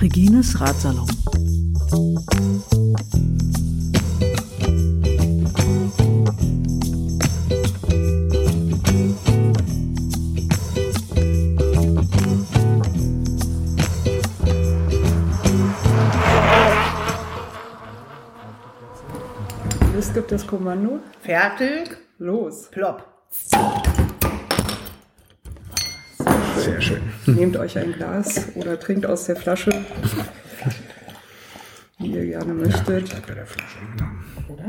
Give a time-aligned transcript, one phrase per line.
[0.00, 1.06] Regines Ratsalon.
[19.98, 21.00] Es gibt das Kommando.
[21.20, 22.68] Fertig, Los.
[22.70, 23.02] plopp.
[26.56, 27.00] Sehr schön.
[27.24, 29.70] Nehmt euch ein Glas oder trinkt aus der Flasche,
[31.96, 33.08] wie ihr gerne möchtet.
[33.08, 33.78] Bleibt bei der Flasche.
[34.48, 34.64] Oder?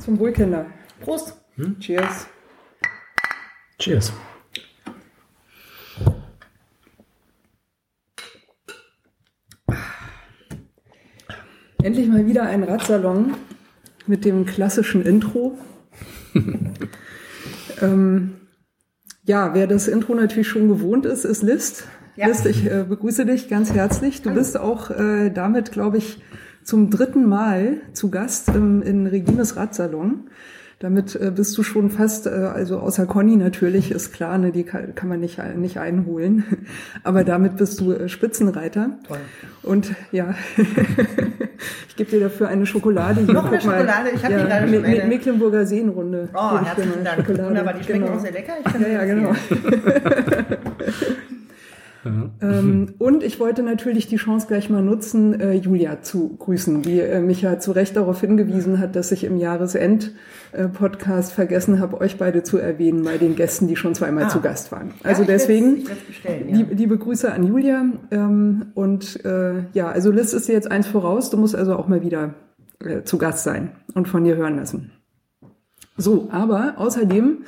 [0.00, 0.66] Zum Wohl, Kinder.
[1.00, 1.40] Prost.
[1.78, 2.26] Cheers.
[3.78, 4.12] Cheers.
[11.84, 13.36] Endlich mal wieder ein Radsalon
[14.06, 15.58] mit dem klassischen Intro.
[17.80, 18.34] ähm,
[19.24, 21.84] ja, wer das Intro natürlich schon gewohnt ist, ist List.
[22.16, 22.26] Ja.
[22.26, 24.22] List, ich äh, begrüße dich ganz herzlich.
[24.22, 26.22] Du bist auch äh, damit, glaube ich,
[26.62, 30.28] zum dritten Mal zu Gast im, in Regines Radsalon.
[30.84, 34.64] Damit äh, bist du schon fast, äh, also außer Conny natürlich, ist klar, ne, die
[34.64, 36.44] kann, kann man nicht, ein- nicht einholen.
[37.04, 38.90] Aber damit bist du äh, Spitzenreiter.
[39.08, 39.16] Toll.
[39.62, 40.34] Und ja,
[41.88, 43.22] ich gebe dir dafür eine Schokolade.
[43.22, 43.62] Hier, Noch eine.
[43.62, 44.10] Schokolade?
[44.14, 44.98] Ich hab hier gerade Me- schon eine.
[45.00, 46.28] Me- Mecklenburger Seenrunde.
[46.34, 47.20] Oh, herzlichen Dank.
[47.20, 47.48] Schokolade.
[47.48, 48.16] Wunderbar, die schmecken Genau.
[48.16, 48.52] auch sehr lecker.
[48.66, 49.32] Ich Ja, ja, genau.
[52.04, 57.00] Ähm, und ich wollte natürlich die Chance gleich mal nutzen, äh, Julia zu grüßen, die
[57.00, 62.18] äh, mich ja zu Recht darauf hingewiesen hat, dass ich im Jahresend-Podcast vergessen habe, euch
[62.18, 64.28] beide zu erwähnen bei den Gästen, die schon zweimal Ah.
[64.28, 64.92] zu Gast waren.
[65.02, 65.78] Also Ja, deswegen
[66.24, 66.32] ja.
[66.46, 67.84] liebe, liebe Grüße an Julia.
[68.10, 71.88] Ähm, und äh, ja, also Liz ist dir jetzt eins voraus, du musst also auch
[71.88, 72.34] mal wieder
[72.84, 74.90] äh, zu Gast sein und von dir hören lassen.
[75.96, 77.44] So, aber außerdem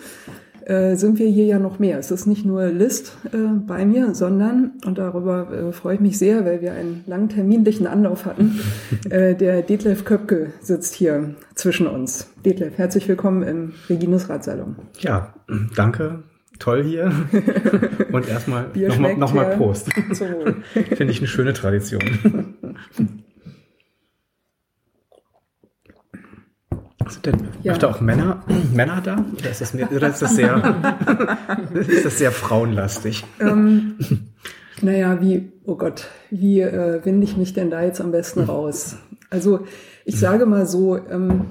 [0.67, 1.99] äh, sind wir hier ja noch mehr.
[1.99, 3.37] Es ist nicht nur List äh,
[3.67, 7.87] bei mir, sondern, und darüber äh, freue ich mich sehr, weil wir einen langen terminlichen
[7.87, 8.61] Anlauf hatten,
[9.11, 12.31] äh, der Detlef Köpke sitzt hier zwischen uns.
[12.45, 14.77] Detlef, herzlich willkommen im Regines Radsalon.
[14.99, 15.35] Ja,
[15.77, 16.25] danke.
[16.59, 17.13] Toll hier.
[18.13, 19.93] Und erstmal nochmal noch mal ja Prost.
[19.93, 22.55] Finde ich eine schöne Tradition.
[27.09, 27.73] Sind denn Ja.
[27.73, 28.43] öfter auch Männer,
[28.75, 29.25] Männer da?
[29.39, 30.77] Oder ist das, mehr- oder ist das sehr,
[31.75, 33.25] ist das sehr frauenlastig?
[33.41, 33.97] ähm,
[34.83, 38.97] naja, wie, oh Gott, wie äh, winde ich mich denn da jetzt am besten raus?
[39.31, 39.61] Also
[40.05, 41.47] ich sage mal so, ähm,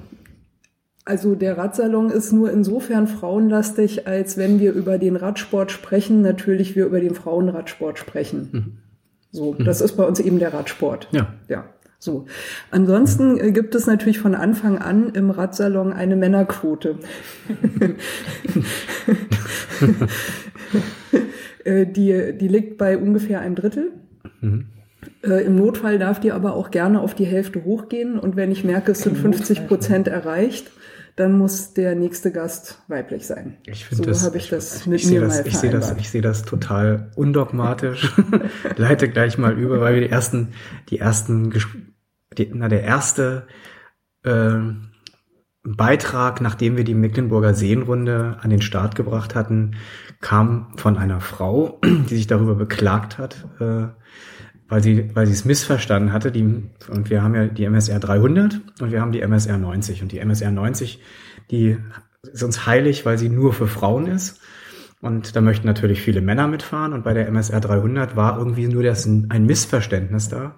[1.06, 6.76] also der Radsalon ist nur insofern frauenlastig, als wenn wir über den Radsport sprechen, natürlich
[6.76, 8.82] wir über den Frauenradsport sprechen.
[9.32, 11.08] So, das ist bei uns eben der Radsport.
[11.12, 11.28] Ja.
[11.48, 11.66] Ja.
[12.00, 12.26] So.
[12.72, 17.00] Ansonsten äh, gibt es natürlich von Anfang an im Radsalon eine Männerquote.
[21.64, 23.92] Äh, die, die liegt bei ungefähr einem Drittel.
[25.24, 28.20] Äh, Im Notfall darf die aber auch gerne auf die Hälfte hochgehen.
[28.20, 30.72] Und wenn ich merke, es sind 50 Prozent erreicht,
[31.16, 33.58] dann muss der nächste Gast weiblich sein.
[33.66, 35.72] Ich finde so das, habe ich das mit ich sehe mir das, mal ich sehe
[35.72, 38.14] das, ich sehe das total undogmatisch.
[38.76, 40.54] Leite gleich mal über, weil wir die ersten,
[40.90, 41.54] die ersten,
[42.38, 43.48] die, na, der erste
[44.24, 44.60] äh,
[45.64, 49.78] Beitrag, nachdem wir die Mecklenburger Seenrunde an den Start gebracht hatten,
[50.20, 53.88] kam von einer Frau, die sich darüber beklagt hat, äh,
[54.68, 56.32] weil sie, weil sie es missverstanden hatte.
[56.32, 56.44] Die,
[56.90, 60.20] und wir haben ja die MSR 300 und wir haben die MSR 90 und die
[60.20, 61.02] MSR 90,
[61.52, 61.78] die
[62.24, 64.40] ist uns heilig, weil sie nur für Frauen ist.
[65.02, 66.94] Und da möchten natürlich viele Männer mitfahren.
[66.94, 70.56] Und bei der MSR 300 war irgendwie nur das ein Missverständnis da,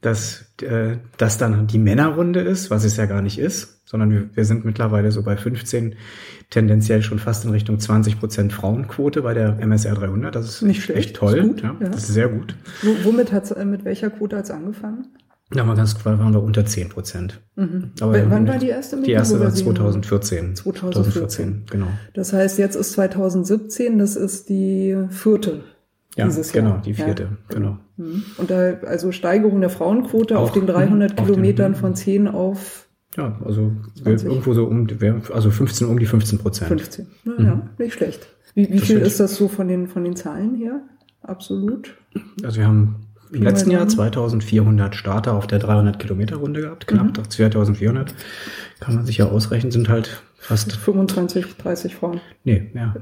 [0.00, 4.30] dass äh, das dann die Männerrunde ist, was es ja gar nicht ist, sondern wir,
[4.34, 5.94] wir sind mittlerweile so bei 15,
[6.50, 10.34] tendenziell schon fast in Richtung 20 Prozent Frauenquote bei der MSR 300.
[10.34, 11.38] Das ist Nicht schlecht, echt toll.
[11.38, 11.88] ist gut, ja, ja.
[11.88, 12.54] Das ist sehr gut.
[12.82, 15.06] Wo, womit hat's, äh, mit welcher Quote hat's angefangen?
[15.50, 17.40] Waren wir ganz klar, waren wir unter 10 Prozent.
[17.54, 17.92] Mhm.
[18.00, 20.56] W- wann war die erste Die erste war Mecklenburger 2014.
[20.56, 21.62] 2014.
[21.70, 21.86] genau.
[22.14, 25.62] Das heißt, jetzt ist 2017, das ist die vierte
[26.16, 26.82] Ja, dieses genau, Jahr.
[26.82, 27.78] die vierte, Ja, genau.
[27.96, 28.24] Mhm.
[28.38, 31.94] Und da, also Steigerung der Frauenquote auf Auch, den 300 mhm, auf Kilometern den- von
[31.94, 34.28] 10 auf Ja, also wir 20.
[34.28, 34.86] irgendwo so um,
[35.32, 36.68] also 15, um die 15 Prozent.
[36.68, 37.06] 15.
[37.24, 38.26] Naja, nicht schlecht.
[38.54, 40.80] Wie, wie Das viel ist das so von den, von den Zahlen her?
[41.22, 41.94] Absolut.
[42.44, 42.96] Also wir haben
[43.32, 43.90] im letzten Jahr Daumen.
[43.90, 47.28] 2400 Starter auf der 300 Kilometer Runde gehabt, knapp Mhm.
[47.30, 48.14] 2400.
[48.80, 52.20] Kann man sich ja ausrechnen, sind halt fast, 25, 30 Frauen.
[52.44, 52.94] nee, ja,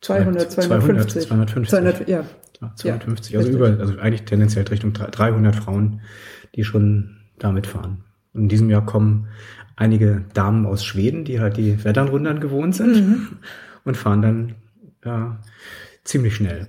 [0.00, 1.26] 200, 200, 250.
[1.28, 1.70] 250.
[1.70, 2.24] 200, ja.
[2.60, 3.36] Ja 250.
[3.36, 3.66] also richtig.
[3.68, 6.00] über, also eigentlich tendenziell Richtung 300 Frauen,
[6.54, 8.04] die schon damit fahren.
[8.32, 9.28] Und in diesem Jahr kommen
[9.76, 13.28] einige Damen aus Schweden, die halt die Wetternrundern gewohnt sind Mhm.
[13.84, 14.54] und fahren dann
[15.04, 15.40] ja,
[16.04, 16.68] ziemlich schnell.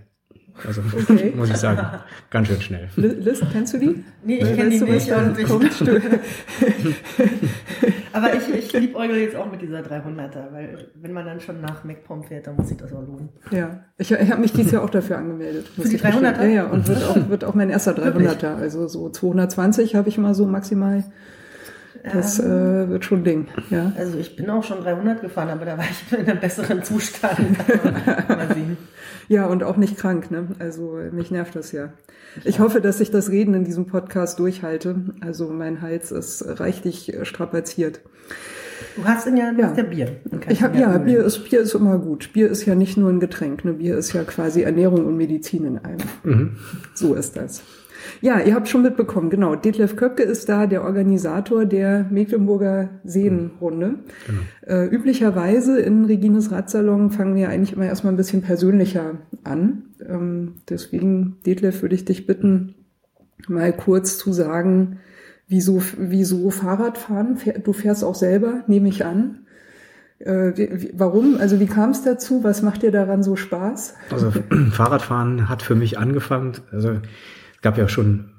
[0.67, 1.33] Also Okay.
[1.35, 2.89] muss ich sagen, ganz schön schnell.
[2.95, 4.03] Li- Liz, kennst du die?
[4.23, 5.09] Nee, ich kenne die nicht.
[5.09, 5.37] da Und
[8.13, 11.83] aber ich, ich liebäugle jetzt auch mit dieser 300er, weil wenn man dann schon nach
[11.83, 13.29] MacPom fährt, dann muss sich das auch lohnen.
[13.51, 15.67] Ja, ich, ich habe mich dieses Jahr auch dafür angemeldet.
[15.77, 16.25] muss die ich gestehen.
[16.25, 16.41] 300er?
[16.43, 18.27] Ja, ja, und wird auch, wird auch mein erster Wirklich?
[18.27, 18.55] 300er.
[18.55, 21.03] Also so 220 habe ich mal so maximal.
[22.13, 22.43] Das äh,
[22.89, 23.91] wird schon ein Ding, ja.
[23.97, 27.37] Also ich bin auch schon 300 gefahren, aber da war ich in einem besseren Zustand.
[28.29, 28.77] Mal sehen.
[29.29, 30.47] Ja, und auch nicht krank, ne?
[30.59, 31.93] Also mich nervt das ja.
[32.43, 34.95] Ich hoffe, dass ich das Reden in diesem Podcast durchhalte.
[35.21, 38.01] Also mein Hals ist reichlich strapaziert.
[38.95, 39.67] Du hast denn ja, du Ja.
[39.69, 40.17] hast ja Bier.
[40.49, 41.05] Ich habe ihn ja, ölen.
[41.05, 42.33] Bier ist, Bier ist immer gut.
[42.33, 43.73] Bier ist ja nicht nur ein Getränk, ne?
[43.73, 45.99] Bier ist ja quasi Ernährung und Medizin in einem.
[46.23, 46.57] Mhm.
[46.95, 47.61] So ist das.
[48.21, 49.55] Ja, ihr habt schon mitbekommen, genau.
[49.55, 53.95] Detlef Köpke ist da der Organisator der Mecklenburger Seenrunde.
[54.65, 59.83] Äh, üblicherweise in Regines Radsalon fangen wir eigentlich immer erstmal ein bisschen persönlicher an.
[60.07, 62.75] Ähm, deswegen, Detlef, würde ich dich bitten,
[63.47, 64.99] mal kurz zu sagen,
[65.47, 67.37] wieso, wieso Fahrradfahren?
[67.63, 69.45] Du fährst auch selber, nehme ich an.
[70.19, 71.37] Äh, wie, warum?
[71.39, 72.43] Also wie kam es dazu?
[72.43, 73.95] Was macht dir daran so Spaß?
[74.11, 74.31] Also
[74.71, 76.53] Fahrradfahren hat für mich angefangen.
[76.71, 76.99] Also
[77.61, 78.31] gab ja schon,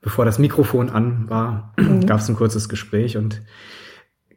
[0.00, 1.74] bevor das Mikrofon an war,
[2.06, 3.42] gab es ein kurzes Gespräch und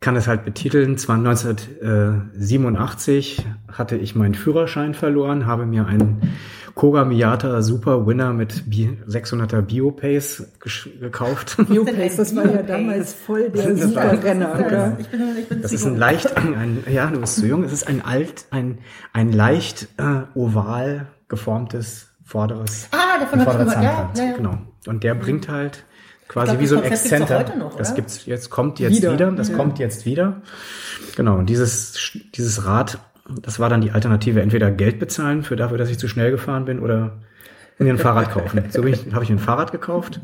[0.02, 0.98] kann es halt betiteln.
[0.98, 6.34] Zwar 1987 hatte ich meinen Führerschein verloren, habe mir einen
[6.74, 10.52] Koga Miata Super Winner mit Bi 600er Biopace
[11.00, 11.58] gekauft.
[11.68, 14.98] Biopace, das war ja damals voll der Das ist Superrenner?
[14.98, 17.64] Ich bin, ich bin Das ist ein leicht, ein, ja, du bist zu jung.
[17.64, 18.80] Es ist ein alt, ein,
[19.14, 23.84] ein leicht äh, oval geformtes vorderes, Ah, davon vorderer gehört.
[23.84, 24.18] Ja, Zahnrad.
[24.18, 24.38] ja, ja.
[24.38, 24.58] Genau.
[24.88, 25.84] Und der bringt halt
[26.28, 27.46] quasi glaub, wie so ein gibt's Exzenter.
[27.78, 29.14] das gibt's jetzt, kommt jetzt Wieder.
[29.14, 29.32] wieder.
[29.32, 29.58] Das Ja.
[29.58, 30.42] kommt jetzt wieder.
[31.16, 31.36] Genau.
[31.38, 33.00] Und dieses, dieses Rad,
[33.42, 36.66] das war dann die Alternative, entweder Geld bezahlen für dafür, dass ich zu schnell gefahren
[36.66, 37.18] bin oder
[37.78, 38.64] mir ein Fahrrad kaufen.
[38.70, 40.20] So habe ich mir ein Fahrrad gekauft.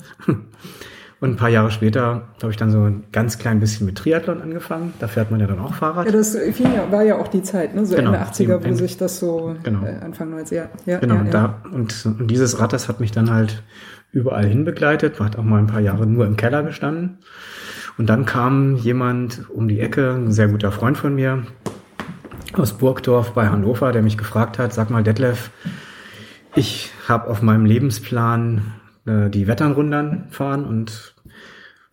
[1.19, 4.39] Und ein paar Jahre später habe ich dann so ein ganz klein bisschen mit Triathlon
[4.41, 4.93] angefangen.
[4.99, 6.05] Da fährt man ja dann auch Fahrrad.
[6.05, 7.85] Ja, das war ja auch die Zeit, ne?
[7.87, 9.83] so Genau, Ende 80er, wo sich das so Genau.
[9.83, 10.53] äh, Anfang 90er.
[10.53, 13.63] Ja, ja, Genau, ja, und, da, und, und dieses Rad, das hat mich dann halt
[14.11, 17.17] überall hin begleitet, hat auch mal ein paar Jahre nur im Keller gestanden.
[17.97, 21.43] Und dann kam jemand um die Ecke, ein sehr guter Freund von mir,
[22.53, 25.49] aus Burgdorf bei Hannover, der mich gefragt hat, sag mal Detlef,
[26.55, 28.61] ich habe auf meinem Lebensplan
[29.07, 31.15] äh, die Wetternrundern fahren und,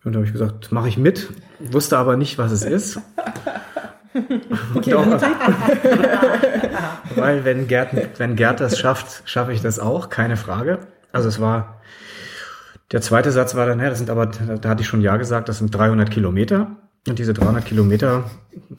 [0.03, 1.29] und da habe ich gesagt, mache ich mit,
[1.59, 2.99] wusste aber nicht, was es ist.
[4.85, 5.05] Doch,
[7.17, 10.79] weil wenn Gerd, wenn Gerd das schafft, schaffe ich das auch, keine Frage.
[11.11, 11.81] Also es war,
[12.93, 15.49] der zweite Satz war dann, ja, das sind aber, da hatte ich schon Ja gesagt,
[15.49, 16.77] das sind 300 Kilometer.
[17.07, 18.23] Und diese 300 Kilometer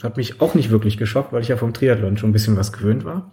[0.02, 2.72] hat mich auch nicht wirklich geschockt, weil ich ja vom Triathlon schon ein bisschen was
[2.72, 3.30] gewöhnt war.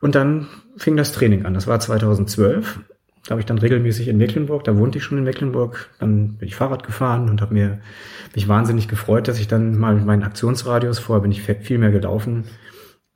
[0.00, 1.54] Und dann fing das Training an.
[1.54, 2.80] Das war 2012.
[3.24, 6.48] Da habe ich dann regelmäßig in Mecklenburg, da wohnte ich schon in Mecklenburg, dann bin
[6.48, 7.78] ich Fahrrad gefahren und habe mir
[8.34, 12.44] mich wahnsinnig gefreut, dass ich dann mal meinen Aktionsradius, vorher bin ich viel mehr gelaufen,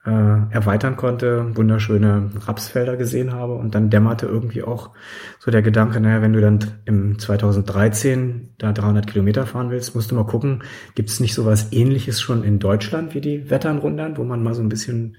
[0.06, 4.90] äh, erweitern konnte, wunderschöne Rapsfelder gesehen habe und dann dämmerte irgendwie auch
[5.38, 10.10] so der Gedanke, naja, wenn du dann im 2013 da 300 Kilometer fahren willst, musst
[10.10, 10.62] du mal gucken,
[10.94, 14.62] gibt es nicht sowas ähnliches schon in Deutschland wie die Wetternrundern, wo man mal so
[14.62, 15.16] ein bisschen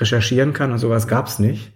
[0.00, 1.72] recherchieren kann und sowas gab's nicht.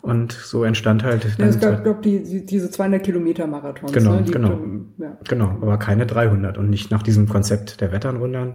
[0.00, 3.92] Und so entstand halt Ja, es gab, glaub, die, die, diese 200 Kilometer Marathons.
[3.92, 4.22] Genau, ne?
[4.22, 4.60] die, genau.
[4.98, 5.18] Ja.
[5.28, 8.54] Genau, aber keine 300 und nicht nach diesem Konzept der Wetternrundern.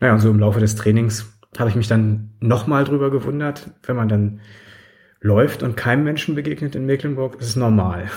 [0.00, 3.96] Naja, und so im Laufe des Trainings habe ich mich dann nochmal drüber gewundert, wenn
[3.96, 4.40] man dann
[5.20, 8.10] läuft und keinem Menschen begegnet in Mecklenburg, ist es normal.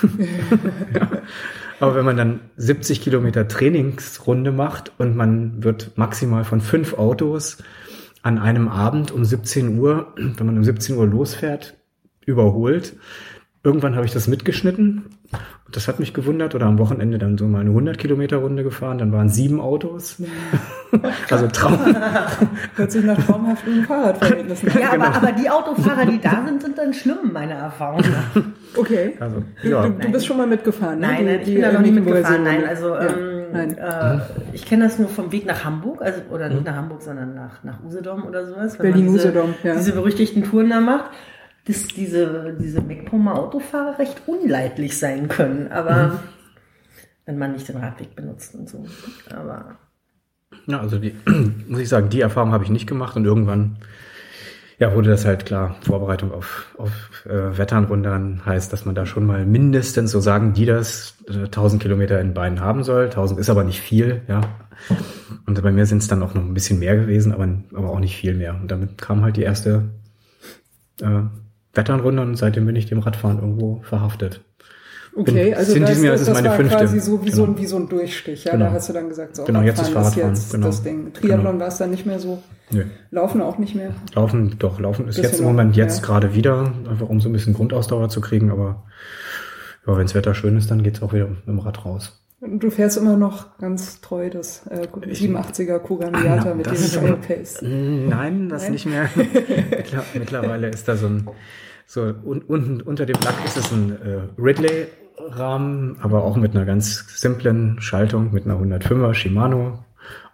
[0.93, 1.09] ja.
[1.79, 7.57] Aber wenn man dann 70 Kilometer Trainingsrunde macht und man wird maximal von fünf Autos
[8.23, 11.77] an einem Abend um 17 Uhr, wenn man um 17 Uhr losfährt,
[12.25, 12.95] überholt.
[13.63, 15.05] Irgendwann habe ich das mitgeschnitten
[15.65, 16.53] und das hat mich gewundert.
[16.55, 18.97] Oder am Wochenende dann so mal eine 100 Kilometer Runde gefahren.
[18.97, 20.17] Dann waren sieben Autos.
[21.31, 21.79] also Traum.
[22.75, 24.69] Hört sich nach traumhaften Fahrradverhältnissen.
[24.79, 25.05] Ja, Genau.
[25.05, 28.43] aber, aber die Autofahrer, die da sind, sind dann schlimm, meiner Erfahrung nach.
[28.77, 29.13] Okay.
[29.19, 29.83] Also, Du, ja.
[29.83, 31.07] du, du bist schon mal mitgefahren, ne?
[31.07, 32.43] Nein, Die- nein, ich die bin da noch Mecklenburger mitgefahren.
[32.43, 33.77] Nein, also Ja, ähm, nein.
[33.77, 34.19] Äh,
[34.53, 37.63] ich kenne das nur vom Weg nach Hamburg, also oder nicht nach Hamburg, sondern nach,
[37.63, 38.77] nach Usedom oder sowas.
[38.77, 39.75] Berlin-Usedom, diese, ja.
[39.75, 41.05] Diese berüchtigten Touren da macht,
[41.65, 46.19] dass diese, diese MacPomer Autofahrer recht unleidlich sein können, aber
[47.25, 48.86] wenn man nicht den Radweg benutzt und so.
[49.36, 49.77] Aber
[50.67, 51.15] Ja, also die,
[51.67, 53.77] muss ich sagen, die Erfahrung habe ich nicht gemacht und irgendwann
[54.77, 59.25] ja, wurde das halt klar, Vorbereitung auf, auf äh, Wetternrundern heißt, dass man da schon
[59.25, 63.05] mal mindestens, so sagen die das, äh, 1000 Kilometer in Beinen haben soll.
[63.05, 64.41] 1000 ist aber nicht viel, ja.
[65.45, 68.00] Und bei mir sind es dann auch noch ein bisschen mehr gewesen, aber, aber auch
[68.00, 68.55] nicht viel mehr.
[68.55, 69.86] Und damit kam halt die erste
[71.01, 71.22] äh,
[71.75, 74.41] Wetternrunde und seitdem bin ich dem Radfahren irgendwo verhaftet.
[75.17, 76.77] Okay, Bin- also in das, diesem Jahr das, ist es das meine war fünfte.
[76.77, 77.58] quasi so wie, so, ein, Genau.
[77.62, 78.44] wie so ein Durchstich.
[78.44, 78.65] Ja, Genau.
[78.65, 80.67] da hast du dann gesagt, so Genau, jetzt ist Radfahren Fahrradfahren, jetzt genau.
[80.67, 81.13] das Ding.
[81.13, 81.60] Triathlon Genau.
[81.60, 82.44] war es dann nicht mehr so.
[82.72, 82.84] Nö.
[83.12, 83.91] Laufen auch nicht mehr.
[84.13, 86.05] Laufen, doch, Laufen ist Bisschen jetzt im Moment jetzt ja.
[86.05, 88.84] gerade wieder, einfach um so ein bisschen Grundausdauer zu kriegen, aber
[89.88, 92.22] ja, wenn das Wetter schön ist, dann geht's auch wieder mit dem Rad raus.
[92.41, 96.91] Und du fährst immer noch ganz treu das äh, 87er Kuga Miata mit Ah, das
[96.91, 97.62] dem ist- Biopace.
[97.62, 98.72] Nein, das Nein?
[98.74, 99.10] nicht mehr.
[99.15, 101.27] Mittler- Mittlerweile ist da so ein,
[101.87, 106.65] so un, unten unter dem Lack ist es ein äh, Ridley-Rahmen, aber auch mit einer
[106.65, 109.83] ganz simplen Schaltung, mit einer 105er Shimano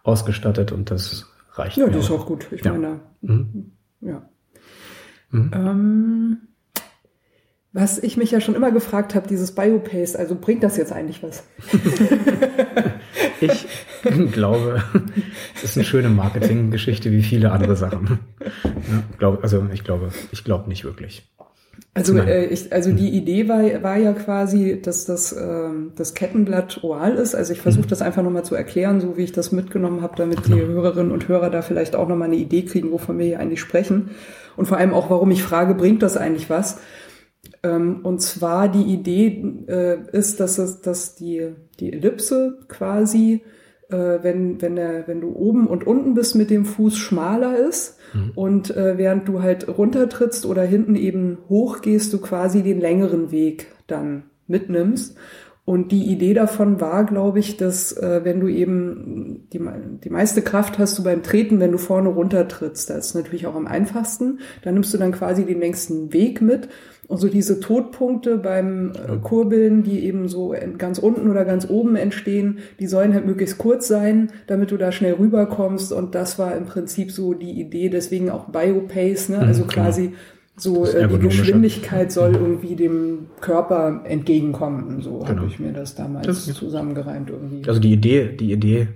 [0.04, 2.48] ausgestattet und das reicht Ja, mir das ist auch gut.
[2.52, 2.72] Ich Ja.
[2.72, 3.72] meine, Mhm.
[4.02, 4.22] ja.
[5.30, 5.52] Mhm.
[5.54, 6.38] Ähm,
[7.74, 11.22] was ich mich ja schon immer gefragt habe, dieses Biopace, also bringt das jetzt eigentlich
[11.24, 11.44] was?
[13.42, 13.68] Ich
[14.34, 14.84] glaube,
[15.56, 18.20] es ist eine schöne Marketinggeschichte wie viele andere Sachen.
[18.64, 21.28] Ja, glaub, also ich glaube, ich glaube nicht wirklich.
[21.94, 26.84] Also, äh, ich, also die Idee war, war ja quasi, dass das, ähm, das Kettenblatt
[26.84, 27.36] oval ist.
[27.36, 30.48] Also ich versuche das einfach nochmal zu erklären, so wie ich das mitgenommen habe, damit
[30.48, 33.60] die Hörerinnen und Hörer da vielleicht auch nochmal eine Idee kriegen, wovon wir hier eigentlich
[33.60, 34.12] sprechen.
[34.56, 36.80] Und vor allem auch, warum ich frage, bringt das eigentlich was?
[37.64, 43.42] Ähm, und zwar die Idee äh, ist, dass es, dass die, die Ellipse quasi,
[43.92, 47.98] äh, wenn, wenn, der, wenn du oben und unten bist mit dem Fuß schmaler ist
[48.36, 53.32] und äh, während du halt runtertrittst oder hinten eben hoch gehst, du quasi den längeren
[53.32, 55.16] Weg dann mitnimmst.
[55.64, 59.62] Und die Idee davon war, glaube ich, dass äh, wenn du eben die,
[60.04, 63.56] die meiste Kraft hast du beim Treten, wenn du vorne runtertrittst, das ist natürlich auch
[63.56, 66.68] am einfachsten, dann nimmst du dann quasi den längsten Weg mit.
[67.12, 71.98] Und so diese Todpunkte beim äh, Kurbeln, die eben so ganz unten oder ganz oben
[71.98, 75.92] entstehen, die sollen halt möglichst kurz sein, damit du da schnell rüberkommst.
[75.92, 79.40] Und das war im Prinzip so die Idee, deswegen auch Biopace, ne?
[79.40, 79.74] also genau.
[79.74, 80.14] quasi
[80.56, 81.20] so äh, die.
[81.20, 85.02] Geschwindigkeit soll irgendwie dem Körper entgegenkommen.
[85.02, 85.48] So habe Genau.
[85.48, 87.68] ich mir das damals Das zusammengereimt irgendwie.
[87.68, 88.88] Also die Idee, die Idee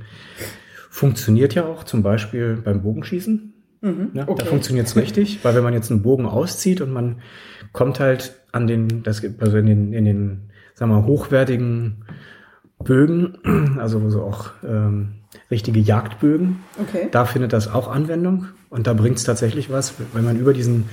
[0.89, 3.53] funktioniert ja auch zum Beispiel beim Bogenschießen.
[3.81, 4.43] Mhm, Ja, okay.
[4.43, 7.17] Da funktioniert es richtig, weil wenn man jetzt einen Bogen auszieht und man
[7.75, 12.05] kommt halt an den, das gibt also in den, in den, sagen wir, mal, hochwertigen
[12.83, 15.15] Bögen, also so auch ähm,
[15.51, 17.09] richtige Jagdbögen, Okay.
[17.11, 20.85] da findet das auch Anwendung und da bringt es tatsächlich was, wenn man über diesen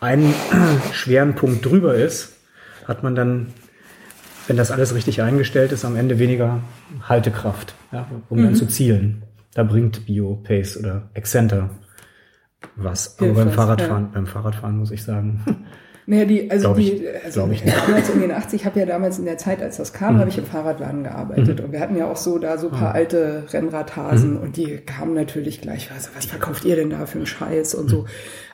[0.00, 0.32] einen
[0.92, 2.36] schweren Punkt drüber ist,
[2.86, 3.48] hat man dann,
[4.46, 6.60] wenn das alles richtig eingestellt ist, am Ende weniger
[7.08, 8.42] Haltekraft, ja, um Mhm.
[8.44, 9.22] dann zu zielen.
[9.54, 11.70] Da bringt Bio-Pace oder Accenter
[12.76, 13.18] was.
[13.18, 14.10] Aber beim Fahrradfahren, ja.
[14.14, 15.40] beim Fahrradfahren muss ich sagen,
[16.10, 17.76] Naja, die, also Glaub ich- die, also glaub ich nicht.
[17.86, 20.28] damals in den 80, ich habe ja damals in der Zeit, als das kam, habe
[20.28, 21.60] ich im Fahrradladen gearbeitet.
[21.60, 25.14] Und wir hatten ja auch so da so ein paar alte Rennradhasen und die kamen
[25.14, 28.06] natürlich gleich, was, was verkauft ihr denn da für einen Scheiß und so.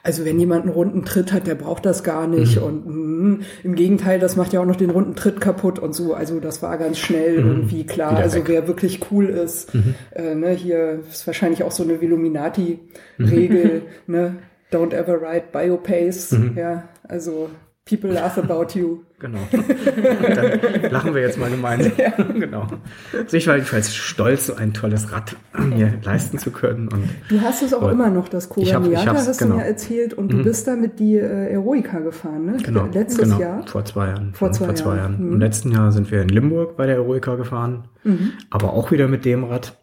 [0.03, 3.75] Also wenn jemand einen runden Tritt hat, der braucht das gar nicht und mm, im
[3.75, 6.13] Gegenteil, das macht ja auch noch den runden Tritt kaputt und so.
[6.13, 8.13] Also das war ganz schnell irgendwie klar.
[8.13, 8.45] Wieder also weg.
[8.49, 9.73] wer wirklich cool ist,
[10.13, 14.37] äh, ne, hier ist wahrscheinlich auch so eine Illuminati-Regel, ne,
[14.73, 17.51] don't ever ride Biopace, ja, also
[17.85, 19.03] people laugh about you.
[19.19, 19.39] Genau.
[19.51, 21.93] Dann lachen wir jetzt mal gemeinsam.
[22.39, 22.67] Genau.
[23.15, 26.89] Also ich war jedenfalls stolz, so ein tolles Rad mir leisten zu können.
[26.89, 29.55] Und Du hast es auch immer noch, das hab's, hast genau.
[29.55, 32.57] du mir erzählt und du bist damit die äh, Eroica gefahren, ne?
[32.63, 33.67] genau, Letztes genau, Jahr.
[33.67, 34.35] Vor zwei Jahren.
[34.35, 34.97] Vor zwei Jahren.
[34.97, 35.27] Jahren.
[35.27, 35.33] Mhm.
[35.33, 38.33] Im letzten Jahr sind wir in Limburg bei der Eroica gefahren, Mhm.
[38.51, 39.79] aber auch wieder mit dem Rad.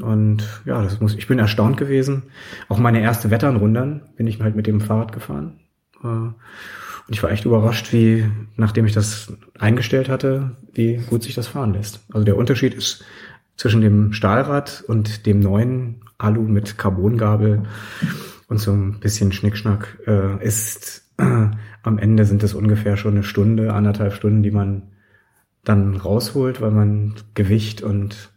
[0.00, 2.24] Und ja, das muss, ich bin erstaunt gewesen.
[2.68, 5.60] Auch meine erste Wetternrundern bin ich halt mit dem Fahrrad gefahren.
[6.02, 6.34] Und
[7.08, 11.74] ich war echt überrascht, wie, nachdem ich das eingestellt hatte, wie gut sich das fahren
[11.74, 12.00] lässt.
[12.12, 13.04] Also der Unterschied ist
[13.56, 17.64] zwischen dem Stahlrad und dem neuen Alu mit Carbongabel
[18.48, 21.48] und so ein bisschen Schnickschnack äh, ist äh,
[21.82, 24.82] am Ende sind es ungefähr schon eine Stunde, anderthalb Stunden, die man
[25.64, 28.32] dann rausholt, weil man Gewicht und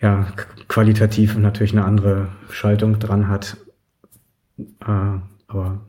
[0.00, 0.26] ja,
[0.68, 3.56] qualitativ natürlich eine andere Schaltung dran hat.
[4.58, 5.80] Äh, aber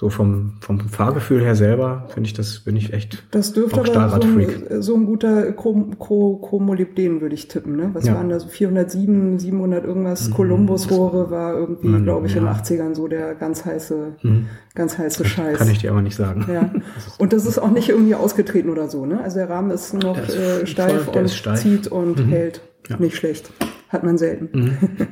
[0.00, 4.08] so vom, vom Fahrgefühl her selber finde ich das, bin ich echt Das dürfte aber
[4.08, 7.76] so ein, so ein guter Chrom- Chromolybden, würde ich tippen.
[7.76, 7.90] Ne?
[7.92, 8.14] Was Ja.
[8.14, 10.30] waren da so 407, 700 irgendwas?
[10.30, 12.58] Columbus-Rohre war irgendwie, glaube ich, in den ja.
[12.58, 14.46] 80ern so der ganz heiße, Mhm.
[14.74, 15.58] ganz heiße Scheiß.
[15.58, 16.46] Kann ich dir aber nicht sagen.
[16.50, 16.70] Ja.
[17.18, 19.22] Und das ist auch nicht irgendwie ausgetreten oder so, ne?
[19.22, 21.60] Also der Rahmen ist noch ist äh, voll- steif der und steif.
[21.60, 22.62] zieht und hält.
[22.88, 22.96] Ja.
[22.96, 23.50] Nicht schlecht.
[23.90, 24.78] Hat man selten.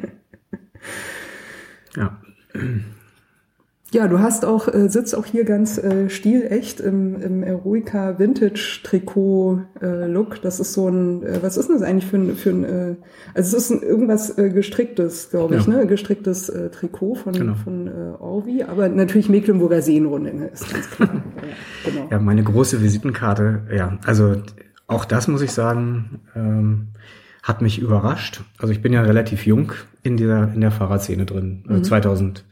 [1.96, 2.18] Ja.
[3.90, 8.80] Ja, du hast auch, äh, sitzt auch hier ganz äh, stilecht im, im Eroica Vintage
[8.84, 10.42] Trikot äh, Look.
[10.42, 12.96] Das ist so ein, äh, was ist denn das eigentlich für ein, für ein äh,
[13.32, 15.72] also es ist ein, irgendwas äh, gestricktes, glaube ich, ja.
[15.72, 15.86] ne?
[15.86, 17.54] Gestricktes äh, Trikot von, genau.
[17.54, 20.48] von äh, Orvi, aber natürlich Mecklenburger Seenrunde, ne?
[20.48, 21.08] ist ganz klar.
[21.14, 22.08] ja, genau.
[22.10, 24.36] ja, meine große Visitenkarte, ja, also
[24.86, 26.88] auch das muss ich sagen, ähm,
[27.42, 28.42] hat mich überrascht.
[28.58, 31.84] Also ich bin ja relativ jung in dieser, in der Fahrradszene drin, also mhm.
[31.84, 32.44] 2000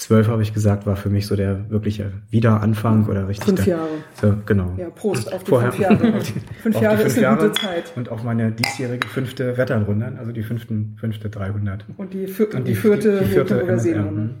[0.00, 3.46] zwölf habe ich gesagt, war für mich so der wirkliche Wiederanfang oder richtig.
[3.46, 3.88] Fünf Jahre.
[4.20, 4.72] So, genau.
[4.76, 6.16] Ja, Prost auf die Vorher, fünf Jahre.
[6.16, 7.92] auf die, fünf Jahre fünf ist Jahre eine gute Zeit.
[7.96, 11.84] Und auch meine diesjährige fünfte Wetternrunde, also die fünften, fünfte 300.
[11.96, 14.20] Und die, vier, und die, die vierte, die, vierte oder Seenrunde.
[14.20, 14.34] Mhm.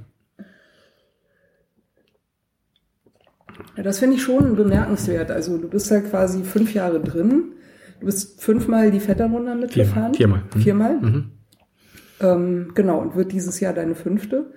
[3.76, 5.30] Ja, das finde ich schon bemerkenswert.
[5.30, 7.52] Also du bist halt quasi fünf Jahre drin.
[8.00, 10.14] Du bist fünfmal die Vetternrunde mitgefahren.
[10.14, 10.42] Viermal.
[10.56, 10.94] Viermal.
[10.94, 11.00] Mhm.
[11.00, 11.10] Viermal.
[11.10, 11.30] Mhm.
[12.20, 14.52] Ähm, genau, und wird dieses Jahr deine fünfte.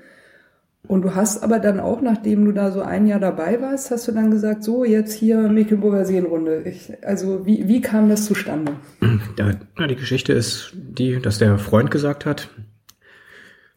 [0.88, 4.08] Und du hast aber dann auch, nachdem du da so ein Jahr dabei warst, hast
[4.08, 6.64] du dann gesagt, so jetzt hier Mecklenburger Seenrunde.
[6.66, 8.74] Ich, also wie, wie kam das zustande?
[9.40, 12.50] Ja, ja, die Geschichte ist die, dass der Freund gesagt hat,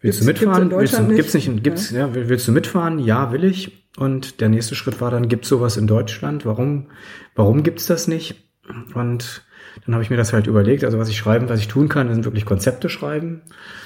[0.00, 0.68] willst Gibt's- du mitfahren?
[0.68, 1.48] gibt's willst du, Deutschland gibt's nicht?
[1.48, 2.12] nicht, gibt's, ja.
[2.14, 2.98] will- willst du mitfahren?
[2.98, 3.86] Ja, will ich.
[3.96, 6.44] Und der nächste Schritt war dann, gibt's sowas in Deutschland?
[6.44, 6.88] Warum,
[7.36, 8.50] warum gibt's das nicht?
[8.94, 9.42] Und
[9.84, 10.82] dann habe ich mir das halt überlegt.
[10.84, 13.42] Also was ich schreiben, was ich tun kann, sind wirklich Konzepte schreiben.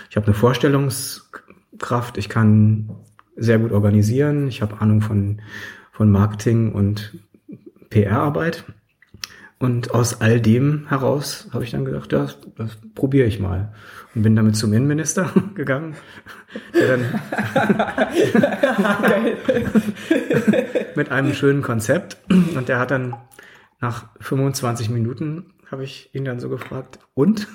[0.09, 2.17] Ich habe eine Vorstellungskraft.
[2.19, 2.91] Ich kann
[3.41, 4.49] sehr gut organisieren.
[4.49, 5.41] Ich habe Ahnung von,
[5.91, 7.19] von Marketing und
[7.89, 8.65] PR-Arbeit.
[9.59, 13.75] Und aus all dem heraus habe ich dann gedacht, ja, das, das probiere ich mal.
[14.15, 15.97] Und bin damit zum Innenminister gegangen,
[16.75, 17.05] der dann
[20.95, 22.17] mit einem schönen Konzept.
[22.31, 23.17] Und der hat dann
[23.81, 27.49] nach 25 Minuten, habe ich ihn dann so gefragt, und?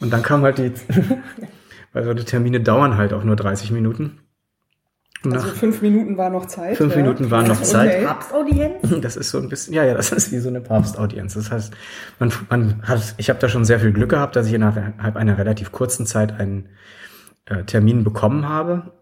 [0.00, 0.72] Und dann kam halt die,
[1.92, 4.20] weil so die Termine dauern halt auch nur 30 Minuten.
[5.24, 6.76] Also fünf Minuten war noch Zeit.
[6.76, 7.02] Fünf ja.
[7.02, 7.64] Minuten waren noch Okay.
[7.64, 8.04] Zeit.
[8.04, 8.76] Papstaudienz?
[9.02, 11.34] Das ist so ein bisschen, ja, ja, das ist wie so eine Papstaudienz.
[11.34, 11.72] Das heißt,
[12.18, 15.38] man, man hat, ich habe da schon sehr viel Glück gehabt, dass ich innerhalb einer
[15.38, 16.68] relativ kurzen Zeit einen
[17.46, 18.92] äh, Termin bekommen habe.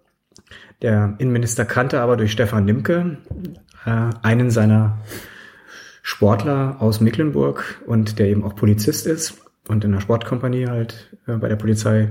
[0.82, 3.18] Der Innenminister kannte aber durch Stefan Nimke
[3.84, 4.98] äh, einen seiner
[6.02, 11.36] Sportler aus Mecklenburg und der eben auch Polizist ist und in der Sportkompanie halt äh,
[11.36, 12.08] bei der Polizei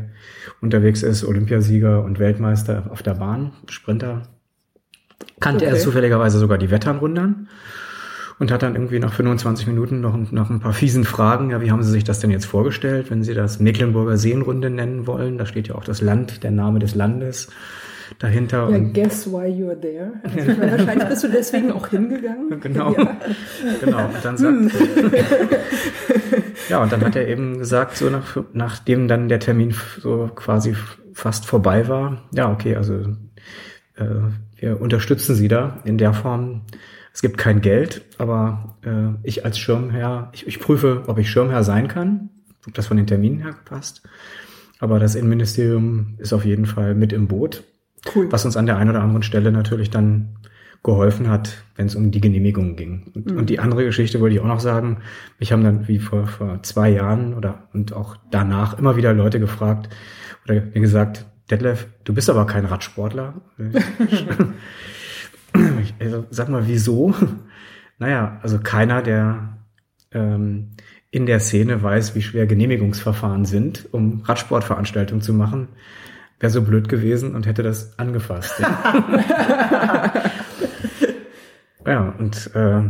[0.61, 4.23] unterwegs ist, Olympiasieger und Weltmeister auf der Bahn, Sprinter.
[5.39, 5.81] Kannte er Okay.
[5.81, 7.47] zufälligerweise sogar die Wetternrundern
[8.39, 11.51] und hat dann irgendwie nach 25 Minuten noch, noch ein paar fiesen Fragen.
[11.51, 15.07] Ja, wie haben Sie sich das denn jetzt vorgestellt, wenn Sie das Mecklenburger Seenrunde nennen
[15.07, 15.37] wollen?
[15.37, 17.49] Da steht ja auch das Land, der Name des Landes
[18.19, 18.69] dahinter.
[18.69, 20.13] Ja, und guess why you're there.
[20.23, 22.59] Also meine, wahrscheinlich bist du deswegen auch hingegangen.
[22.61, 22.95] Genau.
[22.95, 23.17] Ja.
[23.79, 24.05] Genau.
[24.05, 24.73] Und dann sagt,
[26.69, 30.75] ja, und dann hat er eben gesagt, so nach, nachdem dann der Termin so quasi
[31.13, 32.93] fast vorbei war, ja, okay, also
[33.95, 34.05] äh,
[34.57, 36.61] wir unterstützen Sie da in der Form.
[37.13, 41.63] Es gibt kein Geld, aber äh, ich als Schirmherr, ich, ich prüfe, ob ich Schirmherr
[41.63, 42.29] sein kann,
[42.67, 44.03] ob das von den Terminen her passt.
[44.79, 47.63] Aber das Innenministerium ist auf jeden Fall mit im Boot
[48.13, 48.31] Cool.
[48.31, 50.35] was uns an der einen oder anderen Stelle natürlich dann
[50.83, 53.11] geholfen hat, wenn es um die Genehmigung ging.
[53.15, 54.97] Und, und die andere Geschichte wollte ich auch noch sagen.
[55.39, 59.39] Mich haben dann wie vor, vor zwei Jahren oder und auch danach immer wieder Leute
[59.39, 59.89] gefragt
[60.45, 63.41] oder mir gesagt, Detlef, du bist aber kein Radsportler.
[65.99, 67.13] Also, sag mal, wieso?
[67.97, 69.57] Naja, also keiner, der
[70.11, 70.71] ähm,
[71.11, 75.69] in der Szene weiß, wie schwer Genehmigungsverfahren sind, um Radsportveranstaltungen zu machen,
[76.39, 78.59] wäre so blöd gewesen und hätte das angefasst.
[78.59, 80.13] Ja,
[81.85, 82.81] ja und äh,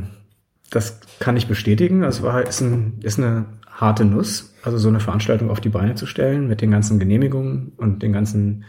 [0.69, 2.03] das kann ich bestätigen.
[2.03, 5.95] Es war ist, ein, ist eine harte Nuss, also so eine Veranstaltung auf die Beine
[5.95, 8.65] zu stellen mit den ganzen Genehmigungen und den ganzen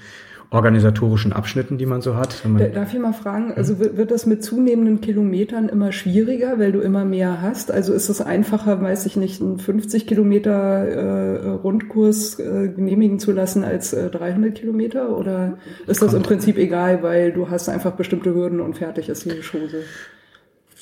[0.51, 2.43] organisatorischen Abschnitten, die man so hat.
[2.45, 6.73] Man, Da- Darf ich mal fragen, also wird, das mit zunehmenden Kilometern immer schwieriger, weil
[6.73, 7.71] du immer mehr hast?
[7.71, 13.33] Also ist es einfacher, weiß ich nicht, einen 50 Kilometer äh, Rundkurs äh, genehmigen zu
[13.33, 15.17] lassen als äh, 300 Kilometer?
[15.19, 19.25] Oder ist das im Prinzip egal, weil du hast einfach bestimmte Hürden und fertig ist
[19.25, 19.83] die Chose?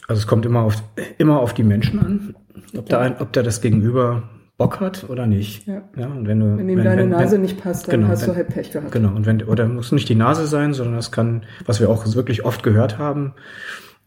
[0.07, 0.75] Also es kommt immer auf,
[1.17, 2.35] immer auf die Menschen an,
[2.77, 4.25] ob da, ein, ob da das Gegenüber
[4.57, 5.67] Bock hat oder nicht.
[5.67, 5.83] Ja.
[5.97, 8.71] ja und wenn du, Wenn ihm deine Nase nicht passt, dann hast du halt Pech
[8.71, 8.93] gehabt.
[8.93, 9.09] Genau.
[9.09, 12.45] Und wenn, oder muss nicht die Nase sein, sondern das kann, was wir auch wirklich
[12.45, 13.35] oft gehört haben,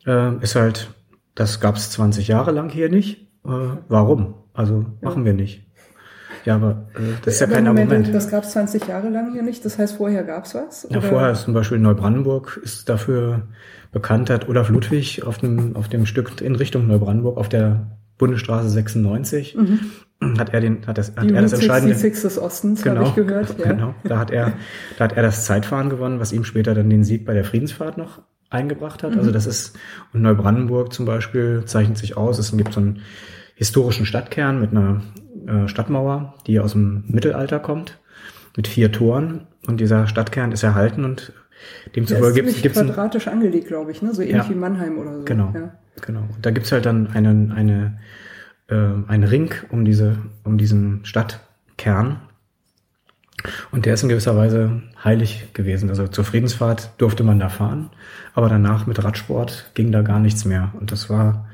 [0.05, 0.89] äh, ist halt,
[1.35, 3.27] das gab es 20 Jahre lang hier nicht.
[3.45, 4.35] Äh, warum?
[4.53, 5.67] Also machen wir nicht.
[6.45, 8.15] Ja, aber äh, das ist ja Aber kein Moment, Argument.
[8.15, 9.65] Das gab es 20 Jahre lang hier nicht.
[9.65, 10.87] Das heißt, vorher gab es was?
[10.89, 13.47] Ja, Oder- vorher ist zum Beispiel Neubrandenburg ist dafür
[13.91, 18.69] bekannt, hat Olaf Ludwig auf dem, auf dem Stück in Richtung Neubrandenburg auf der Bundesstraße
[18.69, 19.57] 96
[20.37, 21.27] hat er den, hat das, hat Mhm.
[21.27, 23.55] Die er das entscheidende, 66 des Ostens, habe ich gehört.
[23.59, 23.71] Ja.
[23.73, 24.53] Genau, da hat er,
[24.97, 27.97] da hat er das Zeitfahren gewonnen, was ihm später dann den Sieg bei der Friedensfahrt
[27.97, 29.11] noch eingebracht hat.
[29.11, 29.19] Mhm.
[29.19, 29.77] Also das ist,
[30.13, 32.39] und Neubrandenburg zum Beispiel zeichnet sich aus.
[32.39, 33.01] Es gibt so einen
[33.55, 35.01] historischen Stadtkern mit einer
[35.47, 37.99] äh, Stadtmauer, die aus dem Mittelalter kommt,
[38.55, 39.47] mit vier Toren.
[39.67, 41.33] Und dieser Stadtkern ist erhalten und
[41.95, 44.13] demzufolge gibt es quadratisch angelegt, glaube ich, ne?
[44.13, 44.49] so ähnlich Ja.
[44.49, 45.25] wie Mannheim oder so.
[45.25, 45.73] Genau, Ja.
[46.01, 46.21] Genau.
[46.21, 47.99] Und da gibt's halt dann einen, eine,
[48.67, 48.75] äh,
[49.07, 52.21] einen Ring um diese, um diesen Stadtkern.
[53.71, 55.89] Und der ist in gewisser Weise heilig gewesen.
[55.89, 57.89] Also zur Friedensfahrt durfte man da fahren,
[58.33, 60.73] aber danach mit Radsport ging da gar nichts mehr.
[60.79, 61.47] Und das war,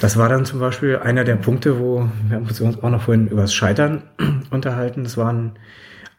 [0.00, 3.28] das war dann zum Beispiel einer der Punkte, wo wir haben uns auch noch vorhin
[3.28, 4.02] über das Scheitern
[4.50, 5.04] unterhalten.
[5.04, 5.52] Das war ein,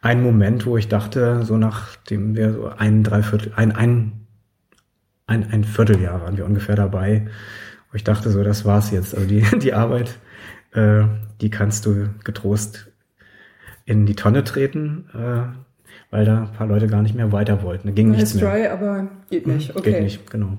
[0.00, 4.26] ein Moment, wo ich dachte, so nachdem wir so ein, dreiviertel, ein, ein,
[5.28, 7.28] ein, ein Vierteljahr waren wir ungefähr dabei,
[7.92, 9.14] wo ich dachte so, das war's jetzt.
[9.14, 10.18] Also die, die Arbeit,
[10.72, 11.04] äh,
[11.40, 12.90] die kannst du getrost
[13.84, 15.42] in die Tonne treten, äh,
[16.10, 17.88] weil da ein paar Leute gar nicht mehr weiter wollten.
[17.88, 18.50] Da ging nichts mehr.
[18.50, 19.76] dry, aber geht nicht.
[19.76, 19.92] Okay.
[19.92, 20.58] Geht nicht, genau.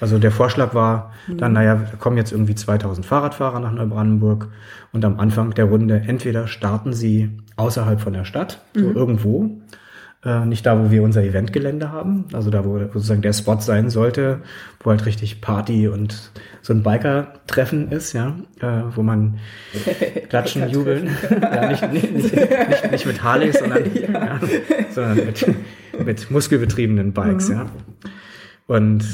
[0.00, 4.48] Also der Vorschlag war dann, naja, da kommen jetzt irgendwie 2000 Fahrradfahrer nach Neubrandenburg
[4.92, 9.60] und am Anfang der Runde entweder starten sie außerhalb von der Stadt, so irgendwo,
[10.24, 13.88] äh, nicht da, wo wir unser Eventgelände haben, also da, wo sozusagen der Spot sein
[13.88, 14.40] sollte,
[14.80, 16.30] wo halt richtig Party und
[16.62, 19.38] so ein Biker-Treffen ist, ja, äh, wo man
[20.28, 24.40] klatschen, jubeln, ja, nicht, nicht, nicht, nicht, mit Harleys, sondern, ja.
[24.90, 25.46] sondern mit,
[26.04, 27.66] mit muskelbetriebenen Bikes, ja.
[28.66, 29.04] Und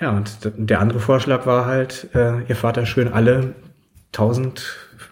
[0.00, 3.54] ja, und der andere Vorschlag war halt, äh, ihr fahrt da schön alle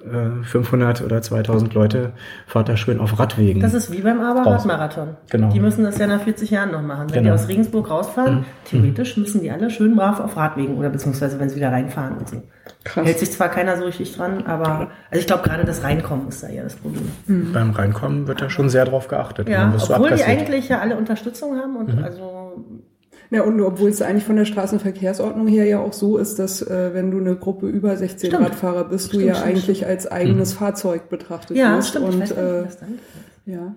[0.07, 2.12] 1500 oder 2000 Leute,
[2.47, 3.61] fahrt da schön auf Radwegen.
[3.61, 5.16] Das ist wie beim Aber-Radmarathon.
[5.31, 5.51] Genau.
[5.51, 7.09] Die müssen das ja nach 40 Jahren noch machen.
[7.11, 7.35] Wenn Genau.
[7.37, 11.49] die aus Regensburg rausfahren, theoretisch müssen die alle schön brav auf Radwegen oder beziehungsweise wenn
[11.49, 12.42] sie wieder reinfahren und so.
[12.85, 13.05] Krass.
[13.07, 16.42] Hält sich zwar keiner so richtig dran, aber also ich glaube gerade das Reinkommen ist
[16.42, 17.09] da ja das Problem.
[17.53, 19.49] Beim Reinkommen wird da schon sehr drauf geachtet.
[19.49, 22.64] Ja, wirst du obwohl die eigentlich ja alle Unterstützung haben und also
[23.31, 26.95] Ja, und obwohl es eigentlich von der Straßenverkehrsordnung her ja auch so ist, dass äh,
[26.95, 28.45] wenn du eine Gruppe über 16 Stimmt.
[28.45, 31.89] Radfahrer bist, du Stimmt, ja stimmt, eigentlich als eigenes Fahrzeug betrachtet ja, wirst.
[31.89, 32.09] stimmt.
[32.09, 33.01] ich Und weiß gar nicht,
[33.47, 33.75] äh, ja.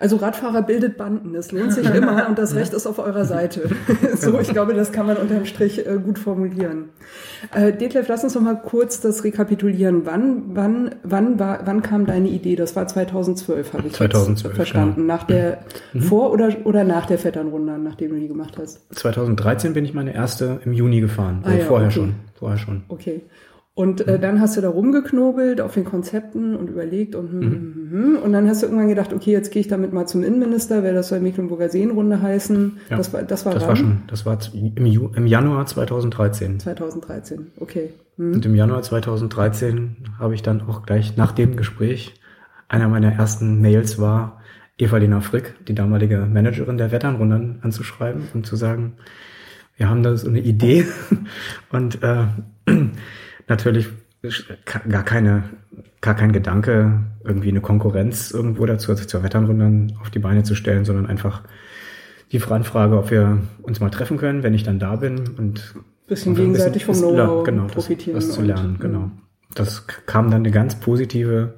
[0.00, 3.68] Also Radfahrer bildet Banden, das lohnt sich immer und das Recht ist auf eurer Seite.
[4.16, 6.88] so, ich glaube, das kann man unterm Strich äh, gut formulieren.
[7.54, 10.06] Äh, Detlef, lass uns noch mal kurz das rekapitulieren.
[10.06, 12.56] Wann, wann, wann war, wann kam deine Idee?
[12.56, 15.02] Das war 2012, habe ich 2012, jetzt verstanden.
[15.02, 15.06] genau.
[15.06, 15.58] Nach der,
[15.98, 18.80] vor oder, oder nach der Vetternrunde, nachdem du die gemacht hast?
[18.94, 21.40] 2013 bin ich meine erste im Juni gefahren.
[21.42, 21.94] Ah Also ja, vorher okay.
[21.94, 22.14] schon.
[22.38, 22.84] Vorher schon.
[22.88, 23.20] Okay.
[23.74, 27.50] Und äh, dann hast du da rumgeknobelt auf den Konzepten und überlegt und, hm, hm,
[27.50, 28.16] hm, hm.
[28.22, 30.92] und dann hast du irgendwann gedacht, okay, jetzt gehe ich damit mal zum Innenminister, wer
[30.92, 32.78] das soll Mecklenburger Seenrunde heißen.
[32.90, 32.96] Ja.
[32.96, 36.58] Das war, das war, Das war schon, das war im, Ju, im Januar 2013.
[36.60, 37.52] 2013.
[37.58, 37.90] Okay.
[38.16, 38.34] Hm.
[38.34, 42.14] Und im Januar 2013 habe ich dann auch gleich nach dem Gespräch,
[42.68, 44.40] einer meiner ersten Mails war,
[44.78, 48.94] Evalina Frick, die damalige Managerin der Wetternrunden, anzuschreiben und zu sagen,
[49.76, 50.86] wir haben da so eine Idee
[51.70, 52.26] und äh,
[53.48, 53.88] natürlich
[54.88, 55.44] gar keine,
[56.00, 60.54] gar kein Gedanke, irgendwie eine Konkurrenz irgendwo dazu, also zur Wetternrunden auf die Beine zu
[60.54, 61.42] stellen, sondern einfach
[62.32, 65.74] die Anfrage, ob wir uns mal treffen können, wenn ich dann da bin und
[66.06, 69.10] Bisschen gegenseitig vom bisschen- Know-how genau, das, profitieren das zu und- lernen, genau.
[69.54, 71.54] Das kam dann eine ganz positive,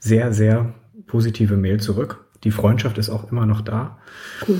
[0.00, 0.74] sehr, sehr
[1.06, 2.24] positive Mail zurück.
[2.44, 3.98] Die Freundschaft ist auch immer noch da.
[4.46, 4.58] Cool.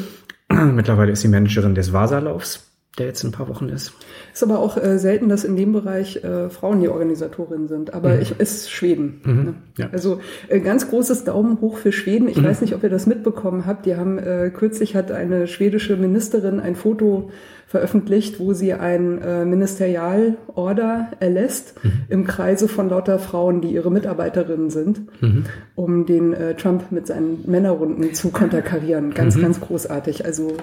[0.74, 2.67] Mittlerweile ist sie Managerin des Vasalaufs,
[2.98, 3.92] der jetzt in ein paar Wochen ist.
[4.34, 7.94] Ist aber auch äh, selten, dass in dem Bereich äh, Frauen die Organisatorinnen sind.
[7.94, 9.20] Aber ich ist Schweden.
[9.24, 9.54] ne?
[9.76, 9.86] ja.
[9.86, 9.92] Mhm.
[9.92, 12.28] Also äh, ganz großes Daumen hoch für Schweden.
[12.28, 13.86] Ich weiß nicht, ob ihr das mitbekommen habt.
[13.86, 17.30] Die haben äh, kürzlich hat eine schwedische Ministerin ein Foto
[17.66, 21.90] veröffentlicht, wo sie ein äh, Ministerialorder erlässt Mhm.
[22.08, 25.44] im Kreise von lauter Frauen, die ihre Mitarbeiterinnen sind, Mhm.
[25.74, 29.12] um den äh, Trump mit seinen Männerrunden zu konterkarieren.
[29.14, 30.24] Ganz, ganz großartig.
[30.24, 30.54] Also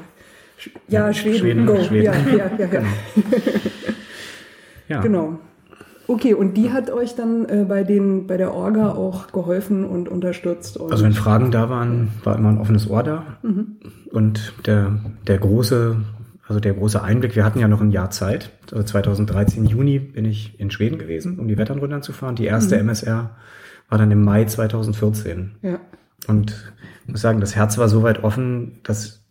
[0.87, 1.81] ja, Schweden, Schweden, go.
[1.83, 2.05] Schweden.
[2.05, 2.83] Ja, ja, ja, ja.
[4.87, 5.01] Ja.
[5.01, 5.39] Genau.
[6.07, 10.07] Okay, und die hat euch dann äh, bei den bei der Orga auch geholfen und
[10.07, 10.77] unterstützt.
[10.77, 13.23] Und Also wenn Fragen da waren, war immer ein offenes Ohr da.
[14.11, 15.95] Und der, der große,
[16.47, 18.51] also der große Einblick, wir hatten ja noch ein Jahr Zeit.
[18.71, 22.35] Also 2013 Juni bin ich in Schweden gewesen, um die Wetternrunden zu fahren.
[22.35, 23.35] Die erste MSR
[23.89, 25.55] war dann im Mai 2014.
[25.63, 25.79] ja.
[26.27, 26.73] Und
[27.05, 29.23] ich muss sagen, das Herz war so weit offen, dass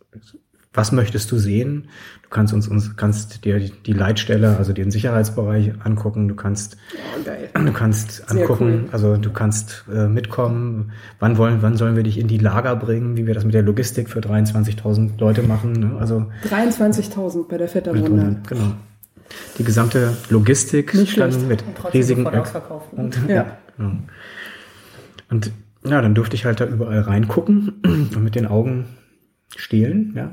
[0.75, 1.87] was möchtest du sehen?
[2.23, 6.27] Du kannst uns, uns kannst dir die- Leitstelle, also den Sicherheitsbereich angucken.
[6.27, 6.77] Du kannst
[7.23, 7.49] geil.
[7.53, 8.89] Du kannst angucken, cool.
[8.91, 10.91] also du kannst äh, mitkommen.
[11.19, 13.15] Wann wollen, wann sollen wir dich in die Lager bringen?
[13.17, 15.71] Wie wir das mit der Logistik für 23.000 Leute machen?
[15.73, 15.95] Ne?
[15.99, 18.41] Also 23.000 bei der Vetternrunde.
[18.47, 18.73] genau.
[19.57, 21.47] die gesamte Logistik Nicht dann schlecht.
[21.47, 23.35] mit Und riesigen und, Ja.
[23.35, 23.45] ja.
[23.77, 23.91] ja.
[25.29, 25.51] Und
[25.85, 28.85] ja, dann durfte ich halt da überall reingucken und mit den Augen
[29.55, 30.31] stehlen, ja.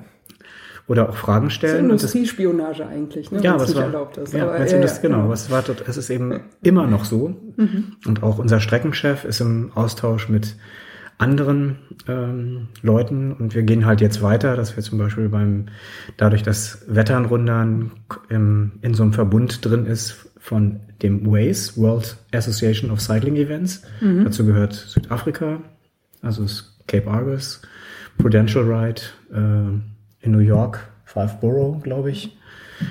[0.89, 1.89] Oder auch Fragen Das ist stellen.
[1.89, 3.41] Das, Industriespionage eigentlich, ne?
[3.43, 4.33] ja, was nicht war, erlaubt ist.
[4.35, 7.37] ja, Aber, ja, ja, genau, was war dort, es ist eben immer noch so.
[8.07, 10.57] Und auch unser Streckenchef ist im Austausch mit
[11.19, 15.67] anderen ähm, Leuten und wir gehen halt jetzt weiter, dass wir zum Beispiel beim,
[16.17, 17.93] dadurch, dass Wetternrundern
[18.29, 23.83] im, in so einem Verbund drin ist von dem WACE, World Association of Cycling Events.
[24.01, 25.61] Dazu gehört Südafrika,
[26.23, 26.45] also
[26.89, 27.63] Cape Argus,
[28.19, 29.92] Prudential Ride, äh,
[30.23, 32.39] in New York, Five Borough, glaube ich.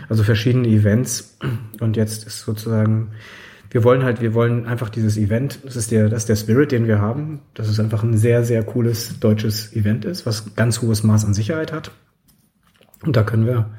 [0.09, 1.37] Also verschiedene Events.
[1.79, 3.11] Und jetzt ist sozusagen,
[3.71, 6.71] wir wollen halt, wir wollen einfach dieses Event, das ist der, das ist der Spirit,
[6.71, 10.81] den wir haben, dass es einfach ein sehr, sehr cooles deutsches Event ist, was ganz
[10.81, 11.91] hohes Maß an Sicherheit hat.
[13.03, 13.71] Und da können wir,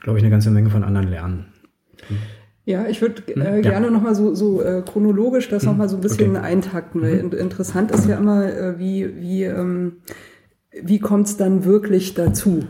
[0.00, 1.46] glaube ich, eine ganze Menge von anderen lernen.
[2.64, 3.54] Ja, ich würde äh, Hm, ja.
[3.54, 6.44] Hm, gerne nochmal so, so äh, chronologisch das noch nochmal so ein bisschen okay.
[6.44, 9.98] eintakten, weil in, interessant ist ja immer, äh, wie, wie, ähm,
[10.82, 12.64] wie kommt es dann wirklich dazu,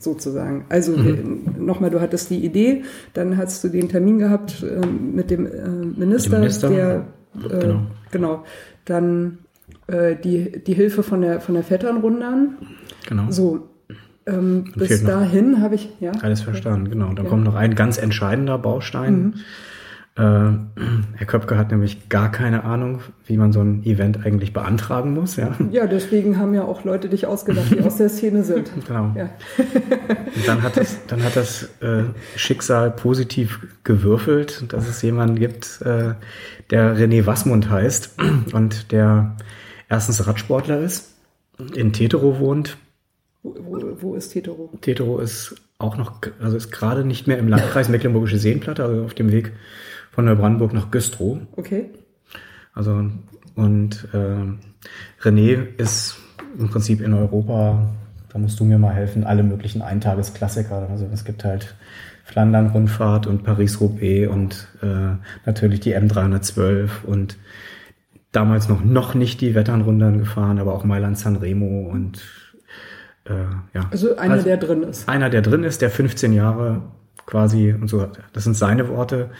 [0.00, 0.64] sozusagen.
[0.68, 1.40] Also Mhm.
[1.56, 2.82] äh, nochmal, du hattest die Idee,
[3.14, 5.50] dann hast du den Termin gehabt äh, mit dem äh,
[5.96, 7.06] Minister, Minister, der
[7.44, 7.82] äh, genau.
[8.10, 8.44] genau.
[8.86, 9.38] Dann
[9.86, 12.56] äh, die, die Hilfe von der von der Vetternrundern.
[13.08, 13.30] Genau.
[13.30, 13.68] So.
[14.26, 16.12] Ähm, bis dahin habe ich, ja.
[16.22, 17.12] Alles verstanden, genau.
[17.14, 17.28] Da Ja.
[17.28, 19.34] kommt noch ein ganz entscheidender Baustein.
[19.36, 19.38] Äh,
[21.16, 25.36] Herr Köpke hat nämlich gar keine Ahnung, wie man so ein Event eigentlich beantragen muss.
[25.36, 28.70] Ja, Ja, deswegen haben ja auch Leute dich ausgedacht, die aus der Szene sind.
[28.86, 29.12] genau.
[29.16, 29.30] Ja.
[29.58, 32.04] Und dann hat das, dann hat das äh,
[32.36, 36.14] Schicksal positiv gewürfelt, dass es jemanden gibt, äh,
[36.70, 38.16] der René Wassmund heißt
[38.52, 39.36] und der
[39.88, 41.14] erstens Radsportler ist,
[41.74, 42.76] in Tetero wohnt.
[43.42, 44.70] Wo, wo, wo ist Hetero?
[44.80, 49.14] Tetero ist auch noch, also ist gerade nicht mehr im Landkreis Mecklenburgische Seenplatte, also auf
[49.14, 49.52] dem Weg
[50.10, 51.38] von Neubrandenburg nach Güstrow.
[51.56, 51.90] Okay.
[52.74, 53.10] Also
[53.54, 56.16] und äh, René ist
[56.58, 57.90] im Prinzip in Europa,
[58.32, 60.88] da musst du mir mal helfen, alle möglichen Eintagesklassiker.
[60.90, 61.74] Also es gibt halt
[62.24, 67.36] Flandern-Rundfahrt und Paris-Roubaix und äh, natürlich die M312 und
[68.32, 72.22] damals noch noch nicht die Wetternrundern gefahren, aber auch Mailand-San Remo und
[73.24, 73.32] äh,
[73.74, 73.88] ja.
[73.90, 75.08] Also einer, der drin ist.
[75.08, 76.82] Einer, der drin ist, der 15 Jahre
[77.30, 79.30] quasi, und so, das sind seine Worte,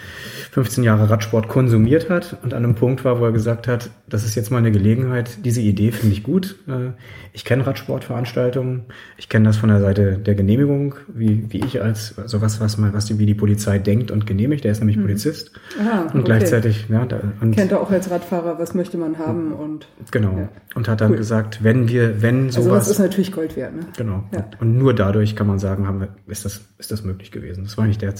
[0.53, 4.25] 15 Jahre Radsport konsumiert hat und an einem Punkt war, wo er gesagt hat, das
[4.25, 6.57] ist jetzt mal eine Gelegenheit, diese Idee finde ich gut.
[6.69, 6.93] Äh,
[7.33, 8.83] Ich kenne Radsportveranstaltungen,
[9.17, 12.93] ich kenne das von der Seite der Genehmigung, wie, wie ich als sowas, was mal,
[12.93, 16.23] was die, wie die Polizei denkt und genehmigt, der ist nämlich Polizist Ah, und okay.
[16.25, 20.37] gleichzeitig, ja, da, und Kennt er auch als Radfahrer, was möchte man haben und genau,
[20.39, 20.49] Ja.
[20.75, 21.19] und hat dann Cool.
[21.19, 23.83] gesagt, wenn wir, wenn also sowas, was ist natürlich Gold wert, ne?
[23.97, 24.25] Genau.
[24.35, 24.45] Ja.
[24.61, 27.65] Und nur dadurch kann man sagen, haben wir, ist das, ist das möglich gewesen.
[27.65, 28.15] Das war nicht der,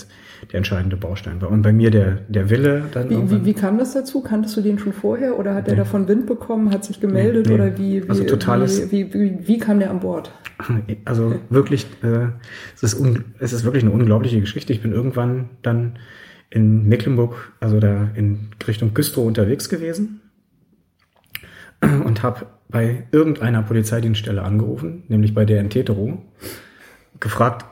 [0.51, 1.43] der entscheidende Baustein.
[1.43, 4.23] Und bei mir der, der Wille dann Wie, wie, wie kam das dazu?
[4.23, 7.53] Kanntest du den schon vorher oder hat er davon Wind bekommen, hat sich gemeldet Nee,
[7.53, 7.61] nee.
[7.61, 10.33] oder wie, wie, Also totales- wie, wie, wie, kam der an Bord?
[11.05, 12.29] Also wirklich, äh,
[12.75, 14.73] es, ist un, es ist wirklich eine unglaubliche Geschichte.
[14.73, 15.99] Ich bin irgendwann dann
[16.51, 20.21] in Mecklenburg, also da in Richtung Güstrow unterwegs gewesen
[21.81, 25.71] und habe bei irgendeiner Polizeidienststelle angerufen, nämlich bei der in
[27.21, 27.65] gefragt,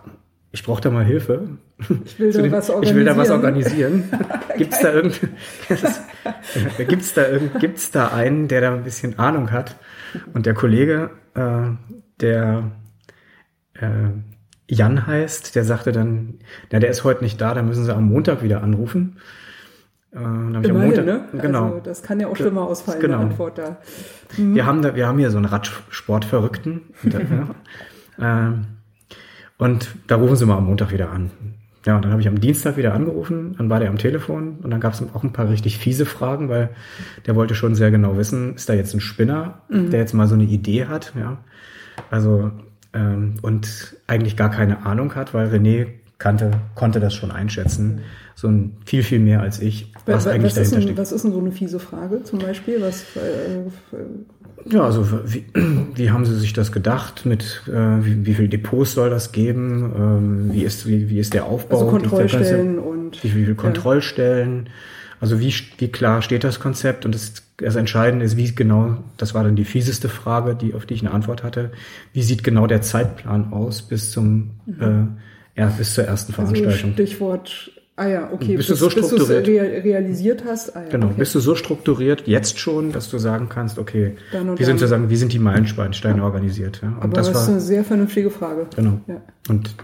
[0.52, 1.58] ich brauche da mal Hilfe.
[2.04, 4.04] Ich will da den- was ich will da was organisieren.
[4.10, 4.48] organisieren.
[4.58, 5.20] gibt's da irgend,
[6.88, 9.76] gibt's da irgend, gibt's da einen, der da ein bisschen Ahnung hat?
[10.34, 11.70] Und der Kollege, äh,
[12.20, 12.72] der
[13.74, 13.86] äh,
[14.66, 18.04] Jan heißt, der sagte dann, na, der ist heute nicht da, da müssen Sie am
[18.04, 19.18] Montag wieder anrufen.
[20.12, 21.24] Äh, ich am Immerhin, Montag, ne?
[21.40, 21.64] genau.
[21.66, 23.18] Also das kann ja auch schlimmer ausfallen, genau.
[23.18, 23.76] die Antwort da.
[24.36, 26.82] Wir haben da, wir haben hier so einen Radsportverrückten.
[28.20, 28.66] ähm,
[29.58, 31.30] und da rufen Sie mal am Montag wieder an.
[31.88, 34.70] Ja, und dann habe ich am Dienstag wieder angerufen, dann war der am Telefon und
[34.70, 36.68] dann gab es auch ein paar richtig fiese Fragen, weil
[37.24, 40.34] der wollte schon sehr genau wissen, ist da jetzt ein Spinner, der jetzt mal so
[40.34, 41.38] eine Idee hat, ja.
[42.10, 42.50] Also
[42.92, 45.86] ähm, und eigentlich gar keine Ahnung hat, weil René
[46.18, 48.02] kannte, konnte das schon einschätzen.
[48.34, 50.98] So ein viel, viel mehr als ich, was, Was, eigentlich was, ist dahinter denn, steckt.
[50.98, 52.82] was ist denn so eine fiese Frage zum Beispiel?
[52.82, 53.96] Was, äh,
[54.66, 55.44] Ja, also wie,
[55.94, 57.26] wie haben Sie sich das gedacht?
[57.26, 59.92] Mit äh, wie, wie viel Depots soll das geben?
[59.96, 61.80] Ähm, wie ist wie, wie ist der Aufbau?
[61.80, 64.70] also Kontrollstellen ganze- und Wie, wie viele Kontrollstellen?
[65.20, 67.04] Also wie wie klar steht das Konzept?
[67.04, 68.98] Und das, das Entscheidende ist, wie genau.
[69.16, 71.72] Das war dann die fieseste Frage, die auf die ich eine Antwort hatte.
[72.12, 76.92] Wie sieht genau der Zeitplan aus bis zum äh, ja, bis zur ersten also Veranstaltung?
[76.92, 79.46] Stichwort, ah ja, okay, Bist du so bis du es strukturiert?
[79.46, 80.74] rea realisiert hast.
[80.76, 81.16] Ah ja, Genau, okay.
[81.18, 85.16] bist du so strukturiert jetzt schon, dass du sagen kannst, okay, wie sind sozusagen, wie
[85.16, 86.80] sind die Meilensteine organisiert?
[86.82, 86.88] Ja?
[86.88, 88.66] Und Aber das das war ist eine sehr vernünftige Frage.
[88.76, 89.00] Genau.
[89.06, 89.20] Ja.
[89.48, 89.74] Und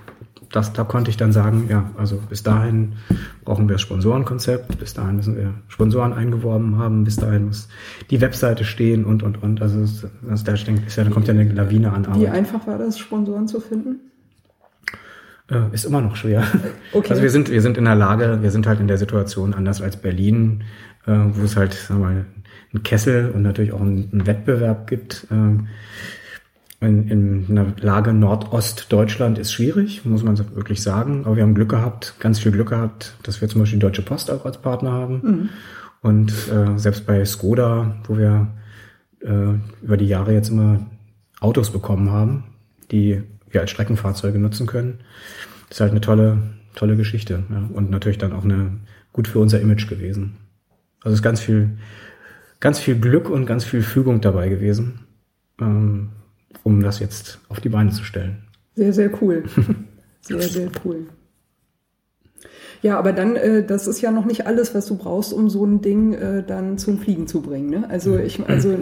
[0.52, 2.92] das, da konnte ich dann sagen, ja, also bis dahin
[3.44, 7.68] brauchen wir das Sponsorenkonzept, bis dahin müssen wir Sponsoren eingeworben haben, bis dahin muss
[8.10, 9.60] die Webseite stehen und, und, und.
[9.60, 12.32] Also das, das, da denke ist ja, da kommt ja eine Lawine an Wie Arbeit.
[12.38, 13.96] einfach war das, Sponsoren zu finden?
[15.50, 16.44] Äh, ist immer noch schwer.
[16.92, 17.10] Okay.
[17.10, 19.82] Also wir sind, wir sind in der Lage, wir sind halt in der Situation anders
[19.82, 20.62] als Berlin,
[21.06, 22.24] äh, wo es halt, sagen wir mal,
[22.72, 25.26] einen Kessel und natürlich auch einen, einen Wettbewerb gibt.
[25.30, 25.68] Ähm,
[26.80, 31.24] in, in einer Lage Nordostdeutschland ist schwierig, muss man wirklich sagen.
[31.24, 34.02] Aber wir haben Glück gehabt, ganz viel Glück gehabt, dass wir zum Beispiel die Deutsche
[34.02, 35.50] Post auch als Partner haben.
[36.02, 38.48] Und äh, selbst bei Skoda, wo wir
[39.20, 40.86] äh, über die Jahre jetzt immer
[41.40, 42.44] Autos bekommen haben,
[42.90, 43.22] die
[43.54, 45.00] wir als Streckenfahrzeuge nutzen können,
[45.70, 46.38] ist halt eine tolle,
[46.74, 47.44] tolle Geschichte.
[47.50, 47.68] Ja.
[47.72, 48.72] Und natürlich dann auch eine
[49.12, 50.36] gut für unser Image gewesen.
[51.00, 51.78] Also es ist ganz viel,
[52.60, 55.00] ganz viel Glück und ganz viel Fügung dabei gewesen,
[55.60, 56.10] ähm,
[56.62, 58.44] um das jetzt auf die Beine zu stellen.
[58.74, 59.44] Sehr, sehr cool.
[60.26, 61.06] Sehr, sehr cool.
[62.84, 65.64] Ja, aber dann, äh, das ist ja noch nicht alles, was du brauchst, um so
[65.64, 67.70] ein Ding äh, dann zum Fliegen zu bringen.
[67.70, 67.88] Ne?
[67.88, 68.76] Also ich, also äh,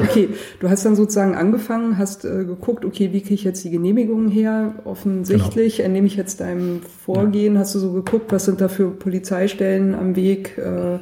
[0.00, 0.28] okay,
[0.60, 4.28] du hast dann sozusagen angefangen, hast äh, geguckt, okay, wie kriege ich jetzt die Genehmigungen
[4.28, 4.76] her?
[4.84, 5.86] Offensichtlich Genau.
[5.86, 10.14] entnehme ich jetzt deinem Vorgehen, hast du so geguckt, was sind da für Polizeistellen am
[10.14, 10.56] Weg?
[10.58, 11.00] Äh,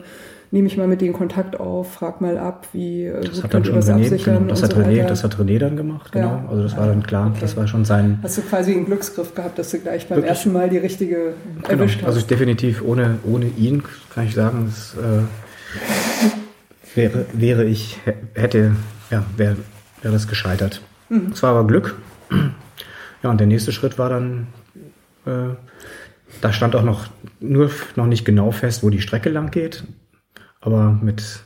[0.52, 3.64] nehme ich mal mit denen Kontakt auf, frag mal ab, wie äh, Das hat dann
[3.64, 5.08] schon René, genau, das hat so René, weiter.
[5.08, 6.26] das hat René dann gemacht, genau.
[6.26, 6.44] Ja.
[6.48, 7.38] Also das war dann klar, Okay.
[7.40, 10.30] das war schon sein, Hast du quasi einen Glücksgriff gehabt, dass du gleich beim Wirklich?
[10.30, 11.68] ersten Mal die richtige Genau.
[11.68, 12.14] erwischt hast?
[12.16, 13.82] Also definitiv ohne, ohne ihn
[14.12, 15.22] kann ich sagen, es, äh,
[16.94, 17.98] wäre, wäre ich,
[18.34, 18.72] hätte,
[19.10, 19.56] ja, wäre,
[20.02, 20.80] wäre das gescheitert.
[21.32, 21.96] Es war aber Glück.
[23.22, 24.46] Ja, und der nächste Schritt war dann,
[25.26, 25.54] äh,
[26.40, 27.06] da stand auch noch,
[27.40, 29.84] nur noch nicht genau fest, wo die Strecke lang geht,
[30.60, 31.42] aber mit,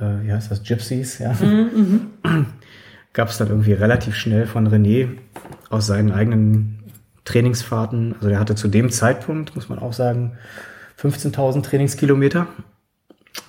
[0.00, 1.36] äh, ja, ist das Gypsies, ja.
[3.12, 5.08] Gab es dann irgendwie relativ schnell von René
[5.70, 6.80] aus seinen eigenen
[7.24, 10.36] Trainingsfahrten, also der hatte zu dem Zeitpunkt, muss man auch sagen,
[11.00, 12.46] 15.000 Trainingskilometer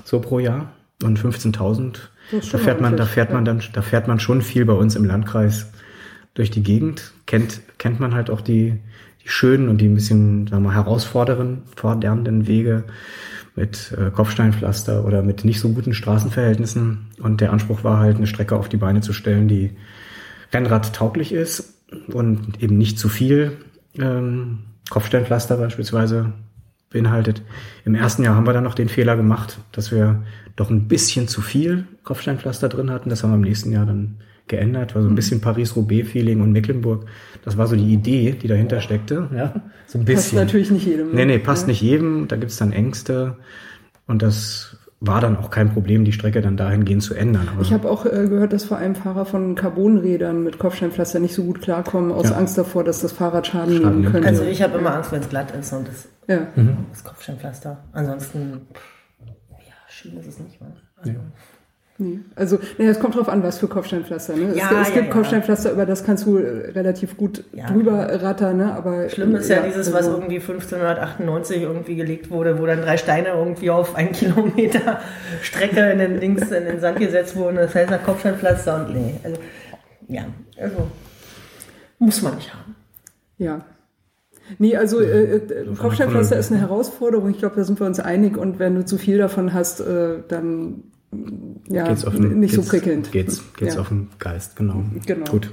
[0.04, 0.72] so pro Jahr.
[1.04, 1.98] Und 15.000
[2.32, 4.74] Das ist da fährt man da fährt man dann da fährt man schon viel bei
[4.74, 5.70] uns im Landkreis
[6.36, 7.12] durch die Gegend.
[7.26, 8.80] Kennt kennt man halt auch die
[9.24, 12.86] die schönen und die ein bisschen sagen wir mal herausfordernden fordernden Wege
[13.56, 18.28] mit äh, Kopfsteinpflaster oder mit nicht so guten Straßenverhältnissen und der Anspruch war halt eine
[18.28, 19.72] Strecke auf die Beine zu stellen, die
[20.54, 21.74] Rennrad tauglich ist
[22.08, 23.54] und eben nicht zu viel
[23.98, 26.34] ähm, Kopfsteinpflaster beispielsweise
[26.90, 27.42] beinhaltet.
[27.86, 30.24] Im ersten Jahr haben wir dann noch den Fehler gemacht, dass wir
[30.56, 33.10] doch ein bisschen zu viel Kopfsteinpflaster drin hatten.
[33.10, 34.96] Das haben wir im nächsten Jahr dann geändert.
[34.96, 37.06] War so ein bisschen Paris-Roubaix-Feeling und Mecklenburg.
[37.44, 39.30] Das war so die Idee, die dahinter steckte.
[39.36, 39.54] Ja,
[39.88, 40.38] so ein Passt bisschen.
[40.40, 41.10] natürlich nicht jedem.
[41.10, 41.16] ne?
[41.16, 41.68] Nee, nee, passt Ja.
[41.70, 42.28] nicht jedem.
[42.28, 43.38] Da gibt's dann Ängste.
[44.08, 47.48] Und das war dann auch kein Problem, die Strecke dann dahingehend zu ändern.
[47.52, 51.34] Aber Ich habe auch äh, gehört, dass vor allem Fahrer von Carbonrädern mit Kopfsteinpflaster nicht
[51.36, 52.38] so gut klarkommen, aus Ja.
[52.38, 54.28] Angst davor, dass das Fahrrad Schaden, Schaden nehmen könnte.
[54.30, 56.48] Also ich habe immer Angst, wenn es glatt ist und das, ja.
[56.92, 57.84] das Kopfsteinpflaster.
[57.92, 58.62] Ansonsten,
[59.52, 60.60] ja, schön ist es nicht.
[60.62, 60.74] Mal.
[60.98, 61.12] Also,
[61.98, 62.20] Nee.
[62.36, 64.36] Also, nee, es kommt drauf an, was für Kopfsteinpflaster.
[64.36, 64.54] Ne?
[64.54, 65.14] Ja, es, es ja, gibt ja.
[65.14, 68.74] Kopfsteinpflaster, über das kannst du äh, relativ gut Ja, drüber rattern, ne?
[68.74, 72.98] aber Schlimm ist ja, dieses, was also- irgendwie 1598 irgendwie gelegt wurde, wo dann drei
[72.98, 75.00] Steine irgendwie auf einen Kilometer
[75.42, 77.56] Strecke in den Links in den Sand gesetzt wurden.
[77.56, 79.16] Das heißt, der Kopfsteinpflaster und nee.
[79.24, 79.38] Also,
[80.10, 80.26] ja,
[80.60, 80.88] also
[82.00, 82.76] muss man nicht haben.
[83.38, 83.66] Ja.
[84.60, 87.30] Nee, also äh, äh, Kopfsteinpflaster ist eine Herausforderung.
[87.30, 88.36] Ich glaube, da sind wir uns einig.
[88.38, 90.84] Und wenn du zu viel davon hast, äh, dann
[91.70, 93.12] ja, geht's auf den, nicht geht's, so prickelnd.
[93.12, 93.82] Geht's, geht's Ja.
[93.82, 94.84] auf den Geist, genau.
[95.06, 95.26] Genau.
[95.32, 95.52] Gut.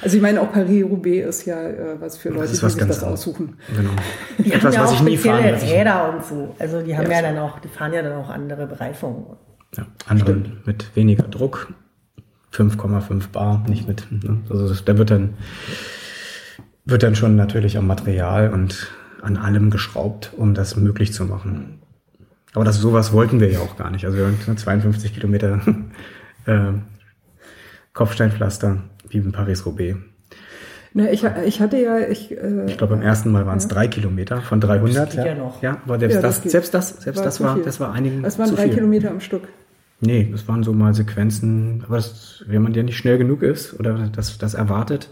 [0.00, 3.56] Also ich meine, auch Paris-Roubaix ist ja äh, was für Leute, die sich das aussuchen.
[3.76, 3.90] Genau.
[4.38, 5.44] Die Etwas, haben ja was auch ich nie fahren.
[5.44, 6.54] Räder und so.
[6.58, 7.16] Also die haben Ja.
[7.20, 9.24] ja, dann auch, die fahren ja dann auch andere Bereifungen.
[9.76, 11.72] Ja, andere mit weniger Druck.
[12.52, 14.06] 5,5 Bar, nicht mit.
[14.10, 14.40] Ne?
[14.50, 15.34] Also das, da wird dann,
[16.84, 18.88] wird dann schon natürlich am Material und
[19.22, 21.78] an allem geschraubt, um das möglich zu machen.
[22.54, 24.04] Aber das sowas wollten wir ja auch gar nicht.
[24.04, 25.60] Also wir wollten 52 Kilometer
[26.46, 26.72] äh,
[27.94, 29.96] Kopfsteinpflaster wie in Paris-Roubaix.
[30.94, 33.88] Ne, ich, ich hatte ja, ich, äh, Ich glaube, beim ersten Mal waren es drei
[33.88, 34.96] Kilometer von 300.
[35.08, 35.62] Das geht ja noch.
[35.62, 37.64] ja aber selbst, Ja, das das, selbst das, selbst War das war, viel.
[37.64, 38.74] das war einigen es waren zu drei viel.
[38.74, 39.48] Kilometer am Stück.
[40.00, 43.78] Nee, das waren so mal Sequenzen, aber das, wenn man ja nicht schnell genug ist
[43.78, 45.08] oder das, das erwartet,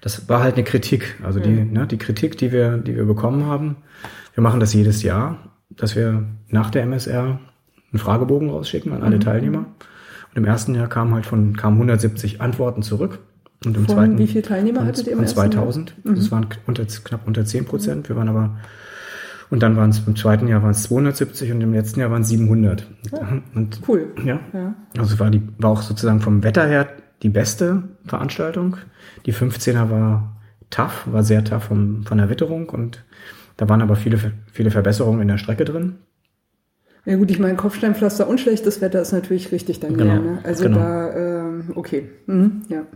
[0.00, 1.14] das war halt eine Kritik.
[1.22, 3.76] Also die, ne, die Kritik, die wir, die wir bekommen haben,
[4.34, 5.38] wir machen das jedes Jahr,
[5.76, 7.38] dass wir nach der MSR
[7.92, 9.66] einen Fragebogen rausschicken an alle Teilnehmer.
[10.30, 13.20] Und im ersten Jahr kamen halt von, kamen 170 Antworten zurück.
[13.64, 15.50] Und im Von zweiten, wie viele Teilnehmer von, hattet ihr im von ersten Jahr?
[15.50, 15.94] 2000.
[16.04, 18.08] Das waren unter, knapp unter 10 Prozent.
[18.08, 18.56] Wir waren aber,
[19.50, 22.22] und dann waren es, im zweiten Jahr waren es 270 und im letzten Jahr waren
[22.22, 22.86] es 700.
[23.54, 24.12] Und Cool.
[24.24, 24.40] ja.
[24.52, 24.74] Ja.
[24.98, 26.88] Also war die war auch sozusagen vom Wetter her
[27.22, 28.76] die beste Veranstaltung.
[29.24, 30.36] Die 15er war
[30.70, 33.04] tough, war sehr tough vom, von der Witterung und
[33.56, 34.18] da waren aber viele,
[34.52, 35.96] viele Verbesserungen in der Strecke drin.
[37.04, 40.38] Ja gut, ich meine, Kopfsteinpflaster und schlechtes Wetter ist natürlich richtig dann Genau, ne?
[40.42, 40.78] Also genau.
[40.78, 42.08] da, ähm, okay.
[42.26, 42.86] Mhm, ja.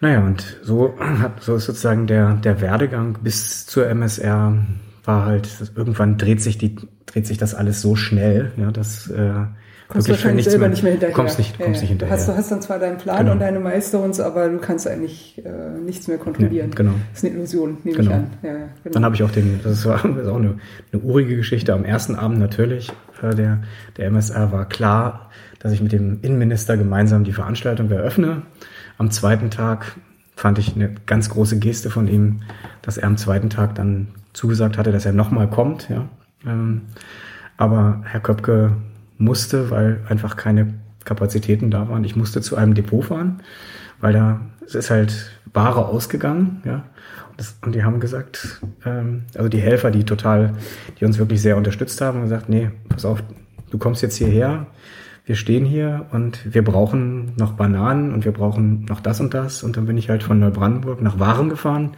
[0.00, 4.66] Naja, und so hat, so ist sozusagen der, der Werdegang bis zur MSR
[5.04, 6.76] war halt, irgendwann dreht sich die,
[7.06, 9.44] dreht sich das alles so schnell, ja, dass, äh,
[9.88, 11.14] Kommst wirklich wahrscheinlich selber mehr- nicht mehr hinterher.
[11.14, 11.80] Kommst nicht, kommst ja.
[11.82, 12.14] nicht hinterher.
[12.16, 13.32] Du hast, du hast dann zwar deinen Plan Genau.
[13.32, 16.70] und deine Milestones, aber du kannst eigentlich äh, nichts mehr kontrollieren.
[16.70, 16.92] Ja, genau.
[17.12, 18.10] Das ist eine Illusion, nehme Genau.
[18.10, 18.26] ich an.
[18.42, 18.92] Ja, ja, genau.
[18.94, 20.58] Dann habe ich auch den, das war das ist auch eine,
[20.92, 21.72] eine urige Geschichte.
[21.72, 23.62] Am ersten Abend natürlich äh, der,
[23.96, 25.30] der MSR war klar,
[25.60, 28.42] dass ich mit dem Innenminister gemeinsam die Veranstaltung eröffne.
[28.98, 29.96] Am zweiten Tag
[30.34, 32.40] fand ich eine ganz große Geste von ihm,
[32.82, 35.88] dass er am zweiten Tag dann zugesagt hatte, dass er nochmal kommt.
[35.88, 36.08] Ja.
[36.44, 36.82] Ähm,
[37.56, 38.72] aber Herr Köpke
[39.18, 42.04] musste, weil einfach keine Kapazitäten da waren.
[42.04, 43.42] Ich musste zu einem Depot fahren,
[44.00, 46.84] weil da es ist halt Ware ausgegangen, ja.
[47.30, 50.54] Und, das, und die haben gesagt, ähm, also die Helfer, die total,
[50.98, 53.22] die uns wirklich sehr unterstützt haben, haben gesagt, nee, pass auf,
[53.70, 54.66] du kommst jetzt hierher,
[55.24, 59.64] wir stehen hier und wir brauchen noch Bananen und wir brauchen noch das und das.
[59.64, 61.96] Und dann bin ich halt von Neubrandenburg nach Waren gefahren.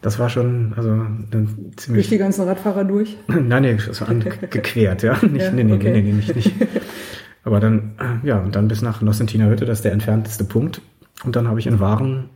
[0.00, 0.96] Das war schon, also
[1.30, 3.16] Durch ziemlich die ganzen Radfahrer durch.
[3.26, 4.14] Nein, nee, das war
[4.50, 5.18] gequert, ja.
[5.22, 5.90] Nicht, Ja, nee, nee, okay.
[5.90, 6.52] nee, nee, nicht, nicht.
[7.44, 10.82] Aber dann, äh, ja, und dann bis nach Nostentiner Hütte, das ist der entfernteste Punkt.
[11.24, 12.28] Und dann habe ich in Waren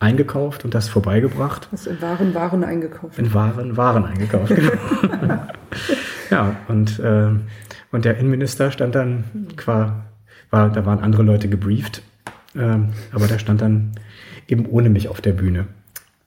[0.00, 1.68] eingekauft und das vorbeigebracht.
[1.72, 3.18] Hast in Waren Waren eingekauft.
[3.18, 5.38] In Waren, Waren eingekauft, genau.
[6.30, 7.30] ja, und, äh,
[7.92, 9.24] und der Innenminister stand dann
[9.56, 10.04] qua,
[10.50, 12.02] war, da waren andere Leute gebrieft,
[12.54, 13.92] ähm, aber der stand dann
[14.48, 15.66] eben ohne mich auf der Bühne.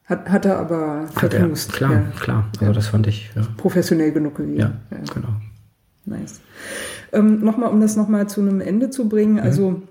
[0.09, 1.71] Hat, hat er aber Hat er, verknust.
[1.71, 2.03] klar, Ja.
[2.19, 2.49] klar.
[2.59, 4.57] Also das fand ich, ja, Professionell genug gewesen.
[4.57, 4.71] ja,
[5.13, 5.29] genau.
[6.05, 6.41] Nice.
[7.13, 9.33] Ähm, nochmal, um das nochmal zu einem Ende zu bringen.
[9.33, 9.39] Mhm.
[9.39, 9.81] Also,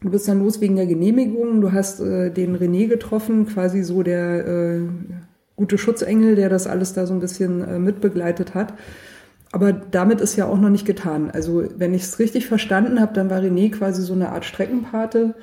[0.00, 1.60] du bist dann los wegen der Genehmigung.
[1.60, 4.80] Du hast äh, den René getroffen, quasi so der äh,
[5.54, 8.74] gute Schutzengel, der das alles da so ein bisschen äh, mitbegleitet hat.
[9.52, 11.30] Aber damit ist ja auch noch nicht getan.
[11.30, 15.34] Also, wenn ich es richtig verstanden habe, dann war René quasi so eine Art Streckenpate.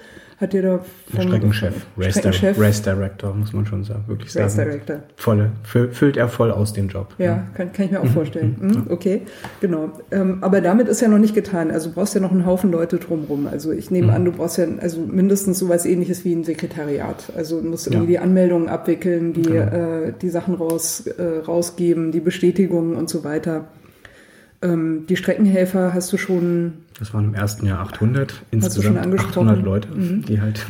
[0.42, 0.80] Hat dir da
[1.14, 4.72] vom Streckenchef, Race, Streckenchef, Di Race Director, muss man schon sagen, wirklich Race sagen.
[4.72, 4.96] Director.
[5.16, 7.14] Volle, fü- füllt er voll aus den Job.
[7.20, 8.56] Ja, kann, kann ich mir auch vorstellen.
[8.60, 9.22] Mhm, okay,
[9.62, 9.92] genau.
[10.10, 11.70] Ähm, aber damit ist ja noch nicht getan.
[11.70, 13.46] Also du brauchst ja noch einen Haufen Leute drumrum.
[13.46, 13.98] Also ich Mhm.
[13.98, 17.32] nehme an, du brauchst ja also mindestens sowas ähnliches wie ein Sekretariat.
[17.38, 18.20] Also du musst irgendwie Ja.
[18.22, 19.62] die Anmeldungen abwickeln, die, Genau.
[19.62, 23.66] äh, die Sachen raus, äh, rausgeben, die Bestätigungen und so weiter.
[24.62, 28.86] Ähm, die Streckenhelfer hast du schon, Das waren im ersten Jahr 800, Hast du insgesamt
[28.86, 29.47] schon angesprochen?
[29.49, 30.22] 800 Leute, Mhm.
[30.26, 30.66] die halt,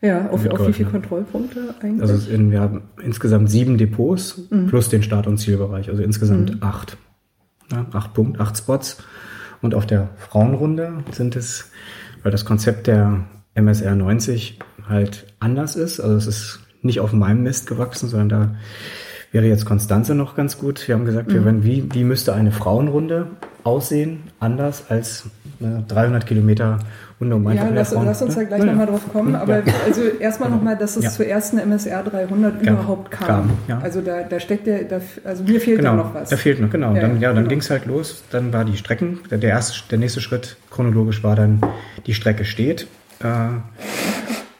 [0.00, 0.90] ja, auf, auf wie viele.
[0.90, 2.08] Kontrollpunkte eigentlich?
[2.08, 4.66] also in, wir haben insgesamt sieben Depots Mhm.
[4.68, 6.96] plus den Start- und Zielbereich, also insgesamt acht.
[7.72, 8.98] Ja, acht Punkt, acht Spots.
[9.60, 11.70] Und auf der Frauenrunde sind es,
[12.22, 13.24] weil das Konzept der
[13.54, 18.54] MSR 90 halt anders ist, also es ist nicht auf meinem Mist gewachsen, sondern da
[19.32, 20.86] wäre jetzt Konstanze noch ganz gut.
[20.86, 21.34] Wir haben gesagt, Mhm.
[21.34, 23.26] wir werden, wie, wie müsste eine Frauenrunde
[23.64, 25.24] aussehen, anders als
[25.60, 26.78] äh, 300 Kilometer
[27.20, 29.36] Runde um Ja, lass, lass uns da gleich Ja, nochmal drauf kommen.
[29.36, 29.72] Aber Ja.
[29.86, 31.10] also erstmal nochmal, dass es Ja.
[31.10, 33.50] zur ersten MSR 300 Ja, überhaupt kam.
[33.68, 33.82] kam.
[33.82, 36.30] Also da, da steckt ja, da, also mir fehlt Genau, ja noch was.
[36.30, 36.94] da fehlt noch, genau.
[36.94, 37.48] Ja, dann, ja, dann genau.
[37.48, 38.24] ging es halt los.
[38.32, 41.60] Dann war die Strecken, der, der, erste, der nächste Schritt chronologisch war dann,
[42.06, 42.88] die Strecke steht.
[43.20, 43.26] Äh,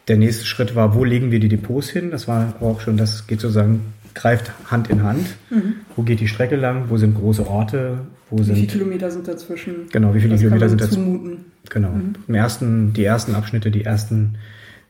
[0.08, 2.10] der nächste Schritt war, wo legen wir die Depots hin?
[2.12, 5.26] Das war auch schon, das geht sozusagen, greift Hand in Hand.
[5.50, 5.74] Mhm.
[5.96, 6.84] Wo geht die Strecke lang?
[6.88, 7.98] Wo sind große Orte?
[8.30, 9.88] Wo Wie sind, viele Kilometer sind dazwischen?
[9.90, 11.44] genau, wie viele Das Kilometer kann sind zumuten.
[11.70, 11.92] Genau.
[12.26, 14.36] Im ersten, die ersten Abschnitte, die ersten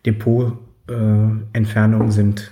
[0.06, 2.50] Depot-Entfernungen äh, sind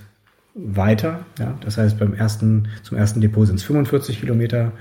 [0.53, 1.25] weiter.
[1.39, 1.57] Ja?
[1.61, 4.71] Das heißt, beim ersten, zum ersten Depot sind es 45 Kilometer,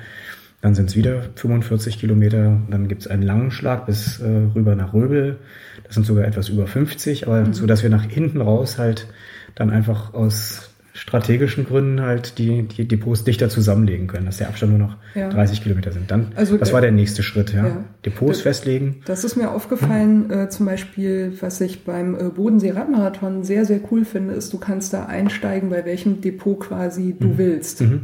[0.63, 4.75] dann sind es wieder 45 Kilometer, dann gibt es einen langen Schlag bis äh, rüber
[4.75, 5.39] nach Röbel.
[5.85, 9.07] Das sind sogar etwas über 50, aber so, dass wir nach hinten raus halt
[9.55, 10.70] dann einfach aus
[11.01, 15.31] strategischen Gründen halt die, die Depots dichter zusammenlegen können, dass der Abstand nur noch Ja.
[15.31, 16.11] 30 Kilometer sind.
[16.11, 17.67] Dann, Also, das war der nächste Schritt, ja.
[17.67, 17.85] ja.
[18.05, 18.97] Depots Das- festlegen.
[19.07, 24.05] Das ist mir aufgefallen, äh, zum Beispiel, was ich beim äh, Bodensee-Radmarathon sehr, sehr cool
[24.05, 27.81] finde, ist, du kannst da einsteigen, bei welchem Depot quasi du willst.
[27.81, 28.03] Mhm.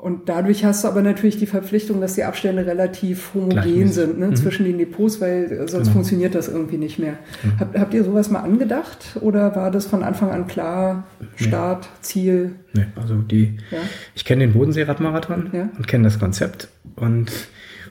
[0.00, 4.28] Und dadurch hast du aber natürlich die Verpflichtung, dass die Abstände relativ homogen sind ne,
[4.28, 4.36] Mhm.
[4.36, 5.90] zwischen den Depots, weil äh, sonst Genau.
[5.94, 7.14] funktioniert das irgendwie nicht mehr.
[7.58, 12.52] Habt, habt ihr sowas mal angedacht oder war das von Anfang an klar, Start, Ziel?
[12.74, 13.78] Nee, also die, Ja.
[14.14, 15.68] ich kenne den Bodensee-Radmarathon Ja.
[15.76, 16.68] und kenne das Konzept.
[16.94, 17.32] Und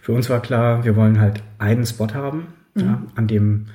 [0.01, 2.81] für uns war klar, wir wollen halt einen Spot haben, Mhm.
[2.81, 3.65] ja, an dem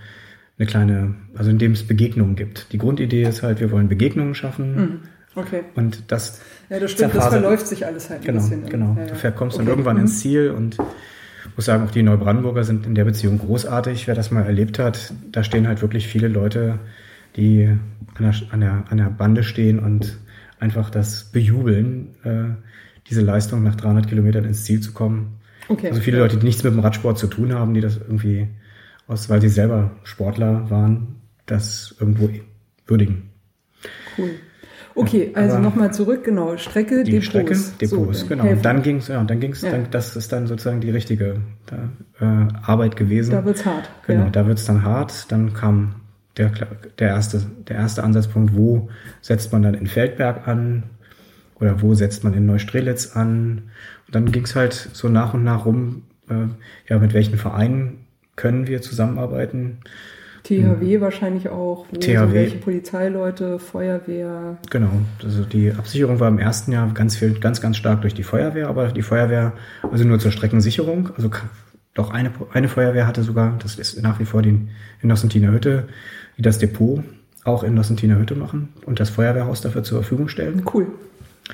[0.59, 2.72] eine kleine, also in dem es Begegnungen gibt.
[2.72, 5.01] Die Grundidee ist halt, wir wollen Begegnungen schaffen
[5.35, 5.62] Okay.
[5.74, 8.68] und das Ja, das stimmt, das verläuft sich alles halt ein Genau, bisschen.
[8.68, 8.97] genau.
[8.99, 9.14] Ja, ja.
[9.14, 9.70] Du kommst dann Okay.
[9.72, 10.03] irgendwann Mhm.
[10.03, 10.76] ins Ziel und
[11.57, 14.07] muss sagen, auch die Neubrandenburger sind in der Beziehung großartig.
[14.07, 16.78] Wer das mal erlebt hat, da stehen halt wirklich viele Leute
[17.37, 20.18] die an der, an der, an der Bande stehen und
[20.61, 22.55] einfach das bejubeln, äh,
[23.09, 25.39] diese Leistung nach 300 Kilometern ins Ziel zu kommen.
[25.68, 25.89] Okay.
[25.89, 28.49] Also viele Leute, die nichts mit dem Radsport zu tun haben, die das irgendwie
[29.07, 31.16] aus, weil sie selber Sportler waren,
[31.47, 32.28] das irgendwo
[32.87, 33.30] würdigen.
[34.18, 34.30] Cool.
[34.95, 37.26] Okay, also aber nochmal zurück, genau, Strecke, Die Depots.
[37.26, 38.45] Strecke, Depots, So, genau.
[38.45, 38.57] helfen.
[38.59, 39.70] Und dann ging's, ja, und dann ging's, Ja.
[39.70, 41.36] dann, das ist dann sozusagen die richtige
[42.20, 42.24] äh,
[42.62, 43.30] Arbeit gewesen.
[43.32, 43.90] Da wird's hart.
[44.07, 44.30] Genau, Ja.
[44.30, 45.30] da wird's dann hart.
[45.32, 45.97] Dann kam
[46.36, 46.51] der,
[46.99, 48.88] der, erste, der erste Ansatzpunkt, wo
[49.20, 50.84] setzt man dann in Feldberg an
[51.57, 53.70] oder wo setzt man in Neustrelitz an.
[54.07, 56.47] Und dann ging's halt so nach und nach rum, äh,
[56.88, 59.78] ja, mit welchen Vereinen können wir zusammenarbeiten.
[60.61, 62.16] THW wahrscheinlich auch, wo THW.
[62.16, 64.59] so welche Polizeileute, Feuerwehr.
[64.70, 64.90] Genau,
[65.22, 68.68] also die Absicherung war im ersten Jahr ganz viel, ganz, ganz stark durch die Feuerwehr,
[68.68, 69.53] aber die Feuerwehr,
[69.90, 71.30] also nur zur Streckensicherung, also
[71.94, 75.88] doch eine, eine Feuerwehr hatte sogar, das ist nach wie vor die in Nossentiner Hütte,
[76.38, 77.03] die das Depot
[77.44, 80.62] auch in Nossentiner Hütte machen und das Feuerwehrhaus dafür zur Verfügung stellen.
[80.72, 80.86] Cool.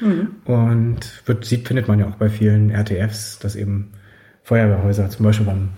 [0.01, 0.28] Mhm.
[0.44, 3.92] Und wird, sieht, findet man ja auch bei vielen RTFs, dass eben
[4.42, 5.70] Feuerwehrhäuser, zum Beispiel beim,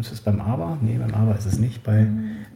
[0.00, 0.78] ist es beim Aber?
[0.80, 2.00] Nee, beim Aber ist es nicht, bei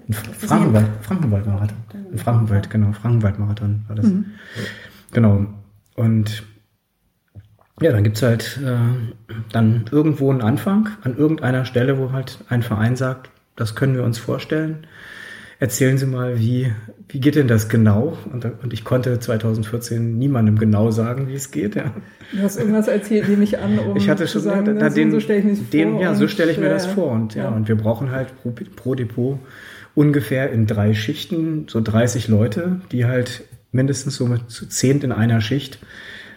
[0.06, 1.78] in Frankenwald, Frankenwald-Marathon.
[2.12, 4.06] In Frankenwald, genau, Frankenwald-Marathon war das.
[5.12, 5.46] Genau.
[5.94, 6.42] Und
[7.80, 8.76] ja, dann gibt's halt äh,
[9.50, 14.04] dann irgendwo einen Anfang an irgendeiner Stelle, wo halt ein Verein sagt, das können wir
[14.04, 14.86] uns vorstellen.
[15.64, 16.70] Erzählen Sie mal, wie,
[17.08, 18.18] wie geht denn das genau?
[18.30, 21.74] Und, und ich konnte 2014 niemandem genau sagen, wie es geht.
[21.74, 21.94] Ja.
[22.32, 24.80] Du hast irgendwas erzählt, nehme ich an, um Ich hatte zu schon sagen, da, na,
[24.80, 26.02] da so, den, so stelle ich mir das den vor.
[26.02, 27.48] ja, so stelle ich mir äh, das vor und ja, ja.
[27.48, 29.38] und wir brauchen halt pro, pro Depot
[29.94, 35.12] ungefähr in drei Schichten so 30 Leute, die halt mindestens so mit zu zehnt in
[35.12, 35.78] einer Schicht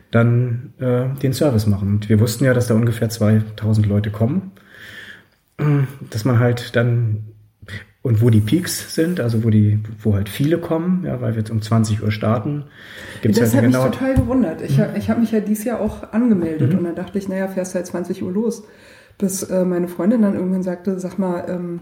[0.09, 1.89] dann äh, den Service machen.
[1.89, 4.53] Und wir wussten ja, dass da ungefähr 2000 Leute kommen,
[6.11, 7.25] dass man halt dann
[8.07, 11.39] und wo die Peaks sind, also wo die, wo halt viele kommen, ja, weil wir
[11.39, 12.63] jetzt um 20 Uhr starten,
[13.21, 14.61] gibt's Das halt hat eine mich total gewundert.
[14.61, 14.81] Ich, Mhm.
[14.81, 17.75] hab- ich habe mich ja dieses Jahr auch angemeldet und dann dachte ich, naja, fährst
[17.75, 18.63] halt 20 Uhr los.
[19.17, 21.79] Bis äh, meine Freundin dann irgendwann sagte, sag mal, ähm,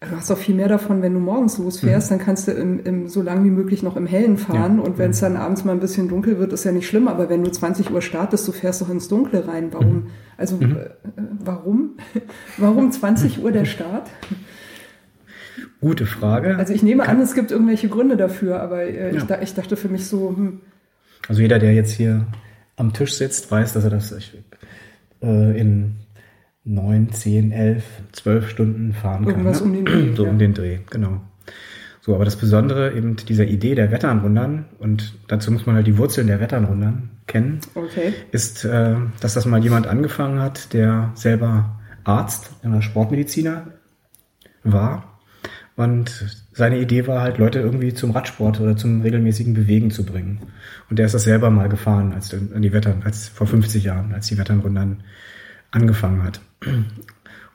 [0.00, 2.16] du hast doch viel mehr davon, wenn du morgens losfährst, Mhm.
[2.16, 5.12] dann kannst du im, im, so lang wie möglich noch im Hellen fahren und wenn
[5.12, 7.50] es dann abends mal ein bisschen dunkel wird, ist ja nicht schlimm, aber wenn du
[7.52, 9.66] 20 Uhr startest, du fährst doch ins Dunkle rein.
[9.66, 9.72] Mhm.
[9.72, 10.02] Warum?
[10.36, 10.90] Also äh, äh,
[11.44, 11.90] warum?
[12.58, 14.10] warum 20 Uhr der Start?
[15.82, 16.56] Gute Frage.
[16.56, 19.24] Also ich nehme an, es gibt irgendwelche Gründe dafür, aber äh, ich, Ja.
[19.24, 20.60] da, ich dachte für mich so, hm,
[21.28, 22.26] Also jeder, der jetzt hier
[22.76, 24.12] am Tisch sitzt, weiß, dass er das
[25.22, 25.96] äh, in
[26.64, 29.68] neun, zehn, elf, zwölf Stunden fahren Irgendwas kann.
[29.68, 30.30] um den Dreh, So ja.
[30.30, 31.20] um den Dreh, genau.
[32.00, 35.98] So, aber das Besondere eben dieser Idee der Wetternrundern, und dazu muss man halt die
[35.98, 38.12] Wurzeln der Wetternrundern kennen, okay.
[38.32, 43.66] ist, äh, dass das mal jemand angefangen hat, der selber Arzt, einer Sportmediziner
[44.64, 45.11] war.
[45.76, 50.40] Und seine Idee war halt, Leute irgendwie zum Radsport oder zum regelmäßigen Bewegen zu bringen.
[50.90, 54.12] Und der ist das selber mal gefahren, als dann die Wettern, als vor 50 Jahren,
[54.12, 55.02] als die Wetternrundern
[55.70, 56.40] angefangen hat.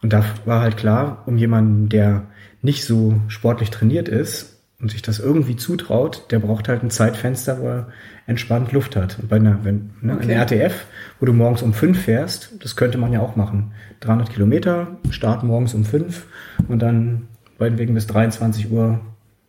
[0.01, 2.24] Und da war halt klar, um jemanden, der
[2.61, 7.59] nicht so sportlich trainiert ist und sich das irgendwie zutraut, der braucht halt ein Zeitfenster,
[7.61, 7.88] wo er
[8.26, 9.18] entspannt Luft hat.
[9.20, 10.24] Und bei einer, wenn, ne, Okay.
[10.24, 10.86] einer RTF,
[11.20, 13.72] wo du morgens um fünf fährst, das könnte man ja auch machen.
[14.01, 16.26] 300 Kilometer, Start morgens um fünf
[16.68, 17.28] und dann
[17.60, 18.99] meinetwegen bis 23 Uhr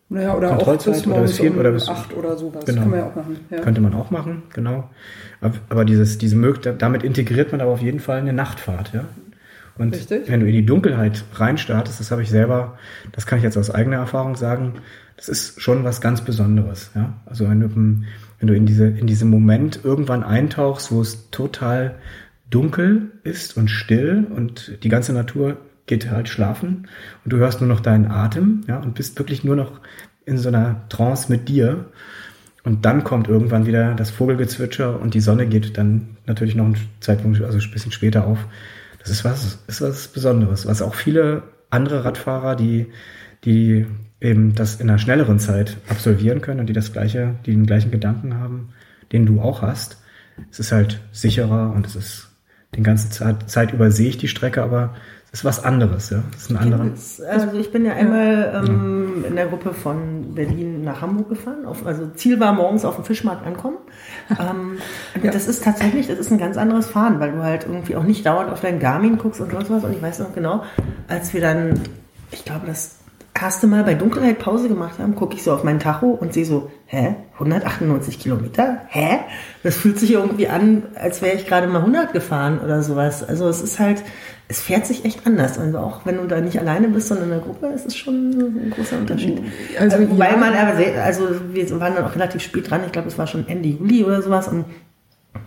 [0.08, 2.64] Naja, oder auch Kontrollzeit bis oder bis vier um oder bis- acht oder sowas.
[2.64, 2.80] Genau.
[2.82, 3.36] Kann man ja auch machen.
[3.50, 3.58] Ja.
[3.60, 4.90] könnte man auch machen, genau.
[5.68, 9.04] Aber- dieses, diese Möglichkeit, damit integriert man aber auf jeden Fall eine Nachtfahrt, ja.
[9.76, 10.28] Und Richtig.
[10.28, 12.76] wenn du in die Dunkelheit reinstartest, das habe ich selber,
[13.12, 14.74] das kann ich jetzt aus eigener Erfahrung sagen,
[15.16, 17.12] das ist schon was ganz Besonderes, ja.
[17.26, 21.94] Also wenn du, wenn du in diese, in diesem Moment irgendwann eintauchst, wo es total
[22.50, 26.86] dunkel ist und still und die ganze Natur geht halt schlafen
[27.24, 29.80] und du hörst nur noch deinen Atem, ja, und bist wirklich nur noch
[30.24, 31.86] in so einer Trance mit dir.
[32.62, 36.76] Und dann kommt irgendwann wieder das Vogelgezwitscher und die Sonne geht dann natürlich noch einen
[37.00, 38.46] Zeitpunkt, also ein bisschen später auf.
[39.00, 42.86] Das ist was, ist was Besonderes, was auch viele andere Radfahrer, die,
[43.44, 43.86] die
[44.20, 47.90] eben das in einer schnelleren Zeit absolvieren können und die das gleiche, die den gleichen
[47.90, 48.70] Gedanken haben,
[49.12, 50.02] den du auch hast.
[50.50, 52.28] Es ist halt sicherer und es ist
[52.76, 54.94] den ganzen Zeit, Zeit über sehe ich die Strecke, aber
[55.30, 56.22] es ist was anderes, ja.
[56.34, 56.84] Es ist ein anderer.
[56.84, 61.66] Also ich bin ja einmal ähm, in der Gruppe von Berlin nach Hamburg gefahren.
[61.66, 63.76] Auf, also Ziel war morgens auf dem Fischmarkt ankommen.
[64.30, 64.78] ähm,
[65.14, 68.04] und Das ist tatsächlich, das ist ein ganz anderes Fahren, weil du halt irgendwie auch
[68.04, 69.84] nicht dauernd auf dein Garmin guckst und sonst was.
[69.84, 70.64] Und ich weiß noch genau,
[71.08, 71.78] als wir dann,
[72.30, 72.96] ich glaube, das
[73.42, 76.44] erste Mal bei Dunkelheit Pause gemacht haben, gucke ich so auf mein Tacho und sehe
[76.44, 78.82] so, hä, 198 Kilometer?
[78.88, 79.18] Hä?
[79.62, 83.22] Das fühlt sich irgendwie an, als wäre ich gerade mal 100 gefahren oder sowas.
[83.22, 84.02] Also es ist halt,
[84.48, 85.58] es fährt sich echt anders.
[85.58, 88.30] Also auch wenn du da nicht alleine bist, sondern in der Gruppe, ist es schon
[88.30, 89.40] ein großer Unterschied.
[89.78, 90.36] Also, Also, weil ja.
[90.36, 92.82] man aber, sehr- also wir waren dann auch relativ spät dran.
[92.86, 94.64] Ich glaube, es war schon Ende Juli oder sowas und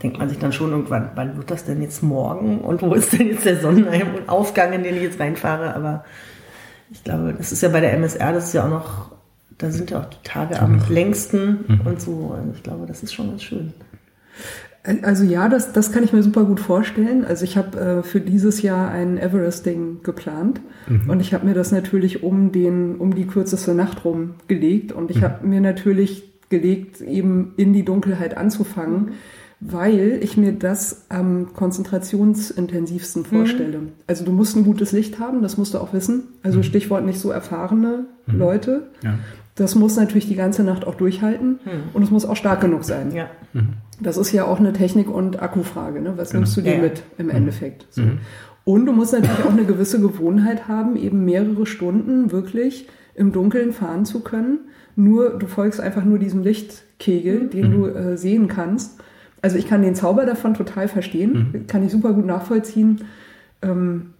[0.03, 3.13] denkt man sich dann schon irgendwann, wann wird das denn jetzt morgen und wo ist
[3.13, 5.75] denn jetzt der Sonnenaufgang, in den ich jetzt reinfahre?
[5.75, 6.05] Aber
[6.91, 9.11] ich glaube, das ist ja bei der MSR, das ist ja auch noch,
[9.57, 12.35] da sind ja auch die Tage am längsten und so.
[12.35, 13.73] Also ich glaube, das ist schon ganz schön.
[15.03, 17.23] Also ja, das, das kann ich mir super gut vorstellen.
[17.23, 20.59] Also ich habe äh, für dieses Jahr ein Everesting geplant.
[21.07, 24.91] Und ich habe mir das natürlich um den um die kürzeste Nacht rum gelegt.
[24.91, 29.11] Und ich habe mir natürlich gelegt, eben in die Dunkelheit anzufangen,
[29.62, 33.80] weil ich mir das am konzentrationsintensivsten vorstelle.
[34.07, 36.24] Also du musst ein gutes Licht haben, das musst du auch wissen.
[36.41, 38.88] Also Stichwort nicht so erfahrene Leute.
[39.03, 39.20] Ja.
[39.55, 41.59] Das muss natürlich die ganze Nacht auch durchhalten
[41.93, 43.12] und es muss auch stark genug sein.
[43.14, 43.30] Ja.
[44.01, 46.01] Das ist ja auch eine Technik- und Akkufrage.
[46.01, 46.14] Ne?
[46.16, 46.82] Was nimmst du dir Ja, ja.
[46.82, 47.86] mit im Endeffekt?
[47.91, 48.01] So.
[48.64, 53.74] Und du musst natürlich auch eine gewisse Gewohnheit haben, eben mehrere Stunden wirklich im Dunkeln
[53.74, 54.59] fahren zu können.
[54.95, 58.99] Nur, du folgst einfach nur diesem Lichtkegel, den du äh, sehen kannst.
[59.41, 63.05] Also ich kann den Zauber davon total verstehen, kann ich super gut nachvollziehen.
[63.61, 64.13] Ähm,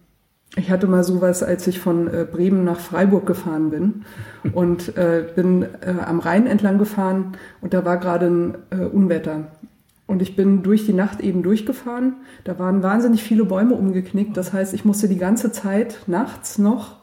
[0.56, 4.04] ich hatte mal sowas, als ich von äh, Bremen nach Freiburg gefahren bin
[4.52, 9.48] und äh, bin äh, am Rhein entlang gefahren und da war gerade ein äh, Unwetter.
[10.06, 12.16] Und ich bin durch die Nacht eben durchgefahren.
[12.44, 14.36] Da waren wahnsinnig viele Bäume umgeknickt.
[14.36, 17.01] Das heißt, ich musste die ganze Zeit nachts noch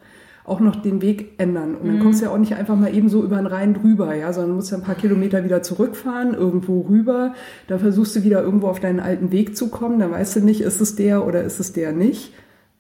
[0.49, 1.75] auch noch den Weg ändern.
[1.75, 4.13] Und dann kommst du ja auch nicht einfach mal eben so über den Rhein drüber,
[4.15, 7.33] ja, sondern musst ja ein paar Kilometer wieder zurückfahren, irgendwo rüber.
[7.67, 9.99] Dann versuchst du wieder irgendwo auf deinen alten Weg zu kommen.
[9.99, 12.33] Dann weißt du nicht, ist es der oder ist es der nicht.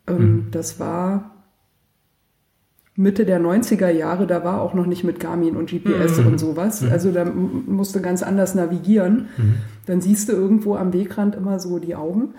[0.07, 1.38] Ähm, Das war
[2.99, 6.83] Mitte der 90er Jahre, da war auch noch nicht mit Garmin und GPS und sowas.
[6.83, 9.29] Also da musst du ganz anders navigieren.
[9.85, 12.33] Dann siehst du irgendwo am Wegrand immer so die Augen.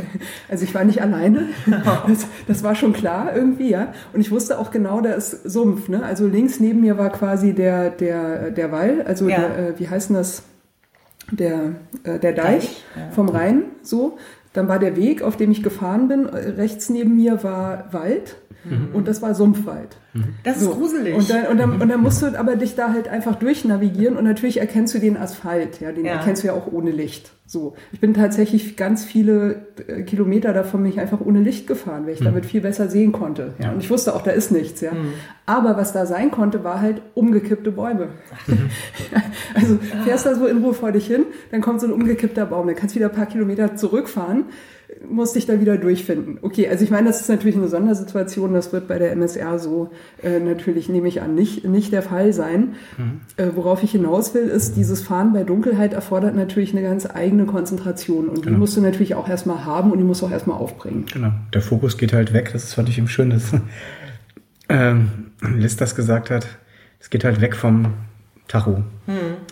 [0.50, 1.48] also ich war nicht alleine.
[2.06, 3.94] Das, das war schon klar irgendwie, ja.
[4.12, 5.88] Und ich wusste auch genau, da ist Sumpf.
[5.88, 6.04] Ne?
[6.04, 9.38] Also links neben mir war quasi der, der, der Wall, also Ja.
[9.38, 10.42] der, äh, wie heißt denn das?
[11.30, 13.10] Der, äh, der Deich Deich, ja.
[13.12, 14.18] vom Rhein, so.
[14.52, 16.26] Dann war der Weg, auf dem ich gefahren bin.
[16.26, 18.36] Äh, Rechts neben mir war Wald
[18.92, 19.96] und das war Sumpfwald.
[20.44, 20.74] Das ist So.
[20.74, 21.14] gruselig.
[21.14, 24.24] Und dann, und, dann, und dann musst du aber dich da halt einfach durchnavigieren und
[24.24, 26.12] natürlich erkennst du den Asphalt, ja, den Ja.
[26.12, 27.30] erkennst du ja auch ohne Licht.
[27.46, 27.74] So.
[27.92, 32.20] Ich bin tatsächlich ganz viele äh, Kilometer davon mich einfach ohne Licht gefahren, weil ich
[32.20, 33.52] damit viel besser sehen konnte.
[33.58, 33.72] Ja.
[33.72, 34.92] Und ich wusste auch, da ist nichts, ja.
[35.44, 38.08] Aber was da sein konnte, war halt umgekippte Bäume.
[39.54, 42.66] also fährst da so in Ruhe vor dich hin, dann kommt so ein umgekippter Baum,
[42.66, 44.44] dann kannst du wieder ein paar Kilometer zurückfahren,
[45.08, 46.38] musst dich da wieder durchfinden.
[46.42, 49.90] Okay, also ich meine, das ist natürlich eine Sondersituation, das wird bei der MSR so
[50.22, 52.74] äh, natürlich, nehme ich an, nicht, nicht der Fall sein.
[53.36, 57.44] Äh, worauf ich hinaus will, ist, dieses Fahren bei Dunkelheit erfordert natürlich eine ganz eigene
[57.46, 58.58] Konzentration und die Genau.
[58.58, 61.06] musst du natürlich auch erstmal haben und die musst du auch erstmal aufbringen.
[61.12, 61.32] Genau.
[61.54, 62.50] Der Fokus geht halt weg.
[62.52, 63.52] Das fand ich eben schön, dass
[64.68, 65.08] ähm,
[65.56, 66.46] Liz das gesagt hat.
[67.00, 67.86] Es geht halt weg vom
[68.48, 68.82] Tacho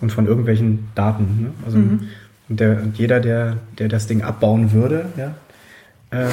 [0.03, 1.25] und von irgendwelchen Daten.
[1.41, 1.51] Ne?
[1.65, 1.79] Also
[2.51, 5.35] und der, und jeder, der, der das Ding abbauen würde, ja,
[6.11, 6.29] äh,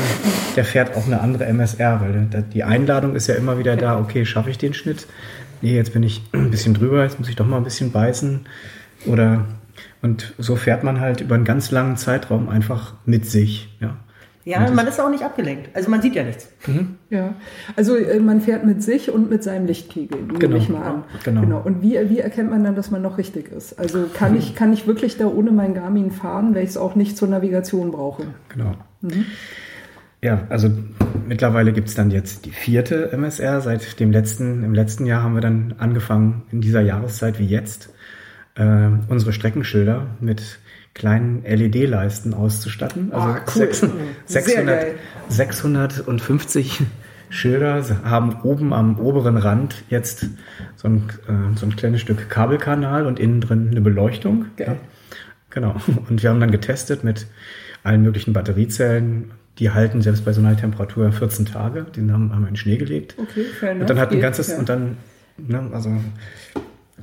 [0.56, 4.26] der fährt auch eine andere MSR, weil die Einladung ist ja immer wieder da, okay,
[4.26, 5.08] schaffe ich den Schnitt?
[5.62, 8.48] Nee, jetzt bin ich ein bisschen drüber, jetzt muss ich doch mal ein bisschen beißen.
[9.06, 9.46] Oder
[10.02, 13.76] und so fährt man halt über einen ganz langen Zeitraum einfach mit sich.
[13.80, 13.98] Ja.
[14.48, 15.70] Ja, man ist auch nicht abgelenkt.
[15.76, 16.50] Also man sieht ja nichts.
[17.10, 17.36] Ja,
[17.76, 20.56] also äh, man fährt mit sich und mit seinem Lichtkegel, nehme Genau.
[20.56, 21.04] ich mal an.
[21.24, 21.62] Genau.
[21.64, 23.78] Und wie, wie erkennt man dann, dass man noch richtig ist?
[23.78, 26.96] Also kann ich, kann ich wirklich da ohne mein Garmin fahren, weil ich es auch
[26.96, 28.24] nicht zur Navigation brauche?
[28.50, 28.72] Genau.
[30.24, 30.70] Ja, also
[31.28, 33.62] mittlerweile gibt's dann jetzt die vierte MSR.
[33.62, 37.94] Seit dem letzten, im letzten Jahr haben wir dann angefangen, in dieser Jahreszeit wie jetzt,
[38.56, 40.60] äh, unsere Streckenschilder mit
[40.98, 43.12] kleinen LED-Leisten auszustatten.
[43.14, 43.62] Also Ah, cool.
[43.62, 43.80] sechs-
[44.26, 44.96] Sehr 600, geil.
[45.30, 46.82] 650
[47.30, 50.28] Schilder haben oben am oberen Rand jetzt
[50.76, 54.46] so ein, äh, so ein kleines Stück Kabelkanal und innen drin eine Beleuchtung.
[54.56, 54.78] Geil.
[55.50, 55.76] Genau.
[56.10, 57.28] Und wir haben dann getestet mit
[57.84, 59.32] allen möglichen Batteriezellen.
[59.60, 61.86] Die halten selbst bei so einer Temperatur 14 Tage.
[61.96, 63.16] Die haben, haben wir in den Schnee gelegt.
[63.18, 63.82] Okay, fair enough.
[63.82, 64.58] Und dann hat ein ganzes, ja.
[64.60, 64.98] und dann,
[65.38, 65.92] ne, also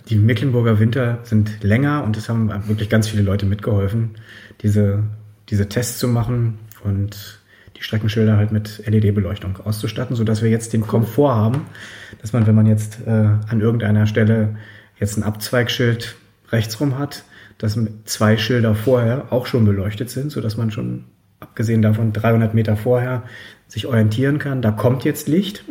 [0.08, 4.10] die Mecklenburger Winter sind länger und es haben wirklich ganz viele Leute mitgeholfen,
[4.62, 5.04] diese,
[5.48, 7.40] diese Tests zu machen und
[7.76, 11.66] die Streckenschilder halt mit LED-Beleuchtung auszustatten, sodass wir jetzt den Komfort haben,
[12.20, 14.56] dass man, wenn man jetzt äh, an irgendeiner Stelle
[14.98, 16.16] jetzt ein Abzweigschild
[16.50, 17.24] rechtsrum hat,
[17.58, 21.04] dass zwei Schilder vorher auch schon beleuchtet sind, sodass man schon,
[21.40, 23.22] abgesehen davon 300 Meter vorher,
[23.68, 24.62] sich orientieren kann.
[24.62, 25.64] Da kommt jetzt Licht.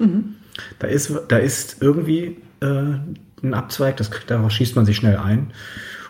[0.79, 2.95] Da ist, da ist irgendwie äh,
[3.43, 5.51] ein Abzweig, das, darauf schießt man sich schnell ein.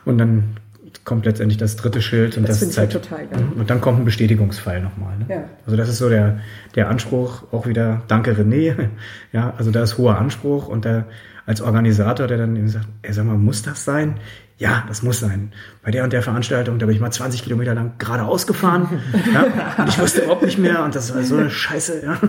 [0.06, 0.58] Und dann
[1.06, 3.44] kommt letztendlich das dritte Schild und Das das, zeigt, total geil.
[3.56, 5.18] und dann kommt ein Bestätigungsfall nochmal.
[5.18, 5.26] Ne?
[5.30, 5.44] Ja.
[5.66, 6.40] Also das ist so der,
[6.76, 8.90] der Anspruch, auch wieder, danke René.
[9.34, 11.06] Ja, also da ist hoher Anspruch und der,
[11.46, 14.16] als Organisator, der dann eben sagt, ey, sag mal, muss das sein?
[14.60, 15.52] Ja, das muss sein.
[15.84, 19.02] Bei der und der Veranstaltung, da bin ich mal 20 Kilometer lang geradeaus gefahren.
[19.34, 19.46] ja,
[19.80, 22.04] und ich wusste überhaupt nicht mehr und das war so eine Scheiße.
[22.04, 22.20] Ja.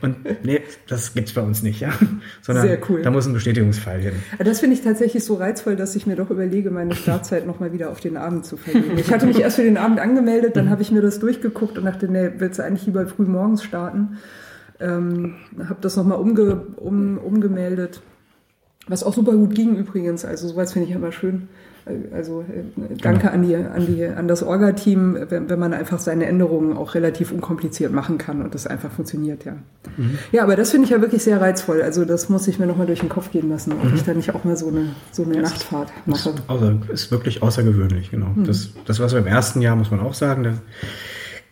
[0.00, 1.80] Und nee, das gibt's bei uns nicht.
[1.80, 1.92] Ja.
[2.40, 3.02] Sondern Sehr cool.
[3.02, 4.14] da muss ein Bestätigungsfall hin.
[4.38, 7.90] Das finde ich tatsächlich so reizvoll, dass ich mir doch überlege, meine Startzeit nochmal wieder
[7.90, 8.98] auf den Abend zu verlegen.
[8.98, 11.84] Ich hatte mich erst für den Abend angemeldet, dann habe ich mir das durchgeguckt und
[11.84, 14.16] dachte, nee, willst du eigentlich lieber früh morgens starten?
[14.80, 18.00] Ähm, habe das nochmal umge, um, umgemeldet.
[18.88, 20.24] Was auch super gut ging übrigens.
[20.24, 21.48] Also sowas finde ich immer schön.
[22.12, 26.26] Also äh, danke an, die, an, die, an das Orga-Team, wenn, wenn man einfach seine
[26.26, 29.54] Änderungen auch relativ unkompliziert machen kann und das einfach funktioniert, ja.
[30.32, 31.82] Ja, aber das finde ich ja wirklich sehr reizvoll.
[31.82, 34.34] Also das muss ich mir nochmal durch den Kopf gehen lassen, ob ich da nicht
[34.34, 36.34] auch mal so eine, so eine Nachtfahrt mache.
[36.48, 38.34] Außer, ist wirklich außergewöhnlich, genau.
[38.34, 38.44] Hm.
[38.44, 40.42] Das, das war so im ersten Jahr, muss man auch sagen.
[40.42, 40.54] Da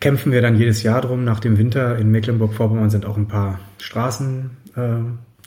[0.00, 1.24] kämpfen wir dann jedes Jahr drum.
[1.24, 4.80] Nach dem Winter in Mecklenburg-Vorpommern sind auch ein paar Straßen, äh,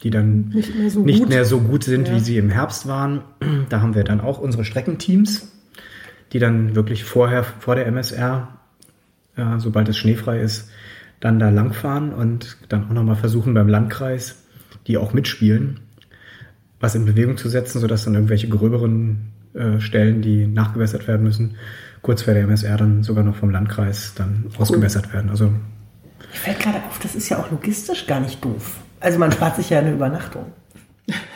[0.03, 1.29] die dann Nicht mehr so nicht gut.
[1.29, 2.15] mehr so gut sind, Ja.
[2.15, 3.21] wie sie im Herbst waren.
[3.69, 5.51] Da haben wir dann auch unsere Streckenteams,
[6.33, 8.49] die dann wirklich vorher, vor der MSR,
[9.35, 10.69] äh, sobald es schneefrei ist,
[11.19, 14.43] dann da langfahren und dann auch nochmal versuchen beim Landkreis,
[14.85, 15.79] die auch mitspielen,
[16.79, 21.55] was in Bewegung zu setzen, sodass dann irgendwelche gröberen äh, Stellen, die nachgewässert werden müssen,
[22.03, 25.31] kurz vor der MSR dann sogar noch vom Landkreis dann ausgewässert werden.
[25.31, 25.53] Also Mir
[26.33, 28.79] fällt gerade auf, das ist ja auch logistisch gar nicht doof.
[28.99, 30.45] Also man spart sich ja eine Übernachtung.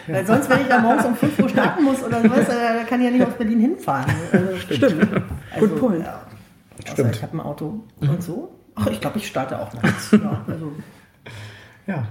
[0.07, 2.83] Weil sonst, wenn ich da morgens um 5 Uhr starten muss oder sowas, äh, da
[2.87, 4.11] kann ich ja nicht aus Berlin hinfahren.
[4.31, 5.07] Also, Stimmt.
[5.53, 6.05] also, Good point.
[6.05, 6.21] Ja.
[6.83, 7.15] Außer Stimmt.
[7.15, 8.51] ich habe ein Auto und so.
[8.75, 10.11] Ach, ich glaube, ich starte auch nachts.
[10.21, 10.71] Ja, also,
[11.87, 12.07] ja,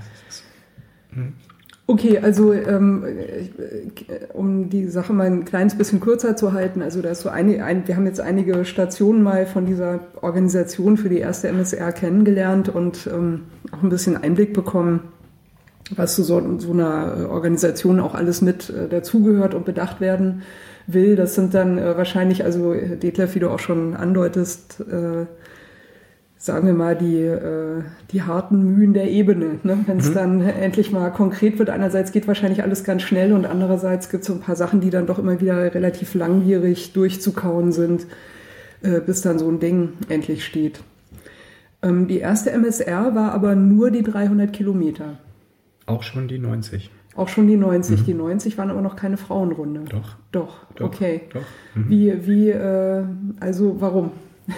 [1.91, 3.49] Okay, also ähm, äh,
[4.33, 7.65] um die Sache mal ein kleines bisschen kürzer zu halten, also da ist so eine,
[7.65, 12.69] ein, wir haben jetzt einige Stationen mal von dieser Organisation für die erste MSR kennengelernt
[12.69, 15.09] und ähm, auch ein bisschen Einblick bekommen,
[15.97, 20.43] was zu so, so einer Organisation auch alles mit äh, dazugehört und bedacht werden
[20.87, 21.17] will.
[21.17, 25.27] Das sind dann äh, wahrscheinlich, also äh, Detlef, wie du auch schon andeutest, äh,
[26.37, 27.83] sagen wir mal, die, äh,
[28.13, 29.59] die harten Mühen der Ebene.
[29.63, 29.79] Ne?
[29.87, 34.09] Wenn es dann endlich mal konkret wird, einerseits geht wahrscheinlich alles ganz schnell und andererseits
[34.09, 38.07] gibt es so ein paar Sachen, die dann doch immer wieder relativ langwierig durchzukauen sind,
[38.83, 40.81] äh, bis dann so ein Ding endlich steht.
[41.83, 45.19] Ähm, die erste MSR war aber nur die 300 Kilometer.
[45.91, 46.91] Auch schon die 90.
[47.17, 48.05] Auch schon die 90.
[48.05, 49.81] Die 90 waren aber noch keine Frauenrunde.
[49.89, 50.17] Doch.
[50.33, 51.23] Doch, Doch, okay.
[51.33, 51.43] doch.
[51.75, 53.05] Wie, wie, äh,
[53.41, 54.13] also warum?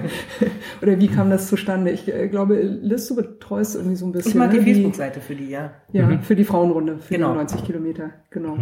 [0.82, 1.90] Oder wie kam das zustande?
[1.90, 4.30] Ich äh, glaube, Liz, du betreust irgendwie so ein bisschen.
[4.30, 4.64] ich mag die ne?
[4.64, 5.72] Facebook-Seite für die, ja.
[5.92, 7.30] Ja, für die Frauenrunde, für Genau.
[7.32, 8.58] die 90 Kilometer, genau.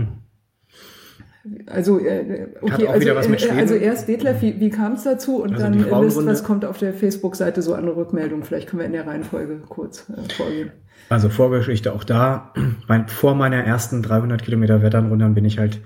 [1.66, 4.92] Also, äh, okay, auch also, wieder was mit äh, also erst Detlef, wie, wie kam
[4.92, 5.42] es dazu?
[5.42, 8.44] Und Also dann Frauenrunde- was kommt auf der Facebook-Seite so an Rückmeldung?
[8.44, 10.72] Vielleicht können wir in der Reihenfolge kurz äh, vorgehen.
[11.08, 12.52] Also Vorgeschichte auch da.
[12.86, 15.80] Mein, vor meiner ersten 300 Kilometer Wetternrunde bin ich halt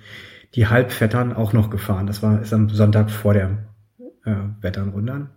[0.55, 2.07] die Halbvettern auch noch gefahren.
[2.07, 3.51] Das war ist am Sonntag vor der
[4.25, 5.29] äh, Wetternrunde.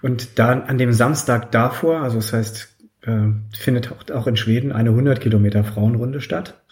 [0.00, 4.72] Und dann an dem Samstag davor, also das heißt, äh, findet auch, auch in Schweden
[4.72, 6.62] eine 100 Kilometer Frauenrunde statt.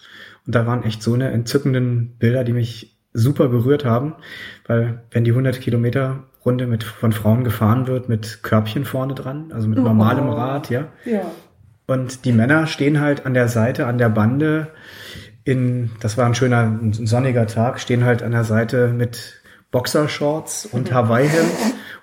[0.47, 4.15] Und da waren echt so eine entzückenden Bilder, die mich super berührt haben,
[4.67, 9.53] weil wenn die 100 Kilometer Runde mit von Frauen gefahren wird mit Körbchen vorne dran,
[9.53, 10.33] also mit normalem Oh.
[10.33, 11.23] Rad, ja, Ja.
[11.87, 14.69] und die Männer stehen halt an der Seite, an der Bande
[15.45, 20.67] in, das war ein schöner, ein sonniger Tag, stehen halt an der Seite mit Boxershorts
[20.67, 21.51] und Hawaii-Hemd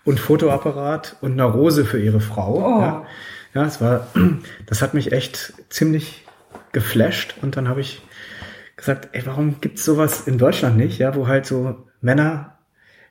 [0.06, 2.56] und Fotoapparat und einer Rose für ihre Frau.
[2.78, 2.82] Oh.
[2.82, 3.06] Ja.
[3.54, 4.08] ja, es war,
[4.68, 6.26] das hat mich echt ziemlich
[6.74, 8.02] geflasht und dann habe ich
[8.78, 12.58] gesagt, ey, warum gibt's sowas in Deutschland nicht, ja, wo halt so Männer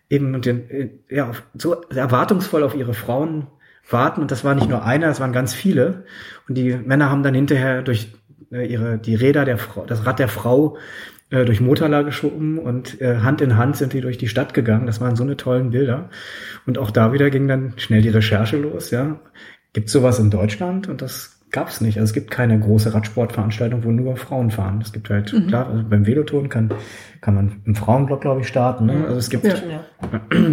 [0.08, 3.48] eben den, äh, ja, so erwartungsvoll auf ihre Frauen
[3.90, 6.04] warten und das war nicht nur einer, das waren ganz viele
[6.48, 8.12] und die Männer haben dann hinterher durch
[8.50, 10.76] äh, ihre die Räder der Frau, das Rad der Frau
[11.30, 14.86] äh, durch Motorla geschoben und äh, Hand in Hand sind die durch die Stadt gegangen.
[14.86, 16.10] Das waren so eine tollen Bilder
[16.66, 18.90] und auch da wieder ging dann schnell die Recherche los.
[18.90, 19.18] Ja,
[19.72, 21.98] gibt sowas in Deutschland und das gab's nicht.
[21.98, 24.80] Also es gibt keine große Radsportveranstaltung, wo nur Frauen fahren.
[24.82, 26.70] Es gibt halt klar also beim Veloton kann
[27.22, 28.84] kann man im Frauenblock glaube ich starten.
[28.86, 29.04] Ne?
[29.06, 29.54] Also es gibt Ja.
[29.54, 29.84] Ja.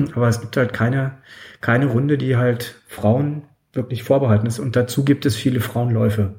[0.16, 1.18] aber es gibt halt keine,
[1.60, 3.44] keine Runde, die halt Frauen
[3.74, 4.60] wirklich vorbehalten ist.
[4.60, 6.36] Und dazu gibt es viele Frauenläufe.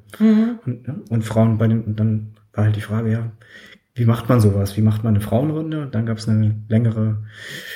[0.64, 3.32] Und, ne, und Frauen bei den, und dann war halt die Frage, ja,
[3.94, 4.78] wie macht man sowas?
[4.78, 5.82] Wie macht man eine Frauenrunde?
[5.82, 7.18] Und dann gab es eine längere,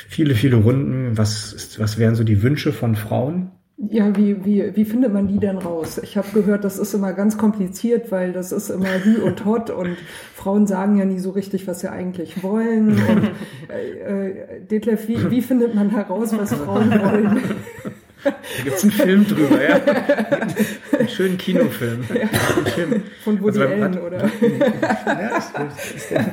[0.08, 1.18] viele, viele Runden.
[1.18, 3.50] Was ist, was wären so die Wünsche von Frauen?
[3.80, 6.00] Ja, wie, wie, wie findet man die denn raus?
[6.02, 9.70] Ich habe gehört, das ist immer ganz kompliziert, weil das ist immer Hü und Hot
[9.70, 9.96] und
[10.34, 12.88] Frauen sagen ja nie so richtig, was sie eigentlich wollen.
[12.88, 13.30] Und,
[13.70, 17.40] äh, äh, Detlef, wie, wie findet man heraus, was Frauen wollen?
[18.24, 18.32] Da
[18.64, 19.80] gibt's einen Film drüber, ja.
[20.98, 22.00] Einen schönen Kinofilm.
[22.12, 22.26] Ja.
[22.70, 23.02] Film.
[23.22, 24.16] Von Woody Also, Allen, oder?
[24.18, 26.24] Ja, ist der,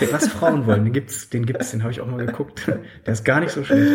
[0.00, 2.70] der, was Frauen wollen, den gibt's, den gibt's, den habe ich auch mal geguckt.
[3.06, 3.90] Der ist gar nicht so schlecht.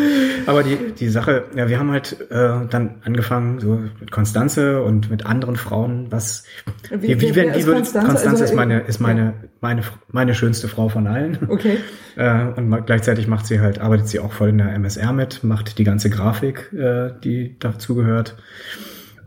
[0.46, 5.10] Aber die, die Sache, ja, wir haben halt äh, dann angefangen so mit Konstanze und
[5.10, 6.44] mit anderen Frauen, was
[6.90, 8.06] Wie- wie, wie, wie ist würde Konstanze?
[8.08, 11.38] Konstanze, Also, ist meine ist meine meine meine schönste Frau von allen.
[11.48, 11.78] Okay.
[12.16, 15.78] Äh, und gleichzeitig macht sie halt, arbeitet sie auch voll in der MSR mit, macht
[15.78, 18.36] die ganze Grafik, äh, die dazugehört.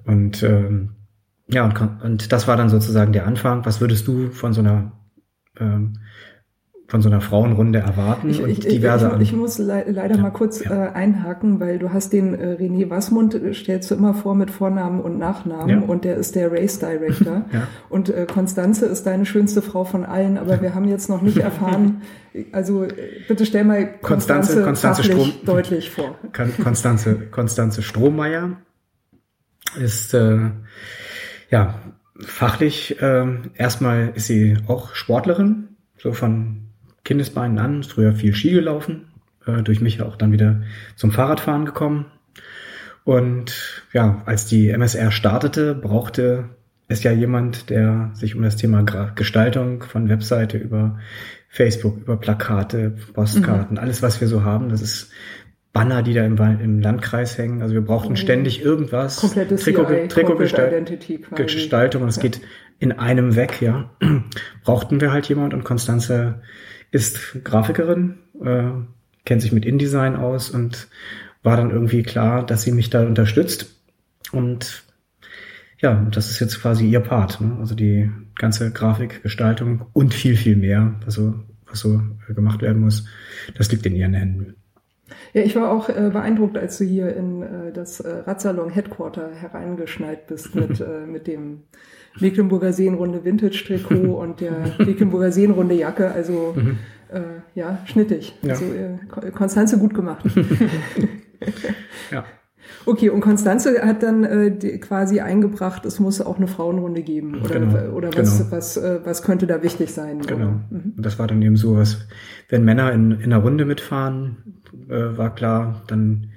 [0.06, 0.96] Und ähm,
[1.48, 3.66] ja, und, und das war dann sozusagen der Anfang.
[3.66, 4.92] Was würdest du von so einer
[5.60, 6.00] ähm,
[6.90, 8.30] von so einer Frauenrunde erwarten?
[8.32, 10.88] Ich, und ich, diverse ich, ich muss le leider mal kurz Ja.
[10.88, 14.52] äh, einhaken, weil du hast den äh, René Wassmund, äh, stellst du immer vor mit
[14.52, 15.80] Vornamen und Nachnamen Ja.
[15.88, 17.46] und der ist der Race Director.
[17.54, 17.68] Ja.
[17.90, 21.38] Und äh, Konstanze ist deine schönste Frau von allen, aber wir haben jetzt noch nicht
[21.38, 22.02] erfahren,
[22.52, 22.92] also äh,
[23.28, 26.16] bitte stell mal Konstanze- Konstanze, Strom- deutlich vor.
[26.36, 28.58] Kon- Konstanze, Konstanze Strohmeier
[29.80, 30.38] ist äh,
[31.52, 31.76] ja
[32.20, 36.69] fachlich ähm, erstmal ist sie auch Sportlerin, so von
[37.10, 39.08] Kindesbeinen an, früher viel Ski gelaufen,
[39.48, 40.62] äh, durch mich auch dann wieder
[40.96, 42.06] zum Fahrradfahren gekommen.
[43.04, 46.50] Und ja, als die MSR startete, brauchte
[46.88, 51.00] es ja jemand, der sich um das Thema Gra Gestaltung von Webseite über
[51.50, 55.12] Facebook, über Plakate, Postkarten, alles was wir so haben, das ist
[55.74, 57.64] Banner, die da im, im Landkreis hängen.
[57.64, 59.16] Also wir brauchten ständig irgendwas.
[59.16, 61.02] Komplette Trikot, CI, Trikot Gestalt-.
[61.36, 62.22] Gestaltung und es Ja.
[62.22, 62.42] geht
[62.78, 63.90] in einem weg, ja.
[64.64, 66.42] Brauchten wir halt jemand und Konstanze
[66.92, 68.72] ist Grafikerin, äh,
[69.26, 70.88] kennt sich mit InDesign aus und
[71.44, 73.76] war dann irgendwie klar, dass sie mich da unterstützt.
[74.32, 74.84] Und
[75.80, 77.40] ja, das ist jetzt quasi ihr Part.
[77.42, 77.58] Ne?
[77.60, 81.36] Also die ganze Grafikgestaltung und viel, viel mehr, was so,
[81.68, 83.06] was so äh, gemacht werden muss,
[83.56, 84.56] das liegt in ihren Händen.
[85.34, 89.32] Ja, ich war auch äh, beeindruckt, als du hier in äh, das äh, Radsalon Headquarter
[89.34, 91.64] hereingeschneit bist mit, äh, mit dem
[92.22, 96.12] Mecklenburger Seenrunde Vintage Trikot und der Mecklenburger Seenrunde Jacke.
[96.12, 96.56] Also
[97.12, 97.22] äh,
[97.56, 98.36] ja, schnittig.
[98.42, 98.52] Ja.
[98.52, 100.26] Also äh, Ko- Konstanze gut gemacht.
[102.12, 102.26] Ja.
[102.86, 104.50] Okay, und Konstanze hat dann äh,
[104.80, 107.42] quasi eingebracht, es muss auch eine Frauenrunde geben.
[107.44, 108.52] Oder, Genau, oder was, genau.
[108.52, 110.22] was, äh, was könnte da wichtig sein?
[110.22, 110.60] Genau.
[110.70, 110.94] Mhm.
[110.98, 112.08] Und das war dann eben so, was,
[112.50, 116.32] wenn Männer in, in einer Runde mitfahren, äh, war klar, dann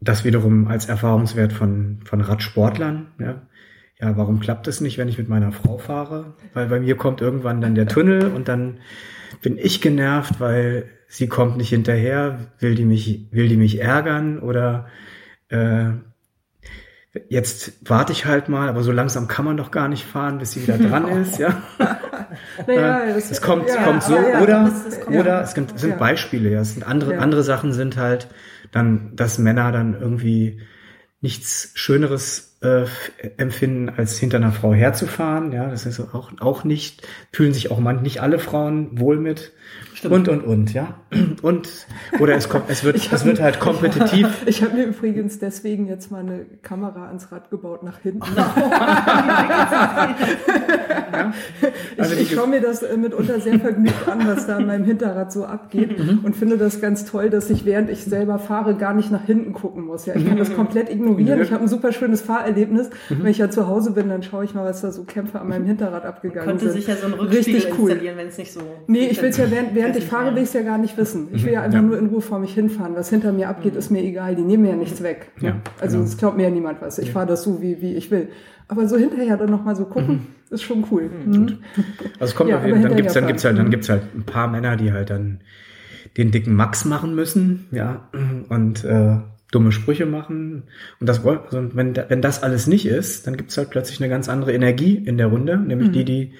[0.00, 3.42] das wiederum als Erfahrungswert von, von Radsportlern, ja.
[4.02, 6.34] Ja, warum klappt es nicht, wenn ich mit meiner Frau fahre?
[6.54, 8.78] Weil bei mir kommt irgendwann dann der Tunnel und dann
[9.42, 14.40] bin ich genervt, weil sie kommt nicht hinterher, will die mich, will die mich ärgern
[14.40, 14.88] oder
[15.50, 15.90] äh,
[17.28, 20.52] jetzt warte ich halt mal, aber so langsam kann man doch gar nicht fahren, bis
[20.52, 21.62] sie wieder dran ist, ja.
[22.66, 25.52] Naja, Äh, das- es kommt, ja, kommt so, ja, oder, das- das kommt- oder es
[25.52, 25.98] sind, es sind.
[25.98, 26.60] Beispiele, ja.
[26.60, 27.18] Es sind andere, Ja.
[27.20, 28.28] andere Sachen sind halt
[28.72, 30.60] dann, dass Männer dann irgendwie
[31.20, 32.86] nichts Schöneres äh,
[33.36, 35.68] empfinden, als hinter einer Frau herzufahren, ja.
[35.68, 39.52] Das ist auch, auch nicht, fühlen sich auch man, nicht alle Frauen wohl mit.
[40.10, 40.94] Und, und, und, ja.
[41.42, 41.68] Und,
[42.20, 44.28] oder es kommt, es wird, Ich es hab- wird halt kompetitiv.
[44.46, 48.22] Ich habe mir übrigens deswegen jetzt mal eine Kamera ans Rad gebaut nach hinten.
[51.98, 54.84] Also ich ich schaue mir das äh, mitunter sehr vergnügt an, was da an meinem
[54.84, 56.20] Hinterrad so abgeht Mhm.
[56.24, 59.52] und finde das ganz toll, dass ich während ich selber fahre gar nicht nach hinten
[59.52, 60.06] gucken muss.
[60.06, 61.42] Ja, ich kann das komplett ignorieren.
[61.42, 62.88] Ich habe ein super schönes Fahrerlebnis.
[63.10, 63.18] Mhm.
[63.24, 65.48] Wenn ich ja zu Hause bin, dann schaue ich mal, was da so Kämpfe an
[65.48, 66.72] meinem Hinterrad abgegangen Könnte sind.
[66.78, 67.90] sich ja so ein Rückspiegel Richtig cool.
[67.90, 68.60] installieren, wenn es nicht so.
[68.86, 70.96] Nee, ich will es ja während, während ich Weiß fahre, will ich ja gar nicht
[70.96, 71.28] wissen.
[71.32, 71.82] Ich will ja einfach Ja.
[71.82, 72.94] nur in Ruhe vor mich hinfahren.
[72.94, 74.34] Was hinter mir abgeht, ist mir egal.
[74.36, 75.30] Die nehmen mir ja nichts weg.
[75.40, 76.08] Ja, also genau.
[76.08, 76.98] es glaubt mir ja niemand was.
[76.98, 78.28] Ich fahre das so, wie, wie ich will.
[78.68, 81.10] Aber so hinterher dann nochmal so gucken, ist schon cool.
[81.26, 81.58] Mhm.
[82.18, 83.70] Also es kommt Ja, jeden, dann gibt's dann gibt's halt dann Mhm.
[83.70, 85.40] gibt's halt ein paar Männer, die halt dann
[86.16, 88.08] den dicken Max machen müssen, ja,
[88.48, 89.16] und äh,
[89.50, 90.62] dumme Sprüche machen
[91.00, 94.08] und das woll- also wenn wenn das alles nicht ist, dann gibt's halt plötzlich eine
[94.08, 95.92] ganz andere Energie in der Runde, nämlich Mhm.
[95.92, 96.32] die die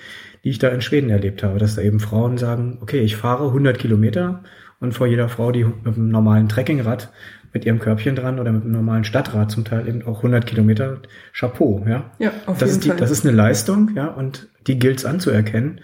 [0.44, 3.46] die ich da in Schweden erlebt habe, dass da eben Frauen sagen, okay, ich fahre
[3.46, 4.42] 100 Kilometer
[4.80, 7.12] und vor jeder Frau, die mit einem normalen Trekkingrad
[7.52, 11.00] mit ihrem Körbchen dran oder mit einem normalen Stadtrad zum Teil eben auch 100 Kilometer
[11.32, 12.10] Chapeau, ja.
[12.18, 12.96] Ja, auf das jeden ist die, Fall.
[12.96, 15.80] das ist eine Leistung, ja, und die gilt's anzuerkennen.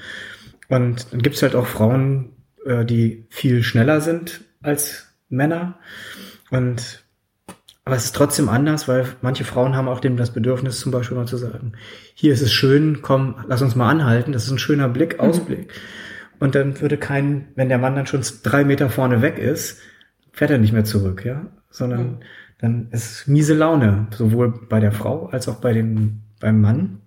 [0.69, 2.31] Und dann gibt's halt auch Frauen,
[2.65, 5.79] äh, die viel schneller sind als Männer.
[6.51, 7.05] Und
[7.89, 11.17] aber es ist trotzdem anders, weil manche Frauen haben auch dem das Bedürfnis, zum Beispiel
[11.17, 11.73] mal zu sagen,
[12.13, 15.73] hier ist es schön, komm, lass uns mal anhalten, das ist ein schöner Blick, Ausblick.
[16.39, 19.81] Und dann würde kein, wenn der Mann dann schon drei Meter vorne weg ist,
[20.33, 22.19] fährt er nicht mehr zurück, ja, sondern
[22.59, 27.01] dann ist miese Laune, sowohl bei der Frau als auch bei dem, beim Mann.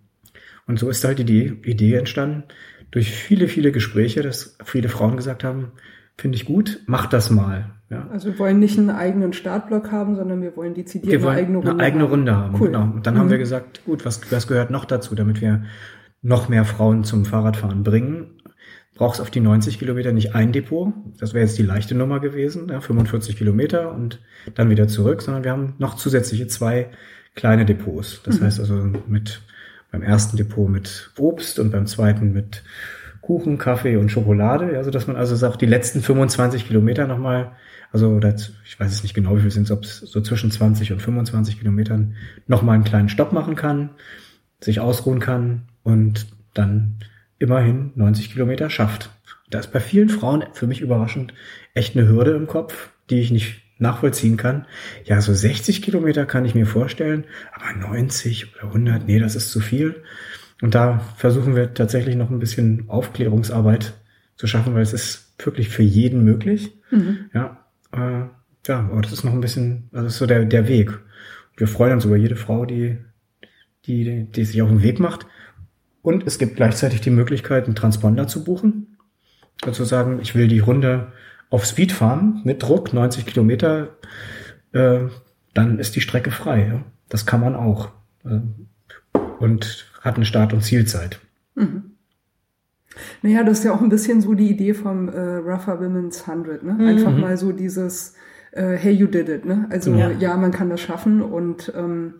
[0.65, 2.45] Und so ist halt die Idee entstanden,
[2.89, 5.73] durch viele, viele Gespräche, dass viele Frauen gesagt haben,
[6.17, 7.69] finde ich gut, mach das mal.
[7.91, 8.07] Ja.
[8.11, 11.41] Also wir wollen nicht einen eigenen Startblock haben, sondern wir wollen dezidiert Wir wollen eine
[11.41, 12.09] eigene Runde eine eigene haben.
[12.11, 12.55] Runde haben.
[12.59, 12.67] Cool.
[12.67, 12.83] Genau.
[12.83, 13.19] Und dann Mhm.
[13.19, 15.63] haben wir gesagt, gut, was, was gehört noch dazu, damit wir
[16.21, 18.41] noch mehr Frauen zum Fahrradfahren bringen?
[18.95, 20.93] Brauchst auf die 90 Kilometer nicht ein Depot.
[21.19, 24.19] Das wäre jetzt die leichte Nummer gewesen, ja, 45 Kilometer und
[24.55, 26.89] dann wieder zurück, sondern wir haben noch zusätzliche zwei
[27.35, 28.21] kleine Depots.
[28.23, 28.75] Das heißt also
[29.07, 29.41] mit
[29.91, 32.63] beim ersten Depot mit Obst und beim zweiten mit
[33.21, 37.51] Kuchen, Kaffee und Schokolade, ja, so dass man also sagt, die letzten 25 Kilometer nochmal,
[37.91, 40.51] also z- ich weiß es nicht genau, wie viel sind es, ob es so zwischen
[40.51, 42.15] 20 und 25 Kilometern
[42.47, 43.89] nochmal einen kleinen Stopp machen kann,
[44.61, 46.95] sich ausruhen kann und dann
[47.39, 49.09] immerhin 90 Kilometer schafft.
[49.49, 51.33] Da ist bei vielen Frauen für mich überraschend
[51.73, 54.67] echt eine Hürde im Kopf, die ich nicht nachvollziehen kann.
[55.05, 59.49] Ja, so 60 Kilometer kann ich mir vorstellen, aber 90 oder 100, nee, das ist
[59.51, 60.03] zu viel.
[60.61, 63.93] Und da versuchen wir tatsächlich noch ein bisschen Aufklärungsarbeit
[64.35, 66.71] zu schaffen, weil es ist wirklich für jeden möglich.
[67.33, 67.60] Ja,
[67.91, 68.23] äh,
[68.67, 70.99] ja, aber das ist noch ein bisschen, also das ist so der, der Weg.
[71.57, 72.97] Wir freuen uns über jede Frau, die,
[73.85, 75.25] die, die sich auf den Weg macht.
[76.01, 78.97] Und es gibt gleichzeitig die Möglichkeit, einen Transponder zu buchen.
[79.63, 81.11] Also sagen, ich will die Runde
[81.49, 83.97] auf Speed fahren mit Druck, 90 Kilometer,
[84.71, 85.01] äh,
[85.53, 86.67] dann ist die Strecke frei.
[86.67, 86.83] Ja?
[87.09, 87.89] Das kann man auch.
[88.25, 88.39] Äh,
[89.39, 91.19] und hat eine Start- und Zielzeit.
[93.21, 96.63] Naja, das ist ja auch ein bisschen so die Idee vom äh, Rougher Women's 100,
[96.63, 96.77] ne?
[96.85, 98.15] Einfach mal so dieses
[98.51, 99.67] äh, Hey, you did it, ne?
[99.69, 100.11] Also Ja.
[100.11, 102.15] ja, man kann das schaffen und ähm,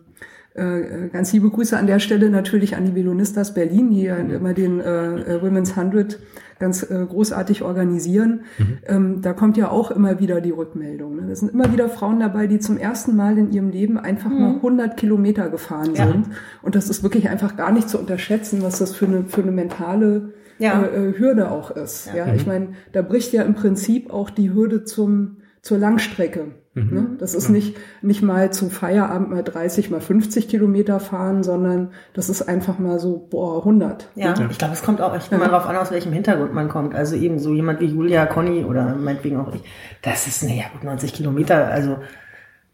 [0.54, 4.52] äh, ganz liebe Grüße an der Stelle natürlich an die Velonistas Berlin, die ja immer
[4.52, 6.18] den äh, äh, Women's 100
[6.58, 8.42] ganz äh, großartig organisieren.
[8.86, 11.16] Ähm, da kommt ja auch immer wieder die Rückmeldung.
[11.16, 11.22] Ne?
[11.28, 14.54] Da sind immer wieder Frauen dabei, die zum ersten Mal in ihrem Leben einfach mal
[14.56, 16.06] 100 Kilometer gefahren Ja.
[16.06, 16.26] sind.
[16.60, 19.52] Und das ist wirklich einfach gar nicht zu unterschätzen, was das für eine, für eine
[19.52, 20.82] mentale Ja.
[20.82, 22.10] äh, äh, Hürde auch ist.
[22.14, 26.52] Ja, ich meine, da bricht ja im Prinzip auch die Hürde zum zur Langstrecke.
[26.74, 27.16] Ne?
[27.18, 32.30] Das ist nicht nicht mal zum Feierabend mal 30 mal 50 Kilometer fahren, sondern das
[32.30, 34.08] ist einfach mal so boah 100.
[34.14, 36.94] Ja, ich glaube, es kommt auch echt immer darauf an, aus welchem Hintergrund man kommt.
[36.94, 39.60] Also eben so jemand wie Julia, Conny oder meinetwegen auch ich.
[40.00, 41.98] Das ist, naja, gut, 90 Kilometer, also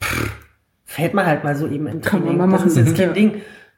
[0.00, 0.30] pff,
[0.84, 2.38] fällt man halt mal so eben im Kann man Training.
[2.50, 2.86] mal das ist machen.
[2.86, 3.14] jetzt kein Ja.
[3.14, 3.32] Ding.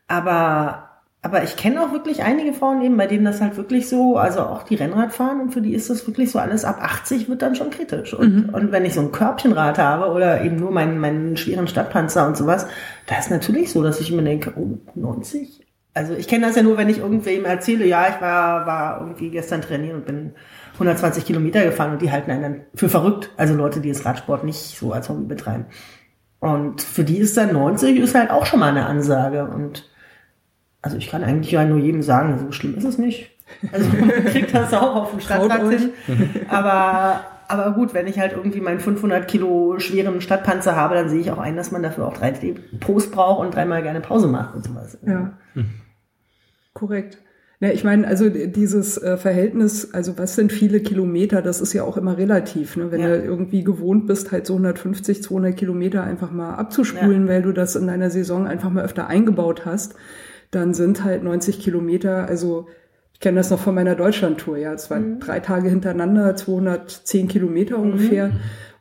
[0.07, 0.90] Aber,
[1.23, 4.41] aber ich kenne auch wirklich einige Frauen eben, bei denen das halt wirklich so, also
[4.41, 7.43] auch die Rennrad fahren und für die ist das wirklich so alles ab 80 wird
[7.43, 8.15] dann schon kritisch.
[8.15, 12.27] Und, und wenn ich so ein Körbchenrad habe oder eben nur meinen, meinen schweren Stadtpanzer
[12.27, 12.67] und sowas,
[13.07, 15.67] da ist natürlich so, dass ich mir denke, oh, 90?
[15.93, 19.29] Also ich kenne das ja nur, wenn ich irgendwem erzähle, ja, ich war, war irgendwie
[19.29, 20.33] gestern trainieren und bin
[20.75, 23.31] 120 Kilometer gefahren und die halten einen dann für verrückt.
[23.37, 25.67] Also Leute, die das Radsport nicht so als Hobby betreiben.
[26.39, 29.45] Und für die ist dann 90 ist halt auch schon mal eine Ansage.
[29.45, 29.91] Und
[30.83, 33.31] also ich kann eigentlich ja nur jedem sagen, so schlimm ist es nicht.
[33.73, 35.21] Also man kriegt das auch auf dem
[35.69, 35.81] euch.
[35.81, 35.91] hin.
[36.49, 41.21] Aber, aber gut, wenn ich halt irgendwie meinen 500 Kilo schweren Stadtpanzer habe, dann sehe
[41.21, 42.31] ich auch ein, dass man dafür auch drei
[42.79, 44.99] Post braucht und dreimal gerne Pause macht und sowas.
[45.07, 45.33] Ja.
[46.75, 47.19] Korrekt.
[47.63, 51.83] Ja, ich meine, also dieses äh, Verhältnis, also was sind viele Kilometer, das ist ja
[51.85, 52.77] auch immer relativ.
[52.77, 52.91] Ne?
[52.91, 53.09] Wenn Ja.
[53.09, 57.77] du irgendwie gewohnt bist, halt so 150, 200 Kilometer einfach mal abzuspulen, weil du das
[57.77, 59.95] in deiner Saison einfach mal öfter eingebaut hast,
[60.51, 62.67] dann sind halt 90 Kilometer, also
[63.13, 67.79] ich kenne das noch von meiner Deutschlandtour, ja, es waren drei Tage hintereinander, 210 Kilometer
[67.79, 68.33] ungefähr.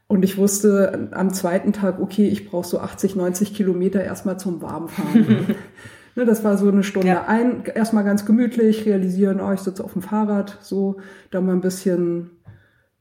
[0.08, 4.60] Und ich wusste am zweiten Tag, okay, ich brauche so 80, 90 Kilometer erstmal zum
[4.62, 5.56] Warmfahren.
[6.16, 7.26] ne, das war so eine Stunde Ja.
[7.28, 10.98] ein, erstmal ganz gemütlich, realisieren, oh, ich sitze auf dem Fahrrad, so,
[11.30, 12.32] dann mal ein bisschen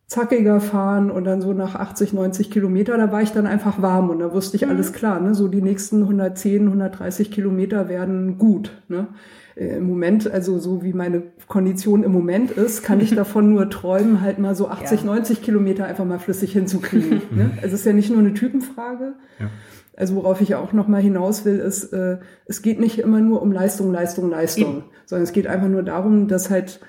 [0.08, 4.08] zackiger fahren und dann so nach 80, 90 Kilometer, da war ich dann einfach warm
[4.08, 8.72] und da wusste ich alles klar, ne, so die nächsten 110, 130 Kilometer werden gut,
[8.88, 9.08] ne.
[9.54, 13.68] Äh, Im Moment, also so wie meine Kondition im Moment ist, kann ich davon nur
[13.68, 15.06] träumen, halt mal so 80, Ja.
[15.06, 17.20] 90 Kilometer einfach mal flüssig hinzukriegen.
[17.30, 17.50] ne?
[17.56, 19.12] Also es ist ja nicht nur eine Typenfrage.
[19.38, 19.50] Ja.
[19.94, 23.42] Also worauf ich auch noch mal hinaus will, ist, äh, es geht nicht immer nur
[23.42, 26.80] um Leistung, Leistung, Leistung, sondern es geht einfach nur darum, dass halt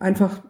[0.00, 0.42] einfach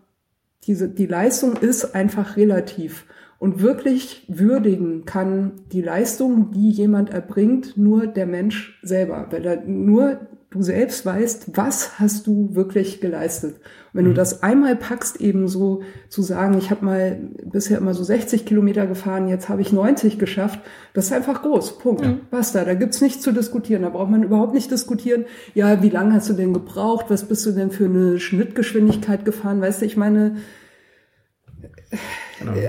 [0.65, 3.07] diese, die Leistung ist einfach relativ.
[3.39, 9.65] Und wirklich würdigen kann die Leistung, die jemand erbringt, nur der Mensch selber, weil er
[9.65, 13.61] nur du selbst weißt, was hast du wirklich geleistet.
[13.93, 18.05] Wenn du das einmal packst, eben so zu sagen, ich habe mal bisher immer so
[18.05, 20.61] 60 Kilometer gefahren, jetzt habe ich 90 geschafft,
[20.95, 21.79] das ist einfach groß.
[21.79, 22.31] Punkt.
[22.31, 22.65] Basta.
[22.65, 23.83] Da gibt's nichts zu diskutieren.
[23.83, 25.25] Da braucht man überhaupt nicht diskutieren.
[25.55, 27.07] Ja, wie lange hast du denn gebraucht?
[27.09, 29.61] Was bist du denn für eine Schnittgeschwindigkeit gefahren?
[29.61, 30.37] Weißt du, ich meine,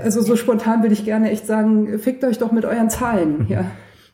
[0.02, 3.46] also so spontan will ich gerne echt sagen, fickt euch doch mit euren Zahlen.
[3.48, 3.66] Ja.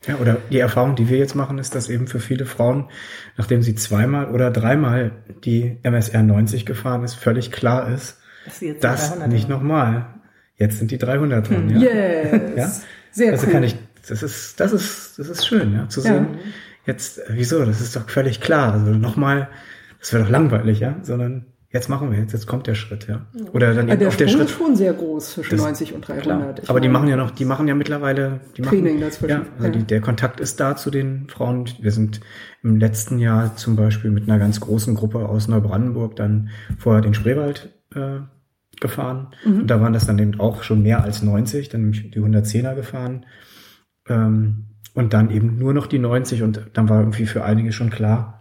[0.07, 2.89] Ja, oder die Erfahrung, die wir jetzt machen, ist, dass eben für viele Frauen,
[3.37, 5.13] nachdem sie zweimal oder dreimal
[5.45, 10.07] die MSR 90 gefahren ist, völlig klar ist, Dass sie jetzt das 300 nicht nochmal.
[10.57, 11.69] Jetzt sind die 300 dran.
[11.71, 11.79] Ja.
[11.81, 12.57] Yes.
[12.57, 12.73] Ja?
[13.11, 13.53] Sehr also cool.
[13.53, 13.77] kann ich,
[14.09, 16.07] das ist, das ist, das ist schön, ja, zu Ja.
[16.15, 16.27] sehen.
[16.87, 17.65] Jetzt, äh, wieso?
[17.65, 18.73] Das ist doch völlig klar.
[18.75, 19.49] Also nochmal,
[19.99, 21.47] das wäre doch langweilig, ja, sondern
[21.77, 23.27] jetzt machen wir jetzt, jetzt kommt der Schritt, ja.
[23.53, 24.43] Oder dann Ah, eben der auf der Schritt.
[24.47, 26.22] ist schon sehr groß zwischen Das- 90 und 300.
[26.24, 26.55] Klar.
[26.62, 29.31] Ich Aber die machen ja noch, die machen ja mittlerweile die Training machen, dazwischen.
[29.31, 29.70] Ja, also Ja.
[29.70, 31.66] Die, der Kontakt ist da zu den Frauen.
[31.81, 32.20] Wir sind
[32.62, 37.14] im letzten Jahr zum Beispiel mit einer ganz großen Gruppe aus Neubrandenburg dann vorher den
[37.14, 38.18] Spreewald äh,
[38.81, 39.29] gefahren.
[39.45, 39.61] Mhm.
[39.61, 42.74] Und da waren das dann eben auch schon mehr als 90, dann nämlich die 110er
[42.74, 43.24] gefahren.
[44.09, 44.64] Ähm,
[44.95, 48.36] und dann eben nur noch die 90 und dann war irgendwie für einige schon klar,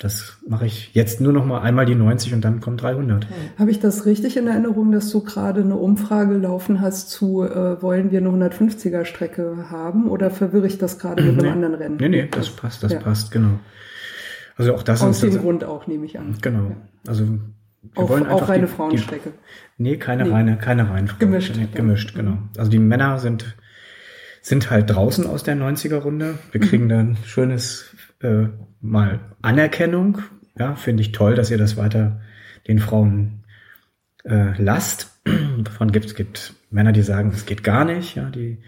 [0.00, 3.26] das mache ich jetzt nur noch mal einmal die 90 und dann kommt 300.
[3.58, 7.82] Habe ich das richtig in Erinnerung, dass du gerade eine Umfrage laufen hast zu, äh,
[7.82, 11.50] wollen wir eine 150er Strecke haben oder verwirre ich das gerade mit einem Nee.
[11.50, 11.96] anderen Rennen?
[12.00, 13.00] Nee, nee, das passt, das Ja.
[13.00, 13.60] passt, genau.
[14.56, 16.34] Also auch das Aus ist dem also- Grund auch, nehme ich an.
[16.40, 16.74] Genau.
[17.06, 17.38] Also wir
[17.94, 19.30] Auch, wollen auch einfach reine die, Frauenstrecke.
[19.78, 20.30] Die, nee, keine Nee.
[20.30, 21.18] reine, keine reine Frauen.
[21.18, 21.68] Gemischt, Nee, ja.
[21.78, 22.38] gemischt, genau.
[22.56, 23.56] Also die Männer sind
[24.42, 26.38] sind halt draußen aus der 90er Runde.
[26.52, 28.48] Wir kriegen dann schönes äh,
[28.80, 30.18] mal Anerkennung.
[30.58, 32.20] Ja, finde ich toll, dass ihr das weiter
[32.68, 33.44] den Frauen
[34.24, 35.20] äh, lasst.
[35.64, 38.14] Davon gibt es Männer, die sagen, das geht gar nicht.
[38.16, 38.58] Ja, die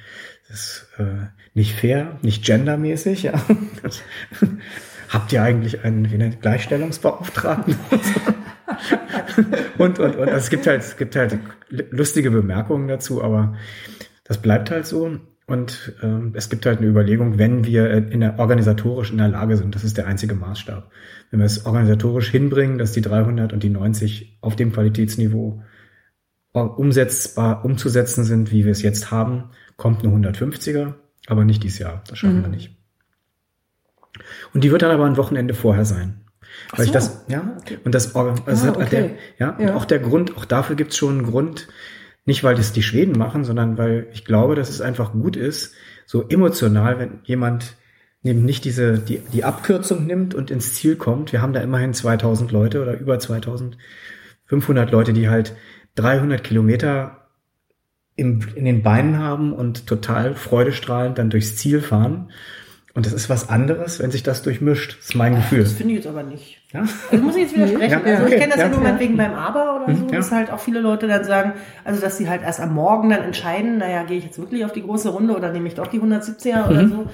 [0.49, 3.23] das ist äh, nicht fair, nicht gendermäßig.
[3.23, 3.33] Ja,
[5.09, 7.77] habt ihr eigentlich einen wie nennt- Gleichstellungsbeauftragten?
[9.79, 10.29] und, und, und.
[10.29, 11.39] Also es gibt halt, es gibt halt
[11.69, 13.57] lustige Bemerkungen dazu, aber
[14.25, 15.19] das bleibt halt so.
[15.53, 19.59] Und ähm, es gibt halt eine Überlegung, wenn wir in der, organisatorisch in der Lage
[19.59, 20.91] sind, das ist der einzige Maßstab.
[21.31, 25.63] Wenn wir es organisatorisch hinbringen, dass die 300 und die 90 auf dem Qualitätsniveau
[26.53, 30.95] umsetzbar, umzusetzen sind, wie wir es jetzt haben, kommt eine 150er,
[31.27, 32.03] aber nicht dieses Jahr.
[32.09, 32.43] Das schaffen Mhm.
[32.43, 32.77] wir nicht.
[34.55, 36.21] Und die wird dann aber ein Wochenende vorher sein.
[36.71, 36.95] Weil ich so.
[36.95, 39.15] das, ja, und das, also Ah, hat der, okay.
[39.39, 39.75] ja, und Ja.
[39.75, 41.69] auch der Grund, auch dafür gibt's schon einen Grund,
[42.25, 45.75] nicht weil das die Schweden machen, sondern weil ich glaube, dass es einfach gut ist,
[46.07, 47.77] so emotional, wenn jemand
[48.23, 51.33] eben nicht diese, die, die Abkürzung nimmt und ins Ziel kommt.
[51.33, 55.57] Wir haben da immerhin 2000 Leute oder über 2500 Leute, die halt
[55.97, 57.29] 300 Kilometer
[58.15, 62.31] im, in den Beinen haben und total freudestrahlend dann durchs Ziel fahren.
[62.95, 64.99] Und das ist was anderes, wenn sich das durchmischt.
[64.99, 65.63] Das ist mein Gefühl.
[65.63, 66.62] Das finde ich jetzt aber nicht.
[66.73, 66.85] Ja?
[67.11, 68.01] Also muss ich jetzt widersprechen.
[68.07, 68.69] Ja, also ich kenne das ja, ja.
[68.71, 70.17] nur meinetwegen beim Aber oder so, Mhm, ja.
[70.17, 71.53] dass halt auch viele Leute dann sagen,
[71.85, 74.73] also dass sie halt erst am Morgen dann entscheiden, naja, gehe ich jetzt wirklich auf
[74.73, 76.89] die große Runde oder nehme ich doch die 170er oder Mhm.
[76.91, 77.07] so.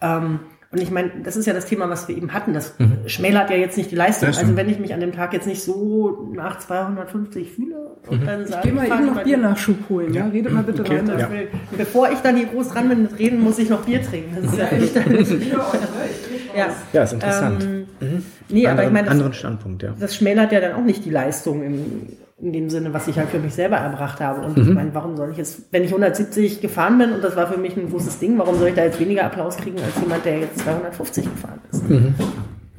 [0.00, 0.40] Ähm,
[0.70, 2.54] und ich meine, das ist ja das Thema, was wir eben hatten.
[2.54, 4.30] Das schmälert ja jetzt nicht die Leistung.
[4.30, 4.34] Mhm.
[4.38, 7.76] Also wenn ich mich an dem Tag jetzt nicht so nach 250 fühle
[8.08, 10.24] und dann sage Geh mal fahr eben noch Bier die- Nachschub holen, ja?
[10.28, 11.18] Redet mal bitte Okay, weiter.
[11.18, 11.28] ja.
[11.76, 14.34] Bevor ich dann hier groß dran bin mit Reden, muss ich noch Bier trinken.
[14.40, 14.96] Das ist ja echt.
[16.56, 16.68] ja.
[16.92, 17.64] Ja, ist interessant.
[18.00, 19.94] Ähm, nee, aber ich anderen, meine, das, anderen Standpunkt, ja.
[19.98, 22.06] das schmälert ja dann auch nicht die Leistung im,
[22.40, 24.40] in dem Sinne, was ich halt für mich selber erbracht habe.
[24.44, 27.46] Und ich meine, warum soll ich jetzt, wenn ich 170 gefahren bin und das war
[27.46, 30.24] für mich ein großes Ding, warum soll ich da jetzt weniger Applaus kriegen als jemand,
[30.24, 31.82] der jetzt 250 gefahren ist?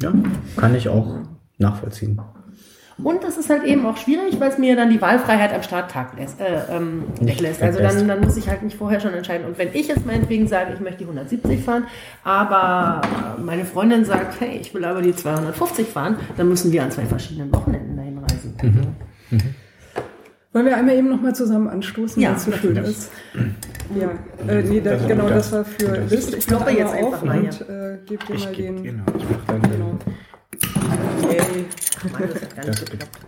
[0.02, 0.12] Ja,
[0.58, 1.16] kann ich auch
[1.58, 2.20] nachvollziehen.
[3.02, 6.18] Und das ist halt eben auch schwierig, weil es mir dann die Wahlfreiheit am Starttag
[6.18, 7.62] lässt, äh, ähm, Nicht weglässt.
[7.62, 9.48] Also dann, dann muss ich halt nicht vorher schon entscheiden.
[9.48, 11.86] Und wenn ich jetzt meinetwegen sage, ich möchte die 170 fahren,
[12.24, 13.02] aber
[13.44, 17.06] meine Freundin sagt, hey, ich will aber die 250 fahren, dann müssen wir an zwei
[17.06, 18.54] verschiedenen Wochenenden dahin reisen.
[18.62, 19.40] Mhm.
[20.54, 22.98] Wollen wir einmal eben noch mal zusammen anstoßen, Ja, wenn es so schön natürlich.
[22.98, 23.12] ist?
[24.00, 24.10] Ja,
[24.48, 26.36] äh, nee, das, Das genau, das war für List.
[26.36, 28.66] Ich kloppe mache jetzt einmal einfach auf mal und äh, gebe dir Ich mal geb,
[28.76, 28.84] den.
[28.84, 29.98] genau, ich mach dann Genau.
[31.32, 31.66] Ey,
[32.12, 33.20] Mann, das hat gar Das nicht geklappt.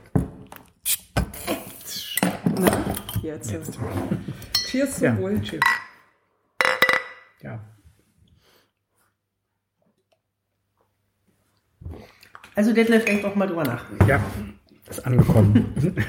[2.59, 3.51] Na, jetzt.
[3.51, 3.77] Jetzt.
[4.67, 5.41] Cheers zum Ja, Wohl.
[5.41, 5.63] cheers.
[7.41, 7.63] Ja.
[12.55, 13.85] Also Detlef, denk doch mal drüber nach.
[14.07, 14.23] Ja,
[14.89, 15.65] ist angekommen.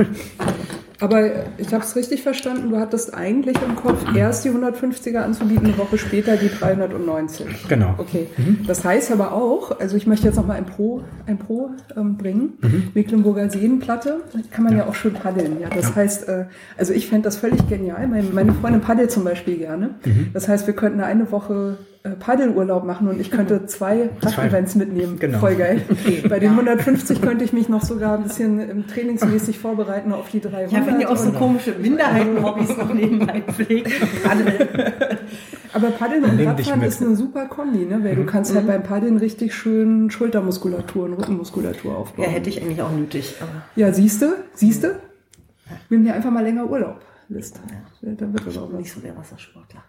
[1.00, 5.66] Aber ich habe es richtig verstanden, du hattest eigentlich im Kopf, erst die 150er anzubieten,
[5.66, 7.68] eine Woche später die 390.
[7.68, 7.94] genau.
[7.98, 8.28] Okay,
[8.66, 12.16] das heißt aber auch, also ich möchte jetzt noch mal ein Pro, ein Pro ähm,
[12.16, 12.54] bringen.
[12.62, 12.88] Mhm.
[12.94, 14.20] Mecklenburger Seenplatte
[14.50, 14.86] kann man ja.
[14.86, 15.60] auch schön paddeln.
[15.60, 16.46] Ja, das heißt, äh,
[16.78, 18.08] also ich fände das völlig genial.
[18.08, 19.90] Meine, meine Freundin paddelt zum Beispiel gerne.
[20.04, 20.30] Mhm.
[20.32, 21.76] Das heißt, wir könnten eine Woche
[22.10, 25.18] Paddelurlaub machen und ich könnte zwei Rad-Events mitnehmen.
[25.18, 25.38] Genau.
[25.38, 25.82] Voll geil.
[26.28, 30.40] Bei den 150 könnte ich mich noch sogar ein bisschen ähm, trainingsmäßig vorbereiten auf die
[30.40, 30.72] 300.
[30.72, 33.90] Ja, wenn ihr auch so komische Minderheiten-Hobbys noch nebenbei pflegt.
[34.22, 34.52] Paddeln.
[35.72, 38.02] Aber Paddeln und Radfahren ist eine super Kombi, ne?
[38.02, 42.24] weil du kannst halt beim Paddeln richtig schön Schultermuskulatur und Rückenmuskulatur aufbauen.
[42.24, 43.34] Ja, hätte ich eigentlich auch nötig.
[43.40, 44.36] Aber Ja, siehst du?
[44.54, 44.98] Siehst du?
[45.90, 47.60] Nimm dir einfach mal länger Urlaub, List.
[48.02, 49.82] Ja, dann wird das auch nicht so der Wassersportler.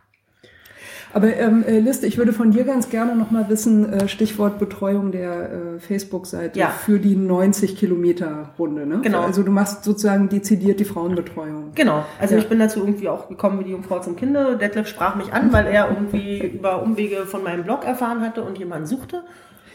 [1.14, 5.12] Aber ähm, äh, Liste, ich würde von dir ganz gerne nochmal wissen, äh, Stichwort Betreuung
[5.12, 6.68] der äh, Facebook-Seite Ja.
[6.70, 8.86] für die 90 Kilometer Runde.
[8.86, 9.00] Ne?
[9.02, 9.22] Genau.
[9.22, 11.72] Also du machst sozusagen dezidiert die Frauenbetreuung.
[11.76, 12.42] Genau, also Ja.
[12.42, 14.58] ich bin dazu irgendwie auch gekommen wie die Jungfrau zum Kinde.
[14.58, 18.58] Detlef sprach mich an, weil er irgendwie über Umwege von meinem Blog erfahren hatte und
[18.58, 19.24] jemanden suchte.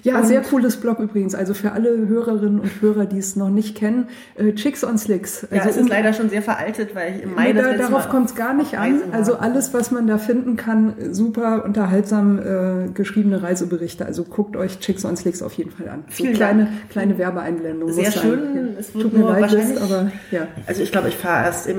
[0.02, 1.34] Ja, Und- sehr cooles Blog übrigens.
[1.34, 5.46] Also für alle Hörerinnen und Hörer, die es noch nicht kennen, äh, Chicks on Slicks.
[5.50, 7.90] Ja, Also es ist leider schon sehr veraltet, weil ich im Mai Nee, da, letzte
[7.90, 9.00] darauf kommt es gar nicht an.
[9.12, 14.04] Also alles, was man da finden kann, super unterhaltsam äh, geschriebene Reiseberichte.
[14.04, 16.04] Also guckt euch Chicks on Slicks auf jeden Fall an.
[16.08, 17.92] So Vielen kleine, kleine Werbeeinblendung.
[17.92, 18.22] Sehr sein.
[18.22, 18.40] schön.
[18.56, 18.62] Ja.
[18.80, 20.48] Es wird Tut mir leid, wahrscheinlich- aber ja.
[20.66, 21.78] Also ich glaube, ich fahre erst im,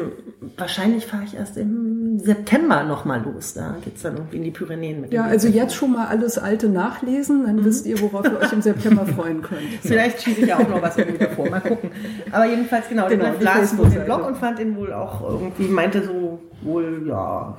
[0.57, 3.53] wahrscheinlich fahre ich erst im September nochmal los.
[3.53, 6.37] Da geht's dann irgendwie in die Pyrenäen mit dem Ja, also jetzt schon mal alles
[6.37, 7.45] Alte nachlesen, Mhm.
[7.45, 9.61] dann wisst ihr, worauf ihr euch im September freuen könnt.
[9.81, 11.49] Vielleicht schieße ich ja auch noch was irgendwie davor.
[11.49, 11.91] Mal gucken.
[12.31, 14.06] Aber jedenfalls, genau, Genau, die las wohl den.
[14.06, 17.57] Blog und fand ihn wohl auch irgendwie, meinte so wohl, ja,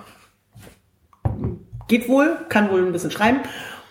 [1.88, 3.40] geht wohl, kann wohl ein bisschen schreiben.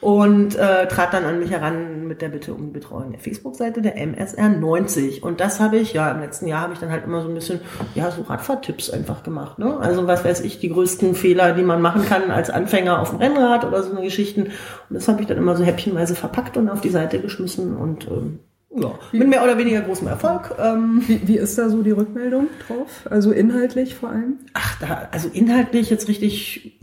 [0.04, 3.82] Und äh, trat dann an mich heran mit der Bitte um die Betreuung der Facebook-Seite
[3.82, 5.24] der MSR 90.
[5.24, 7.34] Und das habe ich, ja, im letzten Jahr habe ich dann halt immer so ein
[7.34, 7.62] bisschen,
[7.96, 9.60] ja, so Radfahrtipps einfach gemacht.
[9.60, 9.78] Ne?
[9.80, 13.20] Also was weiß ich, die größten Fehler, die man machen kann als Anfänger auf dem
[13.20, 14.42] Rennrad oder so eine Geschichten.
[14.42, 14.52] Und
[14.90, 18.40] das habe ich dann immer so häppchenweise verpackt und auf die Seite geschmissen und ähm,
[18.76, 20.54] ja, mit mehr oder weniger großem Erfolg.
[20.60, 23.08] Ähm, Wie, wie ist da so die Rückmeldung drauf?
[23.10, 24.40] Also inhaltlich vor allem?
[24.54, 26.78] ach, da, also inhaltlich jetzt richtig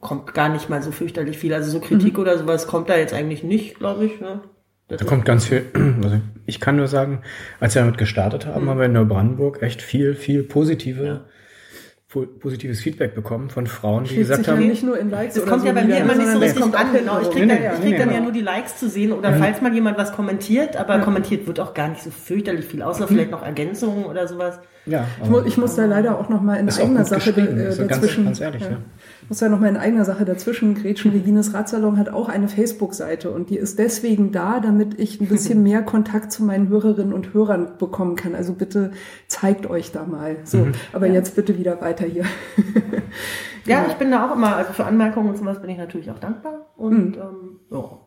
[0.00, 1.52] kommt gar nicht mal so fürchterlich viel.
[1.54, 4.20] Also so Kritik oder sowas kommt da jetzt eigentlich nicht, glaube ich.
[4.20, 4.40] Ne?
[4.88, 5.64] Das Da kommt ganz viel,
[6.02, 7.22] also ich kann nur sagen,
[7.60, 11.20] als wir damit gestartet haben, haben wir in Neubrandenburg echt viel, viel positive, po-
[12.10, 15.34] positives Feedback bekommen von Frauen, die Schlägt gesagt sich ja haben, nicht nur in Likes
[15.34, 16.86] Das oder kommt so ja bei mir immer nicht so es richtig auch an.
[16.94, 17.20] Genau.
[17.20, 18.14] Ich kriege Nee, dann, nee, krieg nee, dann nee.
[18.14, 21.60] ja nur die Likes zu sehen oder falls mal jemand was kommentiert, aber kommentiert wird
[21.60, 24.58] auch gar nicht so fürchterlich viel, außer vielleicht noch Ergänzungen oder sowas.
[24.86, 27.82] ja, Ich muss, ich muss da leider auch noch mal in eigener Sache äh, also
[27.86, 28.24] ganz, dazwischen.
[28.24, 28.78] ganz ehrlich, ja.
[29.24, 30.74] Ich muss da noch mal in eigener Sache dazwischen.
[30.80, 35.26] Gretchen Regines Radsalon hat auch eine Facebook-Seite und die ist deswegen da, damit ich ein
[35.26, 38.34] bisschen mehr Kontakt zu meinen Hörerinnen und Hörern bekommen kann.
[38.34, 38.92] Also bitte
[39.26, 40.36] zeigt euch da mal.
[40.44, 40.72] So, Mhm.
[40.94, 42.24] aber jetzt bitte wieder weiter hier.
[43.66, 46.18] Ja, ich bin da auch immer, also für Anmerkungen und sowas bin ich natürlich auch
[46.18, 46.72] dankbar.
[46.76, 47.98] Und ähm, ja.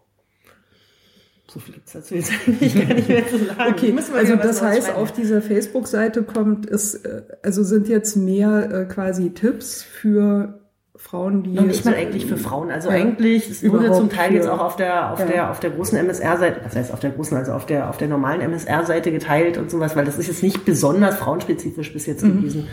[1.47, 3.59] So viel gibt's dazu jetzt eigentlich gar nicht mehr zu sagen.
[3.75, 8.15] Okay, Müssen wir also das heißt, auf dieser Facebook-Seite kommt es, äh, also sind jetzt
[8.15, 10.61] mehr äh, quasi Tipps für
[10.95, 12.71] Frauen, die Noch nicht mal so- eigentlich für Frauen.
[12.71, 12.95] Also Ja.
[12.95, 15.25] eigentlich, es wurde zum Teil für- jetzt auch auf der, auf Ja.
[15.25, 18.07] der, auf der großen MSR-Seite, was heißt auf der großen, also auf der, auf der
[18.07, 22.37] normalen MSR-Seite geteilt und sowas, weil das ist jetzt nicht besonders frauenspezifisch bis jetzt Mhm.
[22.37, 22.67] gewesen.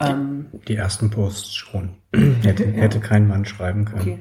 [0.00, 1.90] Ähm, die ersten Posts schon.
[2.42, 4.00] hätte, hätte kein Mann schreiben können.
[4.00, 4.18] okay.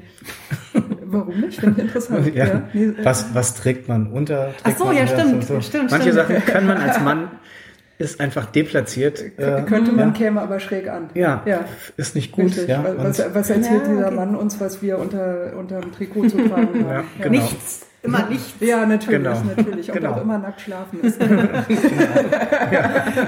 [1.10, 1.60] Warum nicht?
[1.60, 2.34] Finde ich interessant.
[2.36, 2.46] Ja.
[2.46, 4.54] äh, Was, was trägt man unter?
[4.58, 5.62] Ach trägt so, man ja, stimmt, So, so.
[5.62, 6.28] stimmt, Manche stimmt.
[6.28, 7.30] Sachen kann man als Mann,
[7.98, 9.22] ist einfach deplatziert.
[9.40, 10.14] Äh, könnte man, ja.
[10.14, 11.10] käme aber schräg an.
[11.16, 11.66] Ja, ja.
[11.96, 12.46] ist nicht gut.
[12.46, 12.68] Richtig.
[12.68, 14.16] Ja, was, was erzählt Ja, dieser okay.
[14.16, 16.82] Mann uns, was wir unter, unter dem Trikot zu tragen haben?
[16.86, 17.04] Ja, Ja.
[17.20, 17.30] genau.
[17.42, 18.54] Nichts, immer nichts.
[18.60, 19.42] Ja, natürlich, Genau.
[19.56, 19.90] natürlich.
[19.90, 20.12] Und Genau.
[20.14, 21.20] auch immer nackt schlafen ist.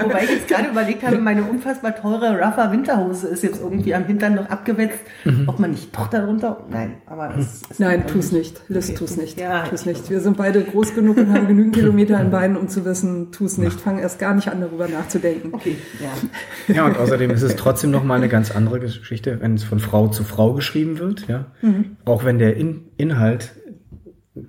[0.02, 4.04] Wobei ich jetzt gerade überlegt habe, meine unfassbar teure Ruffer Winterhose ist jetzt irgendwie am
[4.04, 4.98] Hintern noch abgewetzt.
[5.24, 5.44] Mhm.
[5.48, 6.64] Ob man nicht doch darunter?
[6.70, 8.60] Nein, aber es ist Nein, tu's nicht.
[8.68, 9.38] Liz, Okay, tu- nicht.
[9.40, 10.10] ja, tu's ich nicht.
[10.10, 13.58] Wir sind beide groß genug und haben genügend Kilometer in Beinen, um zu wissen, tu's
[13.58, 13.80] nicht.
[13.80, 15.52] Fang erst gar nicht an, darüber nachzudenken.
[15.52, 16.74] Okay, ja.
[16.74, 19.78] Ja, und außerdem ist es trotzdem noch mal eine ganz andere Geschichte, wenn es von
[19.80, 21.46] Frau zu Frau geschrieben wird, ja.
[22.04, 23.52] Auch wenn der In Inhalt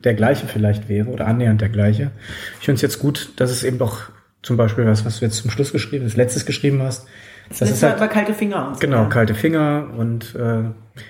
[0.04, 2.12] der gleiche vielleicht wäre oder annähernd der gleiche.
[2.60, 4.10] Ich finde es jetzt gut, dass es eben doch
[4.42, 7.06] zum Beispiel was, was du jetzt zum Schluss geschrieben, das letztes geschrieben hast.
[7.50, 8.80] Das, Das ist halt halt, über kalte Finger und so.
[8.80, 9.10] genau, ja.
[9.10, 10.64] kalte Finger und äh,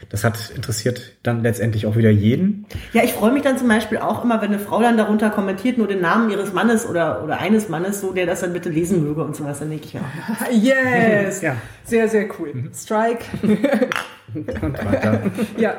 [0.09, 2.65] das hat interessiert dann letztendlich auch wieder jeden.
[2.93, 5.77] Ja, ich freue mich dann zum Beispiel auch immer, wenn eine Frau dann darunter kommentiert,
[5.77, 9.03] nur den Namen ihres Mannes oder, oder eines Mannes, so der das dann bitte lesen
[9.03, 9.59] möge und sowas.
[9.59, 11.41] Dann denke ich auch, Yes!
[11.41, 11.55] Ja.
[11.83, 12.69] Sehr, sehr cool.
[12.73, 13.23] Strike.
[14.33, 15.19] Und weiter.
[15.57, 15.75] ja.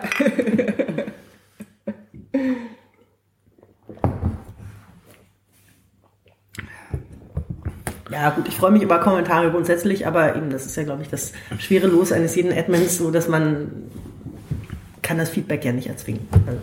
[8.12, 11.08] ja gut, ich freue mich über Kommentare grundsätzlich, aber eben, das ist ja, glaube ich,
[11.08, 13.70] das schwere Los eines jeden Admins, so dass man
[15.02, 16.28] kann das Feedback ja nicht erzwingen.
[16.46, 16.58] Also,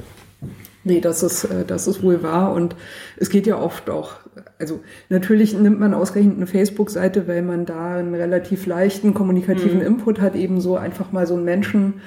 [0.85, 2.53] Nee, das ist, äh, das ist wohl wahr.
[2.53, 2.75] Und
[3.17, 4.13] es geht ja oft auch,
[4.59, 10.21] also natürlich nimmt man ausgerechnet eine Facebook-Seite, weil man da einen relativ leichten kommunikativen Input
[10.21, 12.01] hat, ebenso einfach mal so einen Menschen,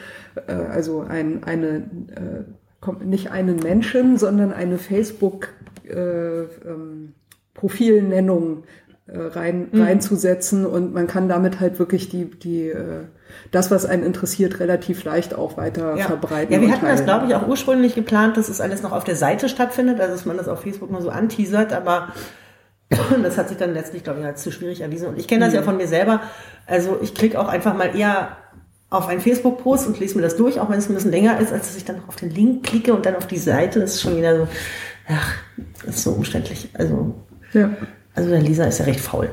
[0.47, 1.85] äh, also ein, eine,
[2.17, 5.49] äh, nicht einen Menschen, sondern eine Facebook
[5.89, 7.13] äh, ähm,
[7.55, 8.65] Profilnennung
[9.07, 13.05] äh, rein, reinzusetzen und man kann damit halt wirklich die, die äh,
[13.51, 16.07] das, was einen interessiert, relativ leicht auch weiter ja.
[16.07, 16.53] verbreiten.
[16.53, 19.17] ja, wir hatten das, glaube ich, auch ursprünglich geplant, dass es alles noch auf der
[19.17, 22.09] Seite stattfindet, also dass man das auf Facebook nur so anteasert, aber
[23.23, 25.09] das hat sich dann letztlich, glaube ich, als zu schwierig erwiesen.
[25.09, 26.21] Und ich kenne das ja von mir selber.
[26.67, 28.37] Also ich klicke auch einfach mal eher
[28.91, 31.53] auf einen Facebook-Post und lese mir das durch, auch wenn es ein bisschen länger ist,
[31.53, 33.81] als dass ich dann noch auf den Link klicke und dann auf die Seite.
[33.81, 34.49] Das ist schon wieder so,
[35.09, 35.35] ach,
[35.85, 36.69] das ist so umständlich.
[36.75, 37.15] Also,
[37.53, 37.71] Ja.
[38.15, 39.31] Also der Leser ist ja recht faul.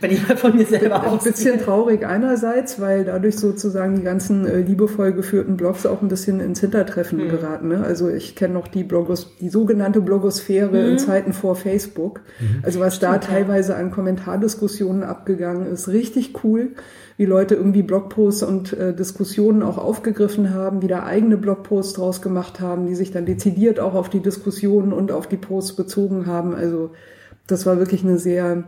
[0.00, 4.46] Wenn ich mal von mir selber Ein bisschen traurig einerseits, weil dadurch sozusagen die ganzen
[4.46, 7.28] äh, liebevoll geführten Blogs auch ein bisschen ins Hintertreffen Mhm.
[7.30, 7.68] geraten.
[7.68, 7.84] Ne?
[7.84, 10.90] Also ich kenne noch die Blogos, die sogenannte Blogosphäre Mhm.
[10.92, 12.20] in Zeiten vor Facebook.
[12.62, 16.70] Also was da teilweise an Kommentardiskussionen abgegangen ist, richtig cool.
[17.18, 22.60] Wie Leute irgendwie Blogposts und äh, Diskussionen auch aufgegriffen haben, wieder eigene Blogposts draus gemacht
[22.60, 26.54] haben, die sich dann dezidiert auch auf die Diskussionen und auf die Posts bezogen haben.
[26.54, 26.90] Also
[27.46, 28.64] das war wirklich eine sehr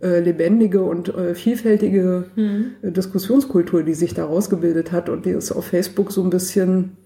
[0.00, 5.52] äh, lebendige und äh, vielfältige äh, Diskussionskultur, die sich da rausgebildet hat und die ist
[5.52, 6.96] auf Facebook so ein bisschen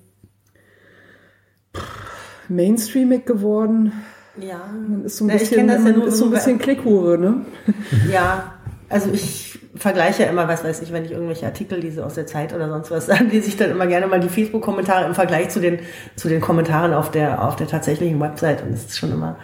[2.48, 3.92] mainstreamig geworden.
[4.40, 7.46] Ja, Man ist so ein Na, bisschen, das ja ist so ein bisschen Klickhure, ne?
[8.12, 8.54] Ja,
[8.88, 12.26] also ich vergleiche ja immer, was weiß ich, wenn ich irgendwelche Artikel lese aus der
[12.26, 15.50] Zeit oder sonst was, dann lese ich dann immer gerne mal die Facebook-Kommentare im Vergleich
[15.50, 15.78] zu den,
[16.16, 18.62] zu den Kommentaren auf der, auf der tatsächlichen Website.
[18.62, 19.38] Und es ist schon immer,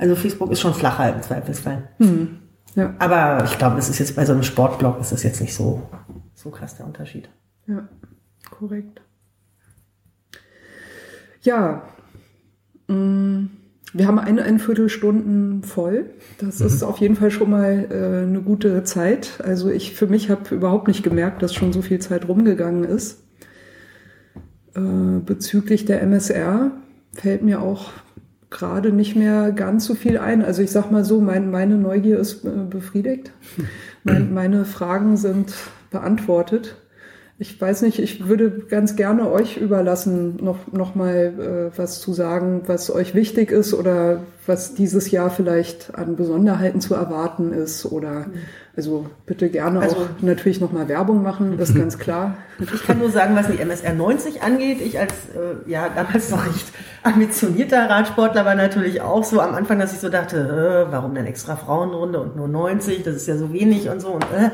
[0.00, 1.88] also Facebook ist schon flacher im Zweifelsfall.
[2.74, 5.54] Ja, Aber ich glaube, das ist jetzt bei so einem Sportblog ist das jetzt nicht
[5.54, 5.88] so,
[6.34, 7.28] so krass der Unterschied.
[7.66, 7.88] ja,
[8.50, 9.00] korrekt.
[11.42, 11.82] Ja,
[12.88, 13.48] mh,
[13.92, 16.10] wir haben eine, ein Viertelstunden voll.
[16.38, 19.40] Das ist auf jeden Fall schon mal äh, eine gute Zeit.
[19.42, 23.24] Also ich für mich habe überhaupt nicht gemerkt, dass schon so viel Zeit rumgegangen ist.
[24.74, 24.80] Äh,
[25.24, 26.70] bezüglich der MSR
[27.14, 27.90] fällt mir auch
[28.50, 30.44] gerade nicht mehr ganz so viel ein.
[30.44, 33.32] Also ich sag mal so, mein, meine Neugier ist äh, befriedigt.
[34.02, 35.52] Mein, meine Fragen sind
[35.90, 36.76] beantwortet.
[37.38, 42.14] Ich weiß nicht, ich würde ganz gerne euch überlassen, noch, noch mal äh, was zu
[42.14, 47.84] sagen, was euch wichtig ist oder was dieses Jahr vielleicht an Besonderheiten zu erwarten ist
[47.86, 48.26] oder
[48.76, 52.36] also bitte gerne Also- auch natürlich noch mal Werbung machen, das ist ganz klar.
[52.72, 54.80] Ich kann nur sagen, was die MSR 90 angeht.
[54.80, 56.66] Ich als, äh, ja, damals noch recht
[57.02, 61.26] ambitionierter Radsportler war natürlich auch so am Anfang, dass ich so dachte, äh, warum denn
[61.26, 63.02] extra Frauenrunde und nur 90?
[63.02, 64.08] Das ist ja so wenig und so.
[64.08, 64.50] Und, äh.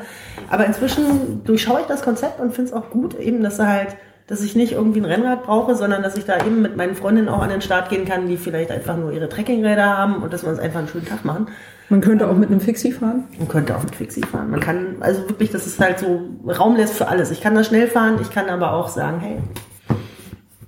[0.50, 3.96] Aber inzwischen durchschaue ich das Konzept und finde es auch gut, eben, dass er halt,
[4.26, 7.28] dass ich nicht irgendwie ein Rennrad brauche, sondern dass ich da eben mit meinen Freundinnen
[7.28, 10.42] auch an den Start gehen kann, die vielleicht einfach nur ihre Trekkingräder haben und dass
[10.42, 11.48] wir uns einfach einen schönen Tag machen.
[11.88, 13.24] Man könnte auch mit einem Fixie fahren.
[13.38, 14.50] Man könnte auch mit Fixie fahren.
[14.50, 17.30] Man kann, also wirklich, das ist halt so Raum lässt für alles.
[17.30, 19.38] Ich kann das schnell fahren, ich kann aber auch sagen, hey,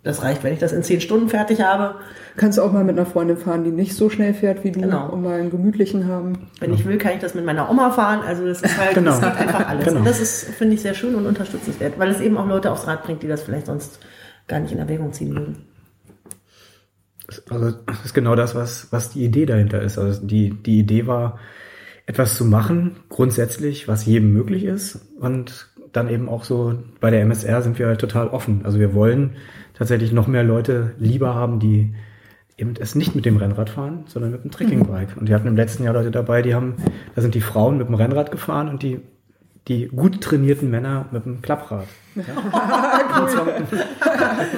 [0.02, 1.96] das reicht, wenn ich das in zehn Stunden fertig habe.
[2.36, 5.08] Kannst auch mal mit einer Freundin fahren, die nicht so schnell fährt wie du Genau.
[5.10, 6.48] und mal einen gemütlichen haben.
[6.60, 8.20] Wenn ich will, kann ich das mit meiner Oma fahren.
[8.20, 9.10] Also das ist halt, Genau.
[9.10, 9.84] das geht einfach alles.
[9.84, 9.98] Genau.
[10.00, 12.86] Und das ist, finde ich, sehr schön und unterstützenswert, weil es eben auch Leute aufs
[12.86, 13.98] Rad bringt, die das vielleicht sonst
[14.46, 15.66] gar nicht in Erwägung ziehen würden.
[17.50, 19.98] Also das ist genau das, was, was die Idee dahinter ist.
[19.98, 21.38] Also die, die Idee war,
[22.06, 25.00] etwas zu machen, grundsätzlich, was jedem möglich ist.
[25.20, 28.62] Und dann eben auch so, bei der MSR sind wir halt total offen.
[28.64, 29.36] Also wir wollen
[29.78, 31.94] tatsächlich noch mehr Leute lieber haben, die
[32.58, 35.18] eben es nicht mit dem Rennrad fahren, sondern mit dem Trekkingbike.
[35.18, 36.74] Und wir hatten im letzten Jahr Leute dabei, die haben,
[37.14, 39.00] da sind die Frauen mit dem Rennrad gefahren und die,
[39.68, 41.86] die gut trainierten Männer mit dem Klapprad.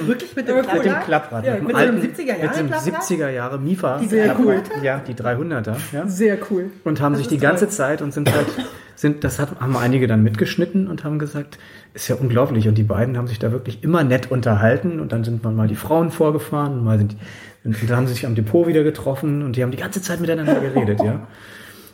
[0.07, 1.05] Wirklich mit dem Mit dem Klapprad?
[1.05, 1.45] Klapprad.
[1.45, 3.03] Ja, dem mit so einem 70er Jahre Mit dem Klapprad?
[3.03, 3.99] 70er Jahre Mifa.
[3.99, 4.63] Die Sehr cool.
[4.81, 5.75] Ja, die 300er.
[5.91, 6.07] Ja.
[6.07, 6.71] Sehr cool.
[6.83, 8.47] Und haben sich die ganze Zeit und sind halt,
[8.95, 11.59] sind, das hat, haben einige dann mitgeschnitten und haben gesagt,
[11.93, 12.67] ist ja unglaublich.
[12.67, 15.67] Und die beiden haben sich da wirklich immer nett unterhalten und dann sind man mal
[15.67, 17.15] die Frauen vorgefahren und mal sind,
[17.63, 20.19] und dann haben sie sich am Depot wieder getroffen und die haben die ganze Zeit
[20.19, 21.27] miteinander geredet, ja.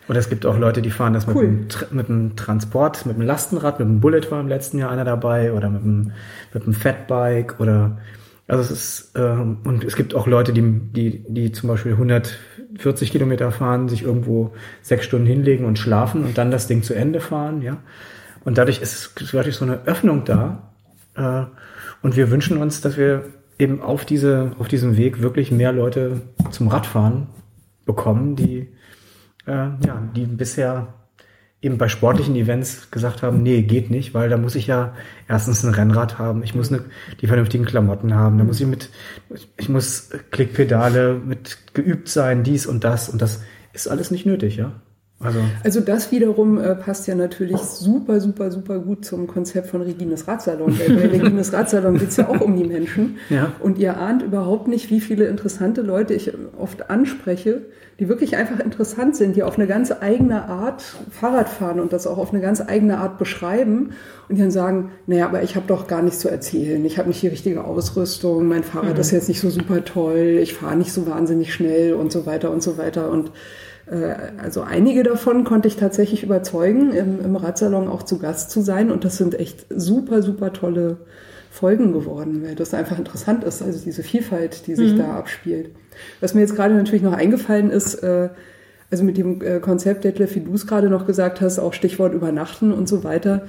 [0.08, 1.46] Und es gibt auch Leute, die fahren das mit, Cool.
[1.48, 4.90] dem, Tr- mit dem Transport, mit dem Lastenrad, mit dem Bullet war im letzten Jahr
[4.90, 6.12] einer dabei oder mit dem,
[6.54, 7.98] mit dem Fatbike oder
[8.48, 13.12] also es ist ähm, und es gibt auch Leute, die, die, die zum Beispiel 140
[13.12, 17.20] Kilometer fahren, sich irgendwo sechs Stunden hinlegen und schlafen und dann das Ding zu Ende
[17.20, 17.76] fahren, ja.
[18.48, 20.72] Und dadurch ist dadurch so eine Öffnung da.
[21.16, 21.48] Äh,
[22.02, 23.26] und wir wünschen uns, dass wir
[23.60, 26.22] eben auf diese, auf diesem Weg wirklich mehr Leute
[26.52, 27.28] zum Radfahren
[27.86, 28.70] bekommen, die
[29.48, 30.94] äh, ja, die bisher
[31.62, 34.94] eben bei sportlichen Events gesagt haben, nee, geht nicht, weil da muss ich ja
[35.28, 36.86] erstens ein Rennrad haben, ich muss eine,
[37.20, 38.92] die vernünftigen Klamotten haben, da muss ich mit,
[39.58, 43.44] ich muss Klickpedale mit geübt sein, dies und das und das
[43.74, 44.72] ist alles nicht nötig, ja.
[45.20, 49.82] Also Also das wiederum äh, passt ja natürlich super, super, super gut zum Konzept von
[49.82, 50.78] Regines Radsalon.
[50.78, 53.18] Weil bei Regines Radsalon geht es ja auch um die Menschen.
[53.30, 53.54] Ja.
[53.60, 57.64] Und ihr ahnt überhaupt nicht, wie viele interessante Leute ich oft anspreche,
[58.00, 62.06] die wirklich einfach interessant sind, die auf eine ganz eigene Art Fahrrad fahren und das
[62.06, 63.94] auch auf eine ganz eigene Art beschreiben
[64.30, 66.86] und dann sagen, naja, aber ich habe doch gar nichts zu erzählen.
[66.86, 70.54] Ich habe nicht die richtige Ausrüstung, mein Fahrrad ist jetzt nicht so super toll, ich
[70.54, 73.10] fahre nicht so wahnsinnig schnell und so weiter und so weiter.
[73.10, 73.32] Und
[74.38, 78.92] also einige davon konnte ich tatsächlich überzeugen, im, im Radsalon auch zu Gast zu sein.
[78.92, 80.98] Und das sind echt super, super tolle
[81.50, 85.00] Folgen geworden, weil das einfach interessant ist, also diese Vielfalt, die sich mhm.
[85.00, 85.72] da abspielt.
[86.20, 88.30] Was mir jetzt gerade natürlich noch eingefallen ist, äh,
[88.92, 92.14] also mit dem äh, Konzept, Detlef, wie du es gerade noch gesagt hast, auch Stichwort
[92.14, 93.48] Übernachten und so weiter,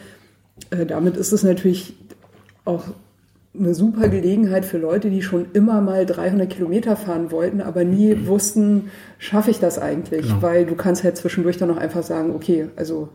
[0.70, 1.97] äh, damit ist es natürlich
[2.65, 2.85] auch
[3.59, 8.26] eine super Gelegenheit für Leute, die schon immer mal 300 Kilometer fahren wollten, aber nie
[8.26, 10.28] wussten, schaffe ich das eigentlich?
[10.28, 10.43] Genau.
[10.43, 13.09] Weil du kannst halt zwischendurch dann noch einfach sagen, okay, also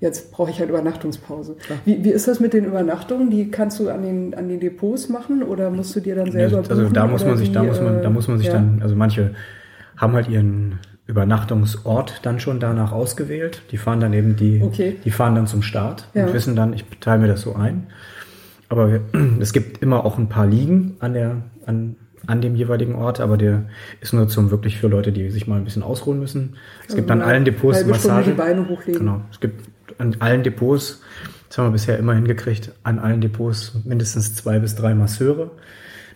[0.00, 1.56] jetzt brauche ich halt Übernachtungspause.
[1.84, 3.30] Wie, wie ist das mit den Übernachtungen?
[3.30, 6.58] Die kannst du an den, an den Depots machen oder musst du dir dann selber
[6.58, 8.54] Also, also da muss man sich, da muss man, da muss man sich ja.
[8.54, 9.34] dann, also manche
[9.96, 13.62] haben halt ihren Übernachtungsort dann schon danach ausgewählt.
[13.70, 14.96] Die fahren dann eben die, okay.
[15.04, 16.26] die fahren dann zum Start ja.
[16.26, 17.86] und wissen dann, ich teile mir das so ein.
[18.72, 19.02] Aber wir,
[19.40, 21.96] es gibt immer auch ein paar Liegen an der, an,
[22.26, 23.66] an dem jeweiligen Ort, aber der
[24.00, 26.56] ist nur zum wirklich für Leute, die sich mal ein bisschen ausruhen müssen.
[26.80, 28.30] Es also gibt an allen Depots Massage.
[28.30, 29.00] Die Beine hochlegen.
[29.00, 29.20] Genau.
[29.30, 29.68] Es gibt
[29.98, 31.02] an allen Depots,
[31.48, 35.50] das haben wir bisher immer hingekriegt, an allen Depots mindestens zwei bis drei Masseure,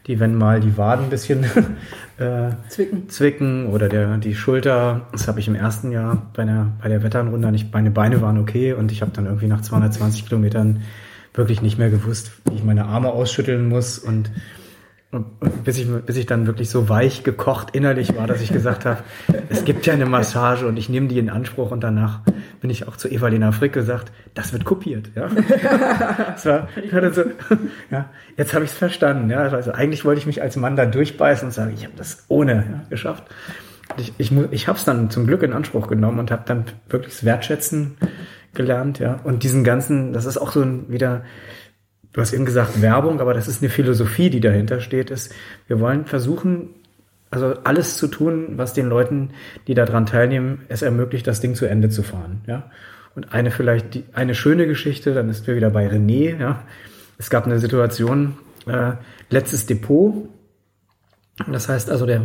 [0.06, 1.44] die, wenn mal die Waden ein bisschen
[2.16, 3.10] äh, zwicken.
[3.10, 7.02] zwicken oder der, die Schulter, das habe ich im ersten Jahr bei der, bei der
[7.02, 10.84] Wetternrunde nicht, meine Beine waren okay und ich habe dann irgendwie nach 220 Kilometern
[11.36, 14.30] wirklich nicht mehr gewusst, wie ich meine Arme ausschütteln muss und
[15.12, 18.84] und bis ich, bis ich dann wirklich so weich gekocht innerlich war, dass ich gesagt
[18.84, 19.02] habe,
[19.48, 22.20] es gibt ja eine Massage und ich nehme die in Anspruch und danach
[22.60, 25.10] bin ich auch zu Evalina Frick gesagt, das wird kopiert.
[25.14, 25.28] Ja,
[26.34, 26.68] das war,
[27.12, 27.22] so,
[27.90, 29.30] ja jetzt habe ich es verstanden.
[29.30, 32.24] Ja, also eigentlich wollte ich mich als Mann da durchbeißen und sagen, ich habe das
[32.28, 33.24] ohne ja, geschafft.
[33.98, 37.14] Ich, ich, ich habe es dann zum Glück in Anspruch genommen und habe dann wirklich
[37.14, 37.96] das Wertschätzen
[38.56, 38.98] gelernt.
[38.98, 41.22] Ja, und diesen ganzen, das ist auch so ein wieder
[42.16, 45.34] du hast eben gesagt Werbung, aber das ist eine Philosophie, die dahinter steht, ist,
[45.68, 46.70] wir wollen versuchen,
[47.30, 49.30] also alles zu tun, was den Leuten,
[49.66, 52.70] die daran teilnehmen, es ermöglicht, das Ding zu Ende zu fahren, ja.
[53.14, 56.62] Und eine vielleicht, die, eine schöne Geschichte, dann ist wir wieder bei René, ja.
[57.18, 58.92] Es gab eine Situation, äh,
[59.28, 60.28] letztes Depot,
[61.50, 62.22] das heißt also, der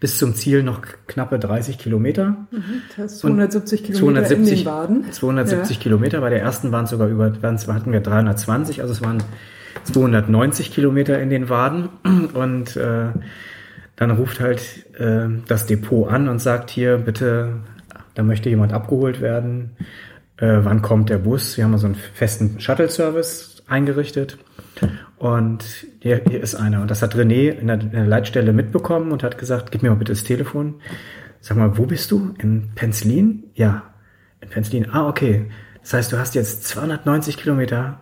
[0.00, 2.46] bis zum Ziel noch knappe 30 Kilometer.
[2.50, 5.12] Mhm, das 270 Kilometer 270, in den Waden.
[5.12, 5.82] 270 ja.
[5.82, 9.22] Kilometer, bei der ersten waren es sogar über, hatten wir 320, also es waren
[9.84, 11.88] 290 Kilometer in den Waden.
[12.32, 13.08] Und äh,
[13.96, 14.62] dann ruft halt
[14.98, 17.56] äh, das Depot an und sagt hier, bitte,
[18.14, 19.76] da möchte jemand abgeholt werden.
[20.38, 21.56] Äh, wann kommt der Bus?
[21.56, 24.38] Wir haben so einen festen Shuttle-Service eingerichtet.
[25.18, 25.64] Und
[26.00, 26.82] hier, hier ist einer.
[26.82, 29.90] Und das hat René in der, in der Leitstelle mitbekommen und hat gesagt, gib mir
[29.90, 30.76] mal bitte das Telefon.
[31.40, 32.34] Sag mal, wo bist du?
[32.38, 33.44] In Penzlin?
[33.54, 33.82] Ja,
[34.40, 34.88] in Penzlin.
[34.90, 35.50] Ah, okay.
[35.82, 38.00] Das heißt, du hast jetzt 290 Kilometer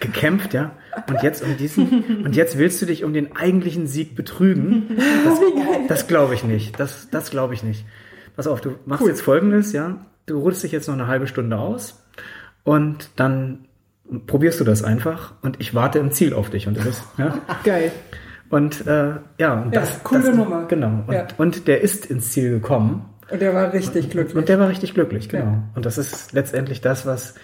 [0.00, 0.72] gekämpft, ja?
[1.08, 4.96] Und jetzt um diesen, und jetzt willst du dich um den eigentlichen Sieg betrügen?
[5.24, 5.40] Das,
[5.88, 6.78] das glaube ich nicht.
[6.78, 7.84] Das, das glaube ich nicht.
[8.36, 9.10] Pass auf, du machst cool.
[9.10, 10.04] jetzt Folgendes, ja?
[10.26, 12.02] Du ruhst dich jetzt noch eine halbe Stunde aus
[12.64, 13.66] und dann
[14.26, 16.66] probierst du das einfach und ich warte im Ziel auf dich.
[16.66, 17.38] Und das ist, ja.
[17.64, 17.92] Geil.
[18.50, 20.66] Und äh, ja, und das, coole das, Nummer.
[20.68, 21.04] Genau.
[21.06, 21.26] Und, ja.
[21.38, 23.06] und der ist ins Ziel gekommen.
[23.30, 24.36] Und der war richtig glücklich.
[24.36, 25.44] Und der war richtig glücklich, genau.
[25.44, 25.62] Ja.
[25.74, 27.34] Und das ist letztendlich das, was,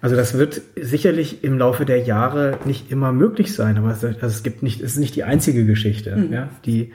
[0.00, 4.26] also das wird sicherlich im Laufe der Jahre nicht immer möglich sein, aber es, also
[4.26, 6.32] es gibt nicht, es ist nicht die einzige Geschichte, mhm.
[6.32, 6.92] ja, die,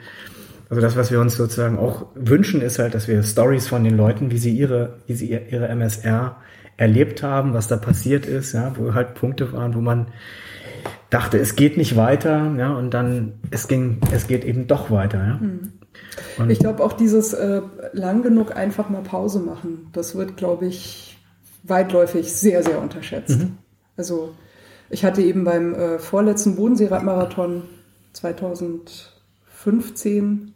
[0.70, 3.96] also das, was wir uns sozusagen auch wünschen, ist halt, dass wir Stories von den
[3.96, 6.36] Leuten, wie sie ihre, wie sie ihre MSR
[6.80, 10.06] erlebt haben, was da passiert ist, ja, wo halt Punkte waren, wo man
[11.10, 15.18] dachte, es geht nicht weiter, ja, und dann es ging, es geht eben doch weiter,
[15.18, 15.38] ja.
[15.40, 15.72] Hm.
[16.48, 17.60] ich glaube auch dieses äh,
[17.92, 21.18] lang genug einfach mal Pause machen, das wird, glaube ich,
[21.64, 23.38] weitläufig sehr, sehr unterschätzt.
[23.38, 23.58] Mhm.
[23.98, 24.34] Also
[24.88, 27.64] ich hatte eben beim äh, vorletzten Bodenseeradmarathon
[28.14, 30.54] 2015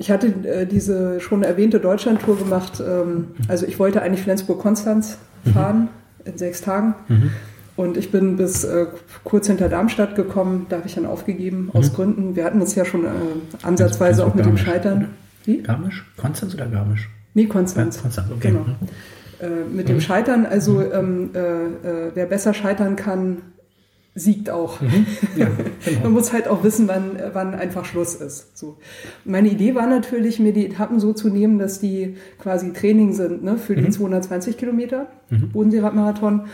[0.00, 2.80] ich hatte äh, diese schon erwähnte Deutschlandtour gemacht.
[2.80, 5.50] Ähm, also ich wollte eigentlich Flensburg-Konstanz mhm.
[5.50, 6.32] fahren mhm.
[6.32, 6.94] in sechs Tagen.
[7.08, 7.30] Mhm.
[7.76, 8.86] Und ich bin bis äh,
[9.24, 10.66] kurz hinter Darmstadt gekommen.
[10.70, 11.78] Da habe ich dann aufgegeben mhm.
[11.78, 12.34] aus Gründen.
[12.34, 13.08] Wir hatten es ja schon äh,
[13.62, 15.08] ansatzweise auch mit Garmisch, dem Scheitern.
[15.44, 15.62] Wie?
[15.62, 16.06] Garmisch?
[16.16, 17.10] Konstanz oder Garmisch?
[17.34, 17.96] Nee, Konstanz.
[17.96, 18.48] Ja, Konstanz, okay.
[18.48, 18.60] Genau.
[18.60, 18.76] Mhm.
[19.40, 20.00] Äh, mit dem mhm.
[20.00, 23.38] Scheitern, also ähm, äh, äh, wer besser scheitern kann,
[24.14, 24.80] siegt auch.
[24.80, 25.06] Mhm.
[25.36, 25.46] Ja,
[25.84, 26.00] genau.
[26.04, 28.56] Man muss halt auch wissen, wann, wann einfach Schluss ist.
[28.56, 28.76] So.
[29.24, 33.44] Meine Idee war natürlich, mir die Etappen so zu nehmen, dass die quasi Training sind
[33.44, 33.92] ne, für die mhm.
[33.92, 35.50] 220 Kilometer mhm.
[35.50, 36.46] Bodenseeradmarathon.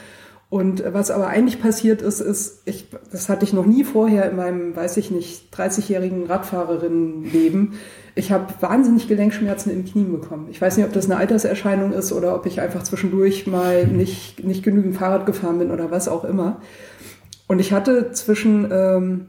[0.49, 4.37] Und was aber eigentlich passiert ist, ist, ich, das hatte ich noch nie vorher in
[4.37, 7.73] meinem, weiß ich nicht, 30-jährigen Radfahrerinnenleben.
[8.15, 10.47] Ich habe wahnsinnig Gelenkschmerzen im Knie bekommen.
[10.51, 14.45] Ich weiß nicht, ob das eine Alterserscheinung ist oder ob ich einfach zwischendurch mal nicht,
[14.45, 16.61] nicht genügend Fahrrad gefahren bin oder was auch immer.
[17.47, 19.27] Und ich hatte zwischen ähm,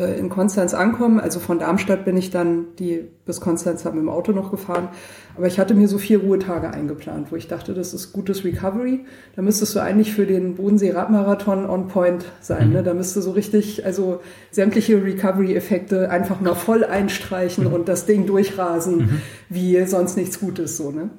[0.00, 1.20] äh, in Konstanz ankommen.
[1.20, 4.88] Also von Darmstadt bin ich dann die bis Konstanz haben im Auto noch gefahren.
[5.36, 9.04] Aber ich hatte mir so vier Ruhetage eingeplant, wo ich dachte, das ist gutes Recovery.
[9.36, 12.68] Da müsstest du eigentlich für den Bodensee-Radmarathon on point sein.
[12.68, 12.74] Mhm.
[12.74, 12.82] Ne?
[12.82, 14.20] Da müsste so richtig, also
[14.50, 17.72] sämtliche Recovery-Effekte einfach mal voll einstreichen mhm.
[17.72, 19.22] und das Ding durchrasen, mhm.
[19.48, 20.76] wie sonst nichts Gutes.
[20.76, 21.10] So, ne?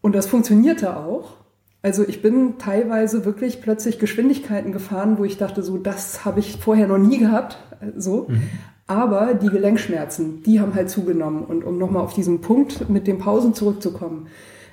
[0.00, 1.36] Und das funktionierte auch.
[1.84, 6.56] Also ich bin teilweise wirklich plötzlich Geschwindigkeiten gefahren, wo ich dachte, so das habe ich
[6.56, 7.58] vorher noch nie gehabt.
[7.94, 8.24] So.
[8.26, 8.40] Mhm.
[8.86, 11.44] Aber die Gelenkschmerzen, die haben halt zugenommen.
[11.44, 14.28] Und um nochmal auf diesen Punkt mit den Pausen zurückzukommen.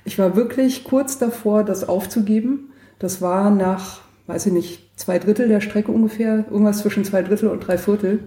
[0.05, 2.69] Ich war wirklich kurz davor, das aufzugeben.
[2.97, 7.49] Das war nach, weiß ich nicht, zwei Drittel der Strecke ungefähr, irgendwas zwischen zwei Drittel
[7.49, 8.19] und drei Viertel.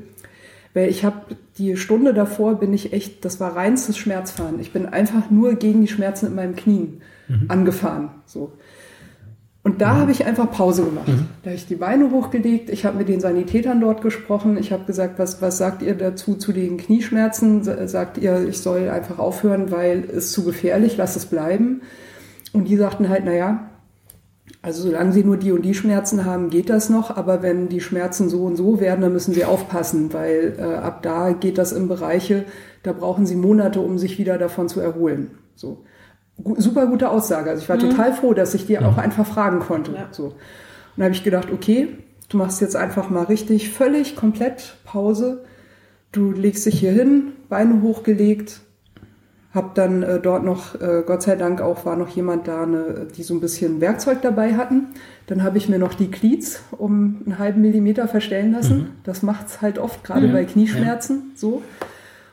[0.75, 4.59] Weil ich habe die Stunde davor bin ich echt, das war reinstes Schmerzfahren.
[4.61, 7.45] Ich bin einfach nur gegen die Schmerzen in meinem Knien mhm.
[7.49, 8.11] angefahren.
[8.27, 8.53] So.
[9.63, 9.99] Und da mhm.
[9.99, 11.09] habe ich einfach Pause gemacht.
[11.09, 11.27] Mhm.
[11.43, 14.85] Da habe ich die Beine hochgelegt, ich habe mit den Sanitätern dort gesprochen, ich habe
[14.85, 17.63] gesagt, was, was sagt ihr dazu zu den Knieschmerzen?
[17.89, 21.83] Sagt ihr, ich soll einfach aufhören, weil es zu gefährlich, lass es bleiben.
[22.53, 23.71] Und die sagten halt, naja,
[24.65, 27.81] also solange sie nur die und die Schmerzen haben, geht das noch, aber wenn die
[27.81, 31.73] Schmerzen so und so werden, dann müssen sie aufpassen, weil äh, ab da geht das
[31.73, 32.45] in Bereiche,
[32.83, 35.33] da brauchen sie Monate, um sich wieder davon zu erholen.
[35.55, 35.85] So
[36.57, 37.51] super gute Aussage.
[37.51, 37.91] Also ich war mhm.
[37.91, 38.89] total froh, dass ich dir ja.
[38.89, 39.93] auch einfach fragen konnte.
[39.93, 40.09] Ja.
[40.11, 40.25] So.
[40.25, 40.35] Und
[40.97, 41.89] da habe ich gedacht, okay,
[42.29, 45.45] du machst jetzt einfach mal richtig, völlig, komplett Pause.
[46.13, 48.61] Du legst dich hier hin, Beine hochgelegt,
[49.55, 53.07] hab dann äh, dort noch, äh, Gott sei Dank auch, war noch jemand da, ne,
[53.17, 54.89] die so ein bisschen Werkzeug dabei hatten.
[55.29, 58.79] Dann habe ich mir noch die Glieds um einen halben Millimeter verstellen lassen.
[58.79, 58.87] Mhm.
[59.05, 60.33] Das macht's halt oft, gerade mhm.
[60.33, 61.63] bei Knieschmerzen, so.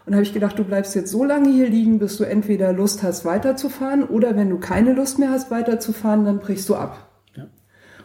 [0.07, 3.03] Und habe ich gedacht, du bleibst jetzt so lange hier liegen, bis du entweder Lust
[3.03, 7.07] hast, weiterzufahren oder wenn du keine Lust mehr hast, weiterzufahren, dann brichst du ab.
[7.35, 7.45] Ja.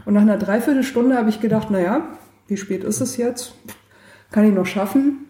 [0.04, 2.02] Und nach einer Dreiviertelstunde habe ich gedacht, naja,
[2.48, 3.54] wie spät ist es jetzt?
[4.30, 5.25] Kann ich noch schaffen?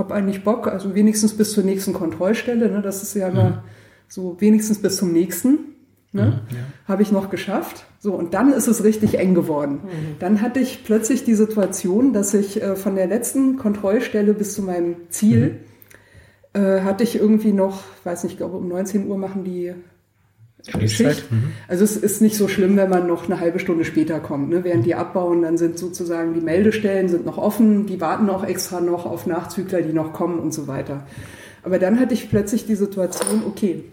[0.00, 2.70] Hab eigentlich Bock, also wenigstens bis zur nächsten Kontrollstelle.
[2.70, 2.82] Ne?
[2.82, 3.58] Das ist ja immer mhm.
[4.08, 5.58] so wenigstens bis zum nächsten.
[6.12, 6.24] Ne?
[6.24, 6.62] Mhm, ja.
[6.88, 7.84] Habe ich noch geschafft.
[8.00, 9.80] So, und dann ist es richtig eng geworden.
[9.84, 10.16] Mhm.
[10.18, 14.62] Dann hatte ich plötzlich die Situation, dass ich äh, von der letzten Kontrollstelle bis zu
[14.62, 15.70] meinem Ziel mhm
[16.52, 19.74] äh, hatte ich irgendwie noch, weiß nicht, ich glaube um 19 Uhr machen die
[20.88, 21.30] Schicht.
[21.30, 21.52] Mhm.
[21.68, 24.50] Also es ist nicht so schlimm, wenn man noch eine halbe Stunde später kommt.
[24.50, 24.64] Ne?
[24.64, 28.80] Während die abbauen, dann sind sozusagen die Meldestellen sind noch offen, die warten auch extra
[28.80, 31.06] noch auf Nachzügler, die noch kommen und so weiter.
[31.62, 33.84] Aber dann hatte ich plötzlich die Situation, okay,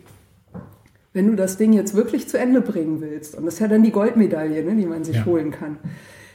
[1.14, 3.84] wenn du das Ding jetzt wirklich zu Ende bringen willst, und das ist ja dann
[3.84, 5.26] die Goldmedaille, ne, die man sich ja.
[5.26, 5.78] holen kann,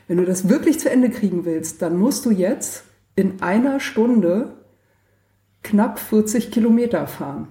[0.09, 2.85] wenn du das wirklich zu Ende kriegen willst, dann musst du jetzt
[3.15, 4.55] in einer Stunde
[5.63, 7.49] knapp 40 Kilometer fahren.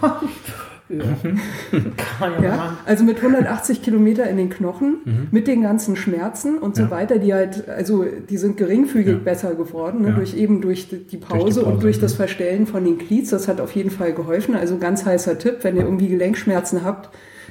[0.90, 2.42] ja.
[2.42, 2.76] ja.
[2.84, 5.28] also mit 180 Kilometer in den Knochen, mhm.
[5.30, 6.84] mit den ganzen Schmerzen und ja.
[6.84, 9.18] so weiter, die halt, also die sind geringfügig ja.
[9.18, 12.66] besser geworden, ne, durch eben durch die, Pause durch die Pause und durch das Verstellen
[12.66, 13.30] von den Glieds.
[13.30, 14.54] Das hat auf jeden Fall geholfen.
[14.54, 17.08] Also ganz heißer Tipp, wenn ihr irgendwie Gelenkschmerzen habt,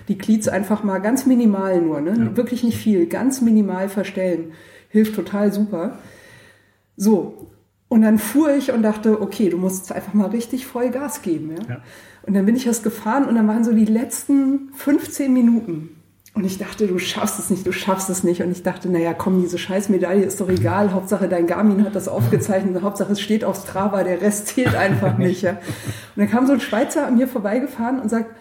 [0.07, 2.31] die Glieds einfach mal ganz minimal nur, ne?
[2.35, 4.51] wirklich nicht viel, ganz minimal verstellen.
[4.89, 5.97] Hilft total super.
[6.97, 7.49] So,
[7.87, 11.51] und dann fuhr ich und dachte, okay, du musst einfach mal richtig voll Gas geben.
[11.51, 11.75] Ja?
[11.75, 11.81] ja.
[12.25, 15.89] Und dann bin ich das gefahren und dann waren so die letzten 15 Minuten.
[16.35, 18.41] Und ich dachte, du schaffst es nicht, du schaffst es nicht.
[18.41, 20.91] Und ich dachte, naja, komm, diese Scheißmedaille ist doch egal.
[20.91, 22.81] Hauptsache dein Garmin hat das aufgezeichnet.
[22.81, 25.43] Hauptsache es steht auf Strava, der Rest zählt einfach nicht.
[25.43, 25.51] Ja?
[25.51, 25.59] Und
[26.15, 28.31] dann kam so ein Schweizer an mir vorbeigefahren und sagt,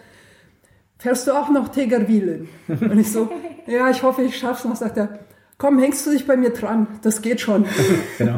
[0.97, 2.49] fährst du auch noch Tegerwilen?
[2.67, 3.29] Und ich so,
[3.67, 4.75] ja, ich hoffe, ich schaff's noch.
[4.75, 5.19] Sagt er,
[5.59, 7.65] komm, hängst du dich bei mir dran, das geht schon.
[8.17, 8.37] genau.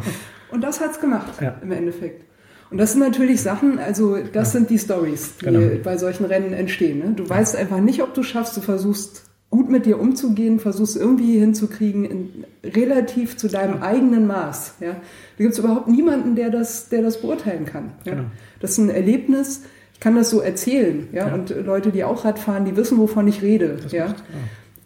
[0.52, 1.56] Und das hat's gemacht ja.
[1.62, 2.26] im Endeffekt.
[2.72, 5.84] Und das sind natürlich Sachen, also das sind die Stories, die genau.
[5.84, 7.00] bei solchen Rennen entstehen.
[7.00, 7.14] Ne?
[7.16, 11.40] Du weißt einfach nicht, ob du schaffst, du versuchst gut mit dir umzugehen, versuchst irgendwie
[11.40, 14.76] hinzukriegen, in, relativ zu deinem eigenen Maß.
[14.82, 14.94] Ja?
[14.94, 14.98] Da
[15.38, 17.92] gibt es überhaupt niemanden, der das, der das beurteilen kann.
[18.04, 18.16] Ja?
[18.16, 18.26] Genau.
[18.60, 19.62] Das ist ein Erlebnis,
[19.94, 21.28] ich kann das so erzählen, ja?
[21.28, 21.34] ja?
[21.34, 23.78] und Leute, die auch Rad fahren, die wissen, wovon ich rede.
[23.82, 24.08] Das ja?
[24.08, 24.44] Macht, genau.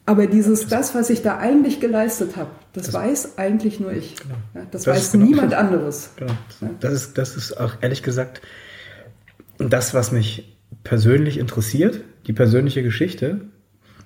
[0.10, 4.16] Aber dieses, das, was ich da eigentlich geleistet habe, das, das weiß eigentlich nur ich.
[4.16, 4.34] Genau.
[4.56, 6.14] Ja, das, das, weiß genau, niemand anderes.
[6.16, 6.34] Genau.
[6.80, 8.42] Das, ist, das ist auch ehrlich gesagt
[9.60, 13.42] das, was mich persönlich interessiert, die persönliche Geschichte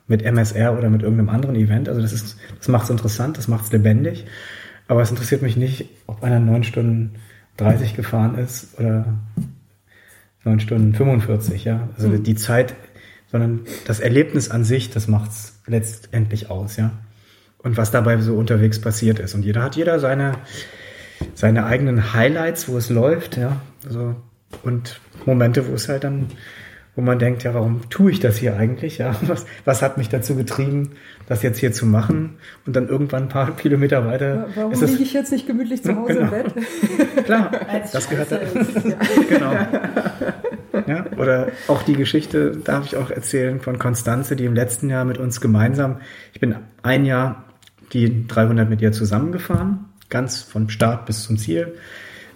[0.05, 1.87] mit MSR oder mit irgendeinem anderen Event.
[1.87, 4.25] Also das ist, das macht es interessant, das macht es lebendig.
[4.89, 7.11] Aber es interessiert mich nicht, ob einer neun Stunden
[7.55, 9.05] 30 gefahren ist oder
[10.43, 11.87] neun Stunden 45, ja.
[11.95, 12.23] Also mhm.
[12.23, 12.75] die Zeit,
[13.31, 16.91] sondern das Erlebnis an sich, das macht's letztendlich aus, ja.
[17.59, 19.35] Und was dabei so unterwegs passiert ist.
[19.35, 20.33] Und jeder hat jeder seine,
[21.33, 23.61] seine eigenen Highlights, wo es läuft, ja.
[23.85, 24.15] Also,
[24.63, 26.27] und Momente, wo es halt dann,
[26.95, 28.97] wo man denkt, ja, warum tue ich das hier eigentlich?
[28.97, 30.91] Ja, was, was hat mich dazu getrieben,
[31.27, 32.35] das jetzt hier zu machen?
[32.67, 34.47] Und dann irgendwann ein paar Kilometer weiter.
[34.55, 36.25] Warum liege ich jetzt nicht gemütlich zu Hause Genau.
[36.25, 36.53] im Bett?
[37.25, 38.39] Klar, Als das gehört da.
[38.39, 38.97] Scheiße ist, ja.
[39.29, 39.55] genau.
[40.93, 45.05] Ja, oder auch die Geschichte, darf ich auch erzählen, von Konstanze, die im letzten Jahr
[45.05, 45.97] mit uns gemeinsam,
[46.33, 47.45] ich bin ein Jahr
[47.93, 51.75] die 300 mit ihr zusammengefahren, ganz vom Start bis zum Ziel.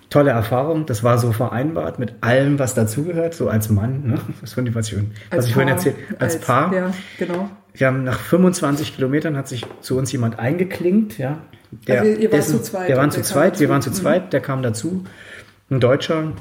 [0.10, 4.20] Tolle Erfahrung, das war so vereinbart mit allem, was dazugehört, so als Mann, ne?
[4.40, 4.98] was, von, was, ich,
[5.32, 6.74] was ich vorhin erzählt, als, Paar.
[6.74, 7.50] Ja, genau.
[7.74, 11.40] Wir haben nach 25 Kilometern hat sich zu uns jemand eingeklinkt, ja.
[11.88, 14.32] Der, Also ihr wart dessen- zu zweit Wir waren zu zweit, wir waren zu zweit,
[14.32, 15.04] der kam dazu.
[15.70, 16.32] Ein Deutscher,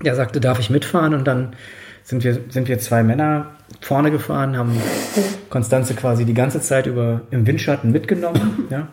[0.00, 1.14] der sagte, darf ich mitfahren?
[1.14, 1.54] Und dann
[2.02, 4.76] sind wir, sind wir zwei Männer vorne gefahren, haben
[5.50, 8.88] Konstanze quasi die ganze Zeit über im Windschatten mitgenommen, ja.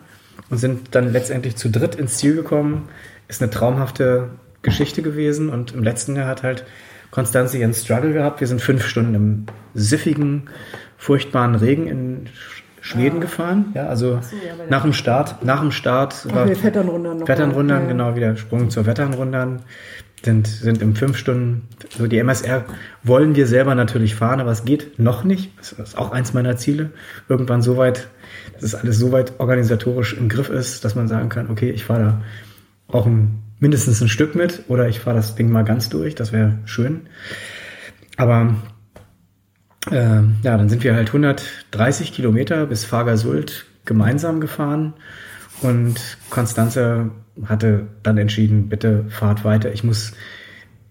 [0.48, 2.88] Und sind dann letztendlich zu dritt ins Ziel gekommen.
[3.28, 4.30] Ist eine traumhafte
[4.62, 5.48] Geschichte gewesen.
[5.48, 6.64] Und im letzten Jahr hat halt
[7.12, 8.40] Konstanze ihren Struggle gehabt.
[8.40, 10.48] Wir sind fünf Stunden im siffigen,
[10.96, 13.66] furchtbaren Regen in Sch- Schweden gefahren.
[13.74, 14.20] Ja, also ja,
[14.68, 17.24] nach dem Start, nach dem Start Ach, Vetternrundern.
[17.26, 17.88] Vetternrundern, ja.
[17.88, 19.62] genau, wieder Sprung zur Vetternrundern.
[20.22, 21.66] Sind, sind im fünf Stunden,
[21.96, 22.66] so die MSR
[23.02, 25.50] wollen wir selber natürlich fahren, aber es geht noch nicht.
[25.56, 26.90] Das ist auch eins meiner Ziele.
[27.28, 28.08] Irgendwann so weit,
[28.54, 31.84] dass es alles so weit organisatorisch im Griff ist, dass man sagen kann, okay, ich
[31.84, 32.22] fahre da
[32.88, 36.14] auch ein, mindestens ein Stück mit oder ich fahre das Ding mal ganz durch.
[36.14, 37.08] Das wäre schön.
[38.18, 38.56] Aber
[39.90, 44.92] äh, ja, dann sind wir halt 130 Kilometer bis Fagersult gemeinsam gefahren
[45.62, 47.10] und Konstanze
[47.44, 49.72] hatte dann entschieden, bitte fahrt weiter.
[49.72, 50.12] Ich muss,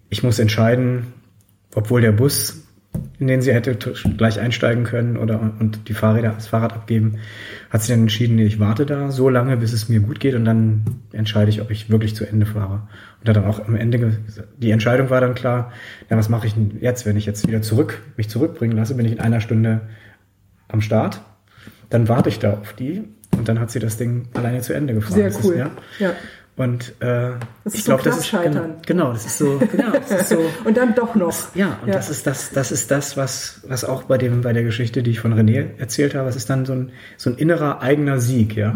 [0.09, 1.13] ich muss entscheiden,
[1.75, 2.65] obwohl der Bus,
[3.19, 3.75] in den sie hätte
[4.17, 7.19] gleich einsteigen können oder und die Fahrräder, das Fahrrad abgeben,
[7.69, 10.45] hat sie dann entschieden, ich warte da so lange, bis es mir gut geht und
[10.45, 12.87] dann entscheide ich, ob ich wirklich zu Ende fahre.
[13.19, 14.17] Und hat dann auch am Ende,
[14.57, 15.71] die Entscheidung war dann klar,
[16.09, 19.05] ja, was mache ich denn jetzt, wenn ich jetzt wieder zurück, mich zurückbringen lasse, bin
[19.05, 19.81] ich in einer Stunde
[20.67, 21.21] am Start,
[21.89, 23.03] dann warte ich da auf die
[23.37, 25.13] und dann hat sie das Ding alleine zu Ende gefahren.
[25.13, 25.53] Sehr Das cool.
[25.53, 26.13] Ist, ja, ja.
[26.57, 27.31] und äh,
[27.63, 30.29] Das ist ich so glaube, das ist genau, genau, das ist so, genau, das ist
[30.29, 30.39] so.
[30.65, 31.55] Und dann doch noch.
[31.55, 34.63] Ja, und das ist das, das ist das, was, was auch bei dem, bei der
[34.63, 37.81] Geschichte, die ich von René erzählt habe, es ist dann so ein, so ein innerer
[37.81, 38.75] eigener Sieg, ja.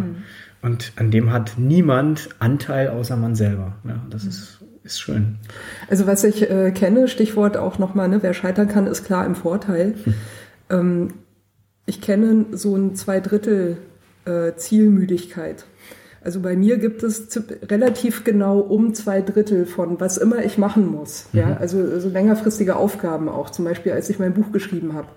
[0.61, 3.73] Und an dem hat niemand Anteil außer man selber.
[3.83, 5.37] Ja, das ist, ist schön.
[5.89, 9.35] Also was ich äh, kenne, Stichwort auch nochmal, ne, wer scheitern kann, ist klar im
[9.35, 9.95] Vorteil.
[10.69, 11.09] Ähm,
[11.85, 13.77] ich kenne so ein Zweidrittel
[14.25, 15.65] äh, Zielmüdigkeit.
[16.23, 17.27] Also bei mir gibt es
[17.69, 21.27] relativ genau um zwei Drittel von was immer ich machen muss.
[21.33, 23.49] Ja, also, also längerfristige Aufgaben auch.
[23.49, 25.07] Zum Beispiel, als ich mein Buch geschrieben habe.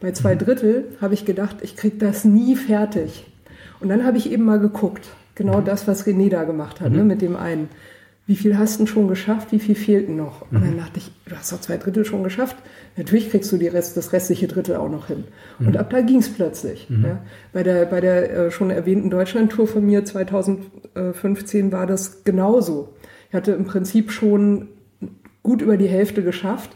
[0.00, 3.26] Bei zwei Drittel habe ich gedacht, ich krieg das nie fertig.
[3.80, 7.04] Und dann habe ich eben mal geguckt, genau das, was René da gemacht hat, ne,
[7.04, 7.68] mit dem einen.
[8.30, 9.50] Wie viel hast du denn schon geschafft?
[9.50, 10.42] Wie viel fehlten noch?
[10.52, 12.54] Und dann dachte ich, du hast doch zwei Drittel schon geschafft.
[12.96, 15.24] Natürlich kriegst du die Rest, das restliche Drittel auch noch hin.
[15.58, 16.86] Und ab da ging es plötzlich.
[16.90, 17.18] Ja.
[17.52, 22.94] Bei der, bei der äh, schon erwähnten Deutschlandtour von mir 2015 war das genauso.
[23.30, 24.68] Ich hatte im Prinzip schon
[25.42, 26.70] gut über die Hälfte geschafft.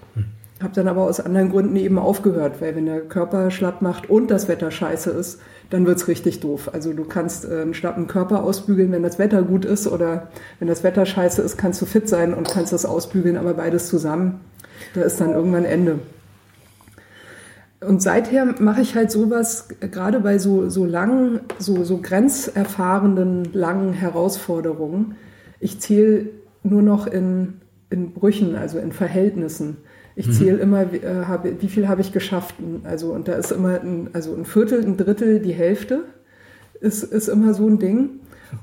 [0.60, 4.28] Habe dann aber aus anderen Gründen eben aufgehört, weil wenn der Körper schlapp macht und
[4.28, 5.40] das Wetter scheiße ist,
[5.74, 6.70] dann wird's richtig doof.
[6.72, 10.28] Also du kannst äh, einen schlappen Körper ausbügeln, wenn das Wetter gut ist oder
[10.60, 13.88] wenn das Wetter scheiße ist, kannst du fit sein und kannst das ausbügeln, aber beides
[13.88, 14.40] zusammen,
[14.94, 15.98] da ist dann irgendwann Ende.
[17.80, 23.92] Und seither mache ich halt sowas, gerade bei so, so langen, so, so grenzerfahrenen, langen
[23.92, 25.16] Herausforderungen.
[25.58, 26.30] Ich zähle
[26.62, 27.54] nur noch in,
[27.90, 29.78] in Brüchen, also in Verhältnissen.
[30.16, 32.54] Ich zähle immer, wie, äh, habe, wie viel habe ich geschafft.
[32.84, 36.04] Also, und da ist immer ein, also ein Viertel, ein Drittel, die Hälfte
[36.80, 38.20] ist, ist immer so ein Ding.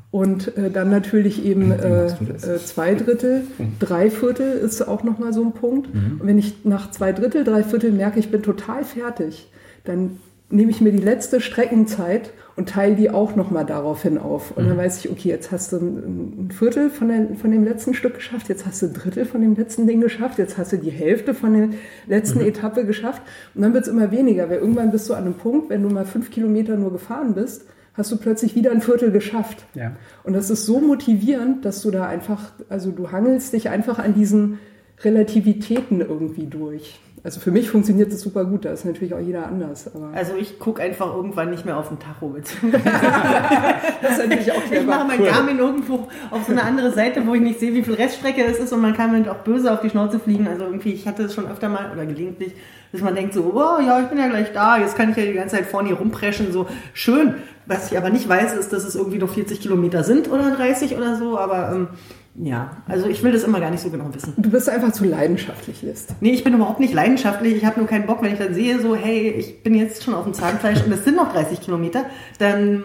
[0.10, 3.44] Und äh, dann natürlich eben äh, äh, zwei Drittel,
[3.80, 5.90] drei Viertel ist auch nochmal so ein Punkt.
[5.94, 9.52] Und wenn ich nach zwei Drittel, drei Viertel merke, ich bin total fertig,
[9.84, 10.18] dann
[10.50, 12.32] nehme ich mir die letzte Streckenzeit
[12.62, 14.56] und teile die auch nochmal daraufhin auf.
[14.56, 17.64] Und dann weiß ich, okay, jetzt hast du ein ein Viertel von, der, von dem
[17.64, 20.72] letzten Stück geschafft, jetzt hast du ein Drittel von dem letzten Ding geschafft, jetzt hast
[20.72, 21.70] du die Hälfte von der
[22.06, 23.24] letzten Etappe geschafft.
[23.56, 25.90] Und dann wird es immer weniger, weil irgendwann bist du an einem Punkt, wenn du
[25.90, 27.66] mal fünf Kilometer nur gefahren bist,
[27.96, 29.66] hast du plötzlich wieder ein Viertel geschafft.
[29.74, 29.94] Ja.
[30.24, 34.14] Und das ist so motivierend, dass du da einfach, also du hangelst dich einfach an
[34.14, 34.60] diesen
[35.04, 37.00] Relativitäten irgendwie durch.
[37.24, 39.94] Also für mich funktioniert das super gut, da ist natürlich auch jeder anders.
[39.94, 42.36] Aber Also ich gucke einfach irgendwann nicht mehr auf den Tacho.
[42.36, 45.06] das ist natürlich auch Ich mache clever.
[45.06, 48.44] mein Garmin irgendwo auf so eine andere Seite, wo ich nicht sehe, wie viel Reststrecke
[48.44, 50.48] es ist und man kann damit auch böse auf die Schnauze fliegen.
[50.48, 52.54] Also irgendwie, ich hatte es schon öfter mal oder gelegentlich,
[52.92, 55.24] dass man denkt so, oh ja, ich bin ja gleich da, jetzt kann ich ja
[55.24, 57.36] die ganze Zeit vorne hier rumpreschen, so schön.
[57.68, 60.98] Was ich aber nicht weiß, ist, dass es irgendwie noch 40 Kilometer sind oder 30
[60.98, 61.88] oder so, aber ähm,
[62.36, 64.34] ja, also ich will das immer gar nicht so genau wissen.
[64.38, 66.16] Du bist einfach zu leidenschaftlich, List.
[66.22, 67.56] Nee, ich bin überhaupt nicht leidenschaftlich.
[67.56, 70.14] Ich habe nur keinen Bock, wenn ich dann sehe, so, hey, ich bin jetzt schon
[70.14, 72.06] auf dem Zahnfleisch und es sind noch 30 Kilometer,
[72.40, 72.84] dann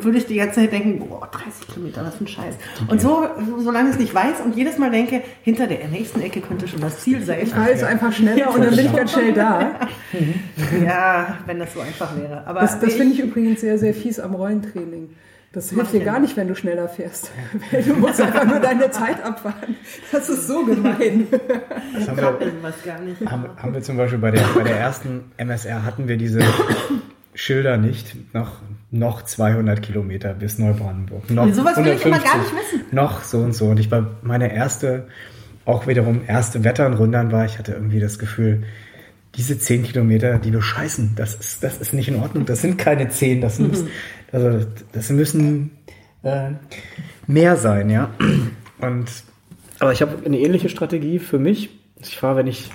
[0.00, 2.54] würde ich die ganze Zeit denken, boah, 30 Kilometer, was für ein Scheiß.
[2.86, 3.26] Und so,
[3.58, 6.80] solange ich es nicht weiß und jedes Mal denke, hinter der nächsten Ecke könnte schon
[6.80, 7.38] das Ziel sein.
[7.42, 9.80] Ich fahre jetzt einfach schneller und dann bin ich ganz schnell da.
[10.84, 12.46] Ja, wenn das so einfach wäre.
[12.46, 15.08] Aber Das, das ich- finde ich übrigens sehr, sehr fies am Rollentraining.
[15.54, 17.30] Das hilft dir gar nicht, wenn du schneller fährst.
[17.86, 19.76] Du musst einfach nur deine Zeit abwarten.
[20.10, 21.28] Das ist so gemein.
[21.30, 22.74] Das haben wir, was
[23.30, 26.40] haben, haben wir zum Beispiel bei der, bei der ersten MSR hatten wir diese
[27.34, 28.34] Schilder nicht.
[28.34, 28.52] Noch,
[28.90, 31.30] noch 200 Kilometer bis Neubrandenburg.
[31.30, 32.86] Noch Sowas will ich immer gar nicht wissen.
[32.90, 33.66] Noch so und so.
[33.66, 35.06] Und ich war meine erste,
[35.64, 38.64] auch wiederum erste Wetternrundern war, ich hatte irgendwie das Gefühl,
[39.36, 42.46] diese 10 Kilometer, die bescheißen, das ist, das ist nicht in Ordnung.
[42.46, 43.68] Das sind keine 10, das, Mhm.
[43.68, 43.84] muss,
[44.32, 45.72] also, das müssen
[46.22, 46.50] äh,
[47.26, 48.10] mehr sein, ja.
[48.80, 49.06] Und,
[49.80, 51.70] aber ich habe eine ähnliche Strategie für mich.
[52.00, 52.70] Ich fahre, wenn ich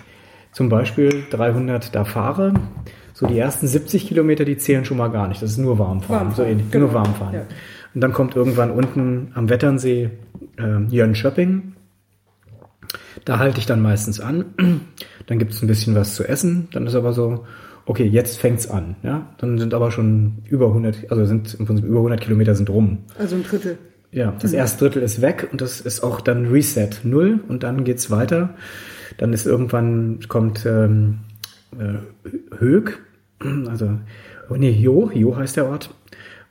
[0.52, 2.54] zum Beispiel 300 da fahre,
[3.14, 5.42] so die ersten 70 Kilometer, die zählen schon mal gar nicht.
[5.42, 6.86] Das ist nur Warmfahren, Warmfahren, so ähnlich, genau.
[6.86, 7.34] nur Warmfahren.
[7.34, 7.42] Ja.
[7.94, 10.10] Und dann kommt irgendwann unten am Wetternsee
[10.58, 11.74] äh, Jönköping.
[13.26, 14.46] Da halte ich dann meistens an.
[15.28, 16.70] Dann gibt es ein bisschen was zu essen.
[16.72, 17.46] Dann ist aber so,
[17.86, 18.96] okay, jetzt fängt's an.
[19.04, 19.28] Ja?
[19.38, 23.00] Dann sind aber schon über 100, also sind im Prinzip über 100 Kilometer sind rum.
[23.18, 23.78] Also ein Drittel.
[24.12, 27.84] Ja, das erste Drittel ist weg und das ist auch dann Reset null und dann
[27.84, 28.56] geht's weiter.
[29.18, 31.20] Dann ist irgendwann kommt ähm,
[31.78, 33.00] äh, Hög,
[33.68, 34.00] also
[34.50, 35.94] oh nee, Jo, Jo heißt der Ort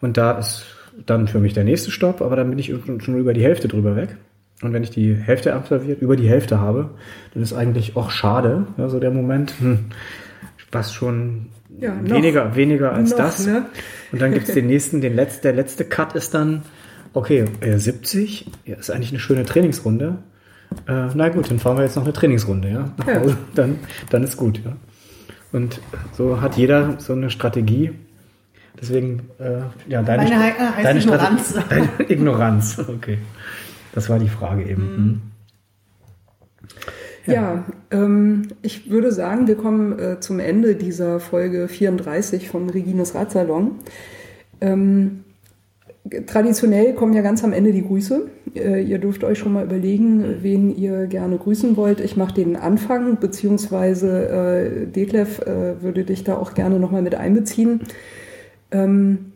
[0.01, 0.67] und da ist
[1.05, 3.97] dann für mich der nächste Stopp, aber dann bin ich schon über die Hälfte drüber
[3.97, 4.17] weg.
[4.63, 6.91] Und wenn ich die Hälfte absolviert, über die Hälfte habe,
[7.33, 9.87] dann ist eigentlich auch schade, ja, so der Moment, hm,
[10.73, 11.47] was schon
[11.79, 12.11] Ja, noch.
[12.17, 13.47] weniger, weniger als Noch, das.
[13.47, 13.67] ne?
[14.11, 16.63] Und dann gibt's den nächsten, den letzten, der letzte Cut ist dann,
[17.15, 20.17] okay, äh, 70, ja, ist eigentlich eine schöne Trainingsrunde.
[20.89, 22.91] Äh, na gut, dann fahren wir jetzt noch eine Trainingsrunde, ja.
[23.07, 23.21] Ja.
[23.21, 23.79] Hause, Dann,
[24.11, 24.73] dann ist gut, ja.
[25.53, 25.81] Und
[26.13, 27.93] so hat jeder so eine Strategie.
[28.81, 29.61] Deswegen, äh,
[29.91, 31.51] ja, deine, Meine he- äh, heißt deine Ignoranz.
[31.51, 33.19] Strate- Deine Ignoranz, okay.
[33.93, 34.83] Das war die Frage eben.
[34.83, 35.21] Hm.
[37.27, 43.15] Ja, ähm, ich würde sagen, wir kommen äh, zum Ende dieser Folge 34 von Regines
[43.15, 43.73] Radsalon.
[44.61, 45.25] Ähm,
[46.27, 48.29] traditionell kommen ja ganz am Ende die Grüße.
[48.55, 52.01] Äh, ihr dürft euch schon mal überlegen, wen ihr gerne grüßen wollt.
[52.01, 57.15] Ich mache den Anfang, beziehungsweise äh, Detlef äh, würde dich da auch gerne nochmal mit
[57.15, 57.83] einbeziehen.
[58.71, 59.33] Ähm,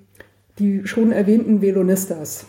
[0.58, 2.46] die schon erwähnten Velonistas.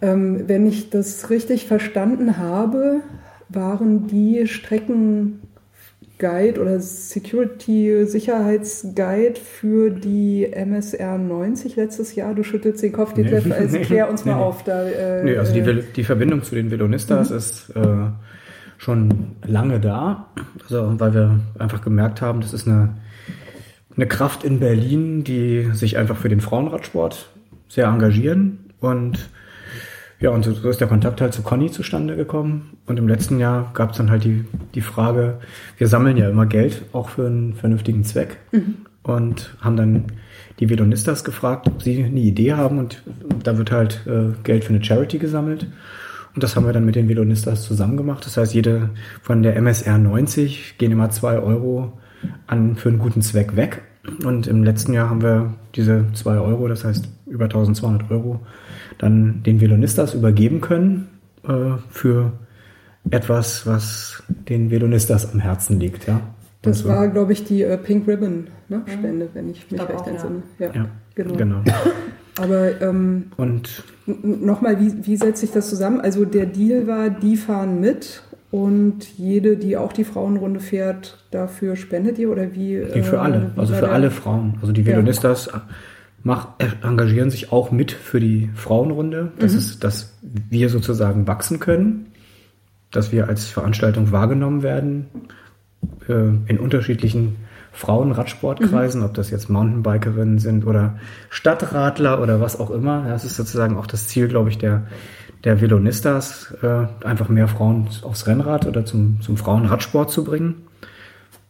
[0.00, 3.00] Ähm, wenn ich das richtig verstanden habe,
[3.48, 5.40] waren die Streckenguide
[6.60, 12.34] oder Security-Sicherheitsguide für die MSR 90 letztes Jahr.
[12.34, 13.52] Du schüttelst den Kopf, Detlef, Nee.
[13.54, 14.44] also klär uns mal Nee, nee.
[14.44, 14.64] auf.
[14.64, 18.10] Da, äh, Nee, also die, äh, die Verbindung zu den Velonistas ist äh,
[18.76, 20.28] schon lange da.
[20.62, 22.90] Also, weil wir einfach gemerkt haben, das ist eine,
[23.96, 27.30] eine Kraft in Berlin, die sich einfach für den Frauenradsport
[27.68, 28.58] sehr engagieren.
[28.80, 29.28] Und
[30.20, 32.76] ja, und so, ist der Kontakt halt zu Conny zustande gekommen.
[32.86, 35.38] Und im letzten Jahr gab es dann halt die, die Frage,
[35.76, 38.38] wir sammeln ja immer Geld, auch für einen vernünftigen Zweck.
[39.04, 40.04] Und haben dann
[40.58, 42.78] die Velonistas gefragt, ob sie eine Idee haben.
[42.78, 43.02] Und
[43.44, 45.68] da wird halt äh, Geld für eine Charity gesammelt.
[46.34, 48.26] Und das haben wir dann mit den Velonistas zusammen gemacht.
[48.26, 48.90] Das heißt, jede
[49.22, 51.92] von der MSR 90 gehen immer zwei Euro
[52.48, 53.82] an, für einen guten Zweck weg.
[54.24, 58.40] Und im letzten Jahr haben wir diese zwei Euro, das heißt über 1200 Euro,
[58.98, 61.08] dann den Velonistas übergeben können
[61.46, 62.32] äh, für
[63.10, 66.06] etwas, was den Velonistas am Herzen liegt.
[66.06, 66.20] Ja?
[66.62, 66.88] das so.
[66.88, 70.42] war, glaube ich, die äh, Pink Ribbon ne, Spende, wenn ich mich recht entsinne.
[70.58, 71.34] Ja, ja, genau.
[71.34, 71.60] genau.
[72.40, 76.00] Aber ähm, Und Nochmal, wie, wie setzt sich das zusammen?
[76.00, 81.76] Also der Deal war, die fahren mit und jede, die auch die Frauenrunde fährt, dafür
[81.76, 82.76] spendet ihr oder wie?
[82.76, 84.54] Nee, für äh, alle, also für alle Frauen.
[84.62, 84.82] Also die
[85.52, 85.62] Ja.
[86.22, 86.48] Mach,
[86.82, 89.58] engagieren sich auch mit für die Frauenrunde, dass, Mhm.
[89.58, 92.06] es, dass wir sozusagen wachsen können,
[92.90, 95.06] dass wir als Veranstaltung wahrgenommen werden
[96.08, 96.12] äh,
[96.50, 97.36] in unterschiedlichen
[97.72, 100.98] Frauenradsportkreisen, ob das jetzt Mountainbikerinnen sind oder
[101.30, 103.04] Stadtradler oder was auch immer.
[103.08, 104.86] Das ist sozusagen auch das Ziel, glaube ich, der,
[105.44, 110.62] der Velonistas, äh, einfach mehr Frauen aufs Rennrad oder zum, zum Frauenradsport zu bringen.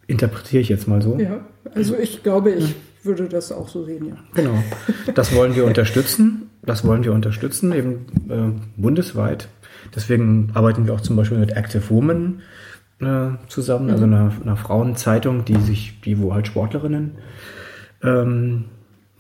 [0.07, 1.19] Interpretiere ich jetzt mal so.
[1.19, 1.41] Ja,
[1.75, 4.17] also ich glaube, ich würde das auch so sehen, ja.
[4.35, 4.63] Genau.
[5.15, 6.51] Das wollen wir unterstützen.
[6.63, 9.49] Das wollen wir unterstützen, eben äh, bundesweit.
[9.95, 12.43] Deswegen arbeiten wir auch zum Beispiel mit Active Women
[13.01, 17.13] äh, zusammen, also einer, einer Frauenzeitung, die sich, die wo halt Sportlerinnen,
[18.03, 18.67] ähm,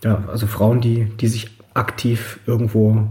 [0.04, 3.08] ja, also Frauen, die, die sich aktiv irgendwo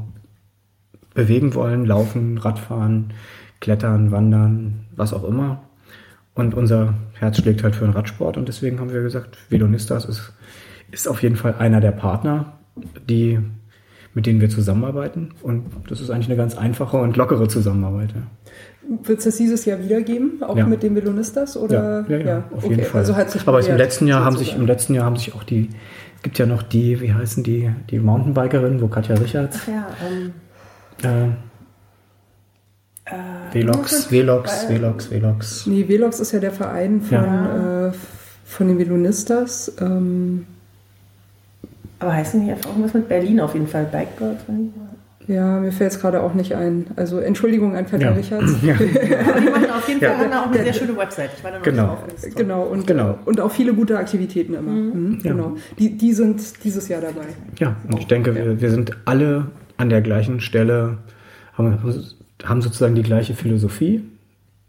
[1.14, 3.14] bewegen wollen, laufen, Radfahren,
[3.60, 5.64] klettern, wandern, was auch immer.
[6.38, 10.34] Und unser Herz schlägt halt für den Radsport und deswegen haben wir gesagt, Velonistas ist,
[10.92, 12.54] ist auf jeden Fall einer der Partner,
[13.10, 13.40] die,
[14.14, 15.32] mit denen wir zusammenarbeiten.
[15.42, 18.12] Und das ist eigentlich eine ganz einfache und lockere Zusammenarbeit.
[18.16, 18.22] Ja.
[19.04, 20.68] Wird es das dieses Jahr wieder geben, auch Ja.
[20.68, 21.58] mit den Velonistas?
[21.58, 22.06] Oder?
[22.08, 22.84] Ja, ja, ja, auf jeden okay.
[22.86, 23.02] Fall.
[23.02, 25.44] Also hat sich Aber im letzten Jahr haben sich, im letzten Jahr haben sich auch
[25.44, 25.70] die,
[26.18, 29.88] es gibt ja noch die, wie heißen die, die Mountainbikerin, wo Katja Richards, Ach ja,
[30.08, 30.34] ähm,
[31.04, 31.34] äh,
[33.10, 35.66] äh, Velox, Velox, Velox, Velox.
[35.68, 37.88] Nee, Velox ist ja der Verein von, Ja.
[37.88, 37.92] äh,
[38.46, 39.72] von den Velonistas.
[39.80, 40.46] Ähm,
[42.00, 43.86] Aber heißen die einfach irgendwas mit Berlin auf jeden Fall?
[43.92, 44.38] Bikebird?
[45.28, 46.88] ja, mir fällt es gerade auch nicht ein.
[46.96, 48.16] Also Entschuldigung an Katja Ja.
[48.16, 48.54] Richards.
[48.62, 48.76] Ja.
[49.30, 50.42] Aber die machen auf jeden Fall Ja.
[50.44, 51.32] auch eine sehr schöne Website.
[51.38, 51.98] Ich war da noch Genau.
[52.24, 52.36] nicht.
[52.36, 53.18] Genau und, Genau.
[53.26, 54.72] und auch viele gute Aktivitäten immer.
[54.72, 55.20] Mhm.
[55.24, 55.32] Ja.
[55.32, 55.56] Genau.
[55.80, 57.26] Die, die sind dieses Jahr dabei.
[57.60, 59.48] Ja, und ich denke, wir, wir sind alle
[59.78, 60.98] an der gleichen Stelle,
[61.58, 61.78] haben,
[62.44, 64.04] haben sozusagen die gleiche Philosophie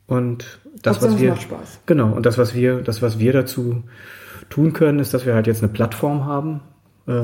[0.07, 1.81] und das, Hauptsache, was wir, macht Spaß.
[1.87, 3.83] genau, und das, was wir, das, was wir dazu
[4.49, 6.61] tun können, ist, dass wir halt jetzt eine Plattform haben,
[7.07, 7.23] äh,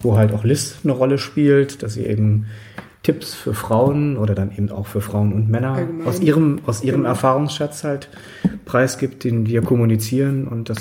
[0.00, 2.46] wo halt auch Liz eine Rolle spielt, dass sie eben
[3.02, 6.06] Tipps für Frauen oder dann eben auch für Frauen und Männer Allgemein.
[6.08, 7.10] aus ihrem, aus ihrem Genau.
[7.10, 8.08] Erfahrungsschatz halt
[8.64, 10.78] preisgibt, den wir kommunizieren und das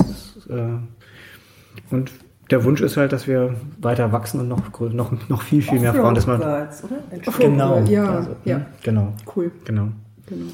[0.49, 2.11] äh, und
[2.51, 4.61] der Wunsch ist halt, dass wir weiter wachsen und noch,
[4.93, 6.95] noch, noch viel, viel mehr Frauen, dass man Offroad-Girls, oder?
[7.11, 7.53] Entschuldigung.
[7.53, 7.83] Genau.
[7.89, 8.55] Ja, Also, ja.
[8.57, 9.13] hm, Genau.
[9.35, 9.51] Cool.
[9.65, 9.87] Genau.
[10.27, 10.45] Genau.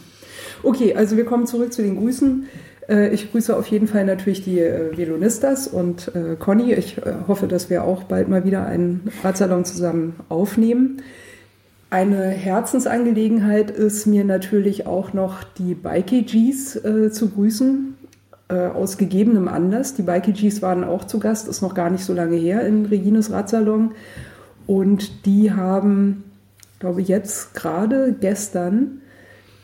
[0.64, 2.46] Okay, also wir kommen zurück zu den Grüßen.
[2.90, 6.74] Äh, Ich grüße auf jeden Fall natürlich die äh, Velonistas und äh, Conny.
[6.74, 6.98] Ich
[7.28, 11.02] hoffe, dass wir auch bald mal wieder einen Radsalon zusammen aufnehmen.
[11.90, 17.96] Eine Herzensangelegenheit ist mir natürlich auch noch die Bike-Gs äh, zu grüßen,
[18.52, 19.94] äh, aus gegebenem Anlass.
[19.94, 23.32] Die Bike-Gs waren auch zu Gast, ist noch gar nicht so lange her in Regines
[23.32, 23.92] Radsalon.
[24.68, 26.26] Und die haben,
[26.80, 29.02] glaube ich, jetzt gerade gestern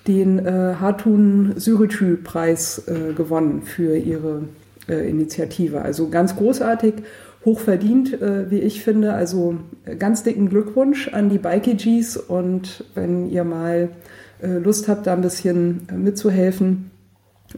[0.07, 4.43] den äh, Hatun Syrütü-Preis äh, gewonnen für ihre
[4.87, 5.81] äh, Initiative.
[5.81, 6.93] Also ganz großartig,
[7.43, 9.13] hochverdient, äh, wie ich finde.
[9.13, 9.57] Also
[9.99, 13.89] ganz dicken Glückwunsch an die Bike-Gs und wenn ihr mal
[14.39, 16.91] Lust habt, da ein bisschen mitzuhelfen,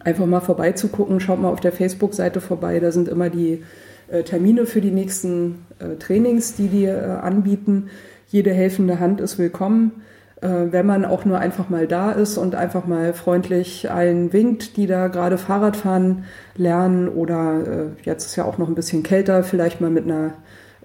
[0.03, 3.63] einfach mal vorbeizugucken, schaut mal auf der Facebook-Seite vorbei, da sind immer die
[4.09, 7.89] äh, Termine für die nächsten äh, Trainings, die die äh, anbieten.
[8.27, 10.03] Jede helfende Hand ist willkommen.
[10.41, 14.77] Äh, wenn man auch nur einfach mal da ist und einfach mal freundlich allen winkt,
[14.77, 16.23] die da gerade Fahrradfahren
[16.55, 20.33] lernen oder äh, jetzt ist ja auch noch ein bisschen kälter, vielleicht mal mit einer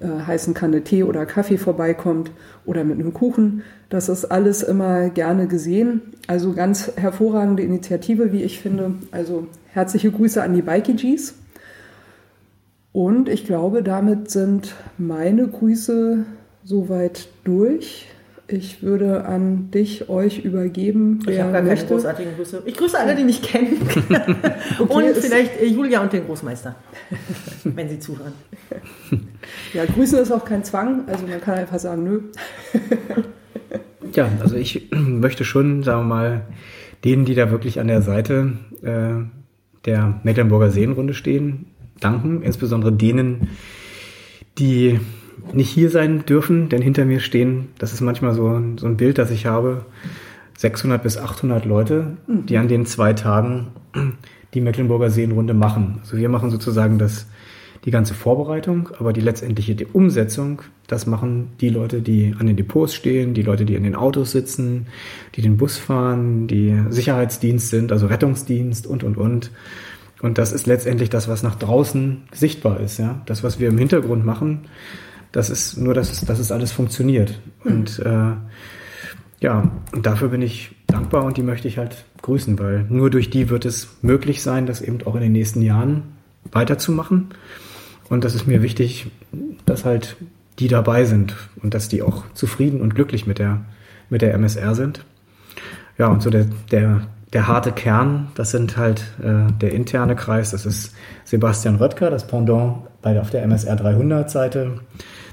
[0.01, 2.31] äh, heißen Kanne Tee oder Kaffee vorbeikommt
[2.65, 3.63] oder mit einem Kuchen.
[3.89, 6.03] Das ist alles immer gerne gesehen.
[6.27, 8.95] Also ganz hervorragende Initiative, wie ich finde.
[9.11, 11.35] Also herzliche Grüße an die Bike-Gs.
[12.93, 16.25] Und ich glaube, damit sind meine Grüße
[16.65, 18.07] soweit durch.
[18.47, 21.87] Ich würde an dich, euch übergeben, Ich habe gar keine möchte.
[21.87, 22.63] großartigen Grüße.
[22.67, 23.79] Ich grüße alle, die mich kennen.
[24.89, 26.75] und ist- vielleicht äh, Julia und den Großmeister,
[27.65, 28.33] wenn sie zuhören.
[29.73, 32.21] Ja, grüßen ist auch kein Zwang, also man kann einfach sagen, nö.
[34.13, 36.43] Ja, also ich möchte schon, sagen wir mal,
[37.05, 38.53] denen, die da wirklich an der Seite
[38.83, 39.25] äh,
[39.87, 41.67] der Mecklenburger Seenrunde stehen,
[42.01, 42.43] danken.
[42.43, 43.49] Insbesondere denen,
[44.59, 45.01] die
[45.53, 48.97] nicht hier sein dürfen, denn hinter mir stehen, das ist manchmal so, ein- so ein
[48.97, 49.85] Bild, das ich habe,
[50.57, 53.69] 600 bis 800 Leute, die an den zwei Tagen
[54.55, 55.99] die Mecklenburger Seenrunde machen.
[56.03, 57.27] Also wir machen sozusagen das,
[57.85, 62.95] die ganze Vorbereitung, aber die letztendliche Umsetzung, das machen die Leute, die an den Depots
[62.95, 64.87] stehen, die Leute, die in den Autos sitzen,
[65.35, 69.51] die den Bus fahren, die Sicherheitsdienst sind, also Rettungsdienst und, und, und.
[70.23, 73.21] Und das ist letztendlich das, was nach draußen sichtbar ist, ja.
[73.27, 74.61] Das, was wir im Hintergrund machen,
[75.35, 77.41] das ist nur, dass es, dass es alles funktioniert.
[77.65, 78.35] Und äh,
[79.41, 83.51] ja, dafür bin ich dankbar und die möchte ich halt grüßen, weil nur durch die
[83.51, 86.05] wird es möglich sein, das eben auch in den nächsten Jahren
[86.53, 87.31] weiterzumachen.
[88.09, 89.11] Und das ist mir wichtig,
[89.67, 90.17] dass halt
[90.61, 93.63] die dabei sind und dass die auch zufrieden und glücklich mit der,
[94.11, 95.05] mit der MSR sind.
[95.99, 100.53] Ja, und so der, der, der harte Kern, das sind halt äh, der interne Kreis,
[100.53, 100.95] das ist
[101.25, 104.79] Sebastian Röttger, das Pendant bei auf der MSR 300 Seite,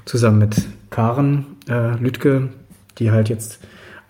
[0.04, 0.56] zusammen mit
[0.90, 2.48] Karen äh, Lütke,
[2.98, 3.60] die halt jetzt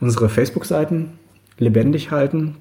[0.00, 1.10] unsere Facebook-Seiten
[1.58, 2.56] lebendig halten.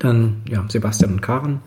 [0.00, 1.60] Dann ja, Sebastian und Karen,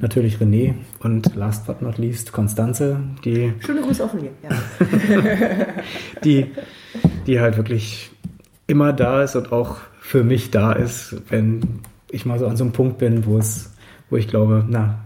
[0.00, 4.30] natürlich René und last but not least Konstanze, die Schöne Grüße auch von mir.
[4.42, 4.50] Ja.
[6.24, 6.50] die,
[7.26, 8.10] die halt wirklich
[8.66, 11.80] immer da ist und auch für mich da ist, wenn
[12.10, 13.72] ich mal so an so einem Punkt bin, wo es,
[14.10, 14.98] wo ich glaube, na,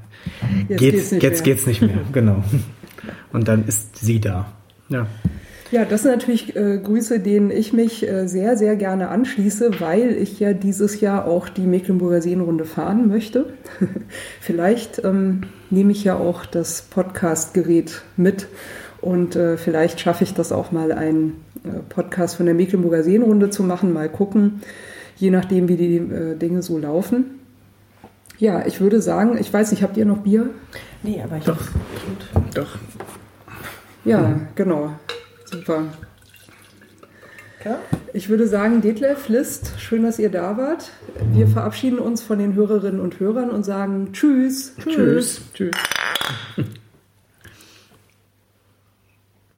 [0.68, 1.40] Jetzt geht's, geht's mehr.
[1.42, 2.42] geht's nicht mehr, genau.
[3.32, 4.52] Und dann ist sie da.
[4.88, 5.06] Ja.
[5.70, 10.12] Ja, das sind natürlich äh, Grüße, denen ich mich äh, sehr, sehr gerne anschließe, weil
[10.12, 13.52] ich ja dieses Jahr auch die Mecklenburger Seenrunde fahren möchte.
[14.40, 18.46] vielleicht ähm, nehme ich ja auch das Podcast-Gerät mit
[19.02, 23.50] und äh, vielleicht schaffe ich das auch mal, einen äh, Podcast von der Mecklenburger Seenrunde
[23.50, 23.92] zu machen.
[23.92, 24.62] Mal gucken,
[25.16, 27.40] je nachdem, wie die äh, Dinge so laufen.
[28.38, 30.48] Ja, ich würde sagen, ich weiß nicht, habt ihr noch Bier?
[31.02, 31.58] Nee, aber ich Doch.
[31.58, 32.54] Gut.
[32.54, 32.78] Doch.
[34.04, 34.92] Ja, genau.
[35.44, 35.84] Super.
[37.64, 37.78] Ja?
[38.12, 40.92] Ich würde sagen, Detlef, List, schön, dass ihr da wart.
[41.32, 44.74] Wir verabschieden uns von den Hörerinnen und Hörern und sagen Tschüss.
[44.76, 45.42] Tschüss.
[45.52, 45.74] Tschüss.